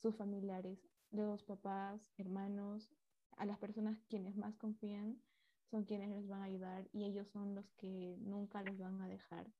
sus 0.00 0.16
familiares, 0.16 0.78
los 1.10 1.42
papás, 1.42 2.12
hermanos, 2.18 2.88
a 3.36 3.46
las 3.46 3.58
personas 3.58 3.98
quienes 4.08 4.36
más 4.36 4.56
confían 4.56 5.20
son 5.70 5.84
quienes 5.84 6.10
les 6.10 6.28
van 6.28 6.42
a 6.42 6.44
ayudar 6.44 6.88
y 6.92 7.04
ellos 7.04 7.28
son 7.28 7.54
los 7.54 7.68
que 7.72 8.16
nunca 8.20 8.62
los 8.62 8.78
van 8.78 9.00
a 9.00 9.08
dejar. 9.08 9.50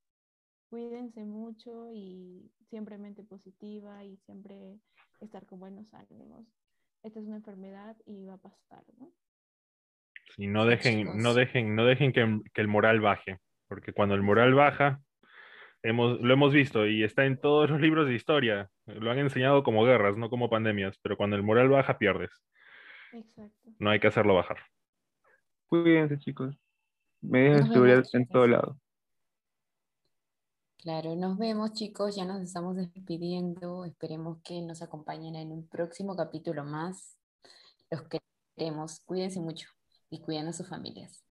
Cuídense 0.70 1.25
mucho 1.25 1.91
y 1.91 2.53
siempre 2.68 2.99
mente 2.99 3.25
positiva 3.25 4.05
y 4.05 4.16
siempre 4.18 4.81
estar 5.20 5.47
con 5.47 5.59
buenos 5.59 5.93
ánimos. 5.93 6.47
Esta 7.03 7.20
es 7.20 7.27
una 7.27 7.37
enfermedad 7.37 7.97
y 8.07 8.27
va 8.27 8.35
a 8.35 8.39
pasar, 8.39 8.85
¿no? 8.97 9.12
Y 10.37 10.49
no 10.49 10.66
dejen, 10.66 11.18
no 11.18 11.35
dejen, 11.35 11.76
no 11.76 11.85
dejen 11.85 12.12
que, 12.12 12.41
que, 12.53 12.61
el 12.61 12.68
moral 12.68 13.01
baje, 13.01 13.39
porque 13.68 13.93
cuando 13.93 14.14
el 14.14 14.22
moral 14.22 14.55
baja, 14.55 15.01
hemos, 15.82 16.20
lo 16.20 16.35
hemos 16.35 16.53
visto 16.53 16.87
y 16.87 17.05
está 17.05 17.24
en 17.24 17.41
todos 17.41 17.70
los 17.70 17.80
libros 17.80 18.09
de 18.09 18.14
historia. 18.14 18.70
Lo 18.87 19.11
han 19.11 19.18
enseñado 19.18 19.62
como 19.62 19.85
guerras, 19.85 20.16
no 20.16 20.30
como 20.30 20.51
pandemias, 20.51 20.99
pero 21.03 21.16
cuando 21.16 21.37
el 21.37 21.43
moral 21.43 21.68
baja, 21.68 21.99
pierdes. 21.99 22.30
Exacto. 23.12 23.70
No 23.78 23.91
hay 23.91 24.01
que 24.01 24.09
hacerlo 24.09 24.35
bajar. 24.35 24.59
Cuídense, 25.68 26.18
chicos. 26.18 26.57
Medidas 27.20 27.68
de 27.68 27.72
seguridad 27.72 28.05
en 28.12 28.26
todo 28.26 28.47
lado. 28.47 28.78
Claro, 30.78 31.14
nos 31.16 31.39
vemos 31.39 31.72
chicos, 31.72 32.14
ya 32.16 32.24
nos 32.24 32.43
estamos 32.43 32.76
despidiendo. 32.76 33.85
Esperemos 33.85 34.43
que 34.43 34.61
nos 34.61 34.82
acompañen 34.82 35.37
en 35.37 35.53
un 35.53 35.66
próximo 35.66 36.14
capítulo 36.14 36.64
más. 36.64 37.16
Los 37.91 38.03
queremos. 38.57 39.01
Cuídense 39.07 39.41
mucho 39.41 39.74
y 40.14 40.20
cuiden 40.20 40.48
a 40.48 40.52
sus 40.52 40.68
familias. 40.68 41.24